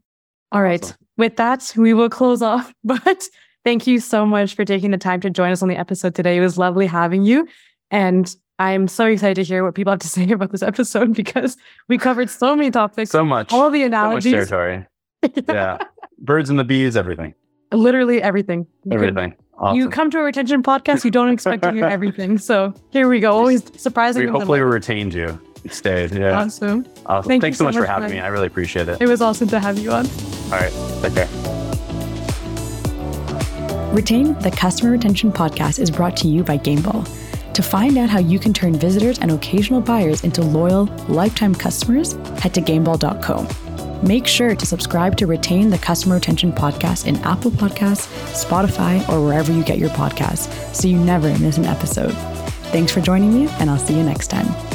All 0.51 0.61
right. 0.61 0.83
Awesome. 0.83 0.97
With 1.17 1.35
that, 1.37 1.73
we 1.75 1.93
will 1.93 2.09
close 2.09 2.41
off. 2.41 2.73
But 2.83 3.23
thank 3.65 3.87
you 3.87 3.99
so 3.99 4.25
much 4.25 4.55
for 4.55 4.63
taking 4.63 4.91
the 4.91 4.97
time 4.97 5.19
to 5.21 5.29
join 5.29 5.51
us 5.51 5.61
on 5.61 5.67
the 5.67 5.75
episode 5.75 6.15
today. 6.15 6.37
It 6.37 6.41
was 6.41 6.57
lovely 6.57 6.87
having 6.87 7.23
you. 7.23 7.47
And 7.91 8.33
I'm 8.63 8.87
so 8.87 9.05
excited 9.05 9.35
to 9.35 9.43
hear 9.43 9.63
what 9.63 9.75
people 9.75 9.91
have 9.91 9.99
to 9.99 10.07
say 10.17 10.29
about 10.31 10.51
this 10.51 10.61
episode 10.63 11.13
because 11.13 11.57
we 11.87 11.97
covered 11.97 12.29
so 12.29 12.55
many 12.55 12.71
topics, 12.71 13.11
So 13.11 13.23
much, 13.25 13.51
all 13.53 13.69
the 13.69 13.83
analogies. 13.83 14.31
so 14.31 14.37
much 14.39 14.47
analogies, 14.49 14.87
territory. 15.31 15.45
Yeah, 15.47 15.77
birds 16.19 16.49
and 16.49 16.57
the 16.59 16.63
bees, 16.63 16.95
everything, 16.97 17.33
literally 17.71 18.21
everything. 18.21 18.67
You 18.85 18.91
could- 18.91 19.09
everything. 19.09 19.35
Awesome. 19.59 19.77
You 19.77 19.87
come 19.89 20.09
to 20.09 20.17
a 20.17 20.23
retention 20.23 20.63
podcast, 20.63 21.05
you 21.05 21.11
don't 21.11 21.29
expect 21.29 21.61
to 21.61 21.71
hear 21.71 21.85
everything. 21.97 22.39
So 22.39 22.73
here 22.89 23.07
we 23.07 23.19
go. 23.19 23.31
Always 23.33 23.61
surprising. 23.79 24.21
we 24.21 24.25
them. 24.25 24.33
hopefully 24.35 24.59
retained 24.61 25.13
you. 25.13 25.39
You 25.63 25.69
stayed. 25.69 26.11
Yeah. 26.11 26.31
awesome. 26.41 26.85
awesome. 27.05 27.29
thank 27.29 27.41
Thanks 27.43 27.55
you 27.59 27.65
so 27.67 27.71
so 27.71 27.79
much 27.79 27.85
for 27.85 27.85
having 27.89 28.09
me. 28.11 28.19
I 28.19 28.27
really 28.27 28.47
appreciate 28.47 28.89
it. 28.89 28.99
It 28.99 29.07
was 29.07 29.21
awesome 29.21 29.47
to 29.49 29.59
have 29.59 29.77
you 29.77 29.91
on. 29.91 30.07
All 30.45 30.59
right. 30.59 30.73
Take 31.03 31.13
care. 31.13 31.27
Retain 33.93 34.33
the 34.39 34.49
Customer 34.51 34.91
Retention 34.91 35.31
Podcast 35.31 35.77
is 35.79 35.91
brought 35.91 36.17
to 36.17 36.27
you 36.27 36.43
by 36.43 36.57
Gameball. 36.57 37.07
To 37.53 37.61
find 37.61 37.97
out 37.99 38.09
how 38.09 38.19
you 38.19 38.39
can 38.39 38.51
turn 38.51 38.73
visitors 38.73 39.19
and 39.19 39.31
occasional 39.31 39.79
buyers 39.79 40.23
into 40.23 40.41
loyal, 40.41 40.85
lifetime 41.07 41.53
customers, 41.53 42.13
head 42.39 42.53
to 42.55 42.61
gameball.co. 42.61 43.47
Make 44.01 44.27
sure 44.27 44.55
to 44.55 44.65
subscribe 44.65 45.15
to 45.17 45.27
Retain 45.27 45.69
the 45.69 45.77
Customer 45.77 46.15
Retention 46.15 46.51
Podcast 46.51 47.05
in 47.05 47.15
Apple 47.17 47.51
Podcasts, 47.51 48.07
Spotify, 48.33 49.07
or 49.07 49.23
wherever 49.23 49.53
you 49.53 49.63
get 49.63 49.77
your 49.77 49.91
podcasts 49.91 50.75
so 50.75 50.87
you 50.87 50.97
never 50.97 51.29
miss 51.39 51.57
an 51.57 51.65
episode. 51.65 52.13
Thanks 52.73 52.91
for 52.91 53.01
joining 53.01 53.33
me, 53.33 53.47
and 53.59 53.69
I'll 53.69 53.77
see 53.77 53.95
you 53.95 54.03
next 54.03 54.27
time. 54.27 54.72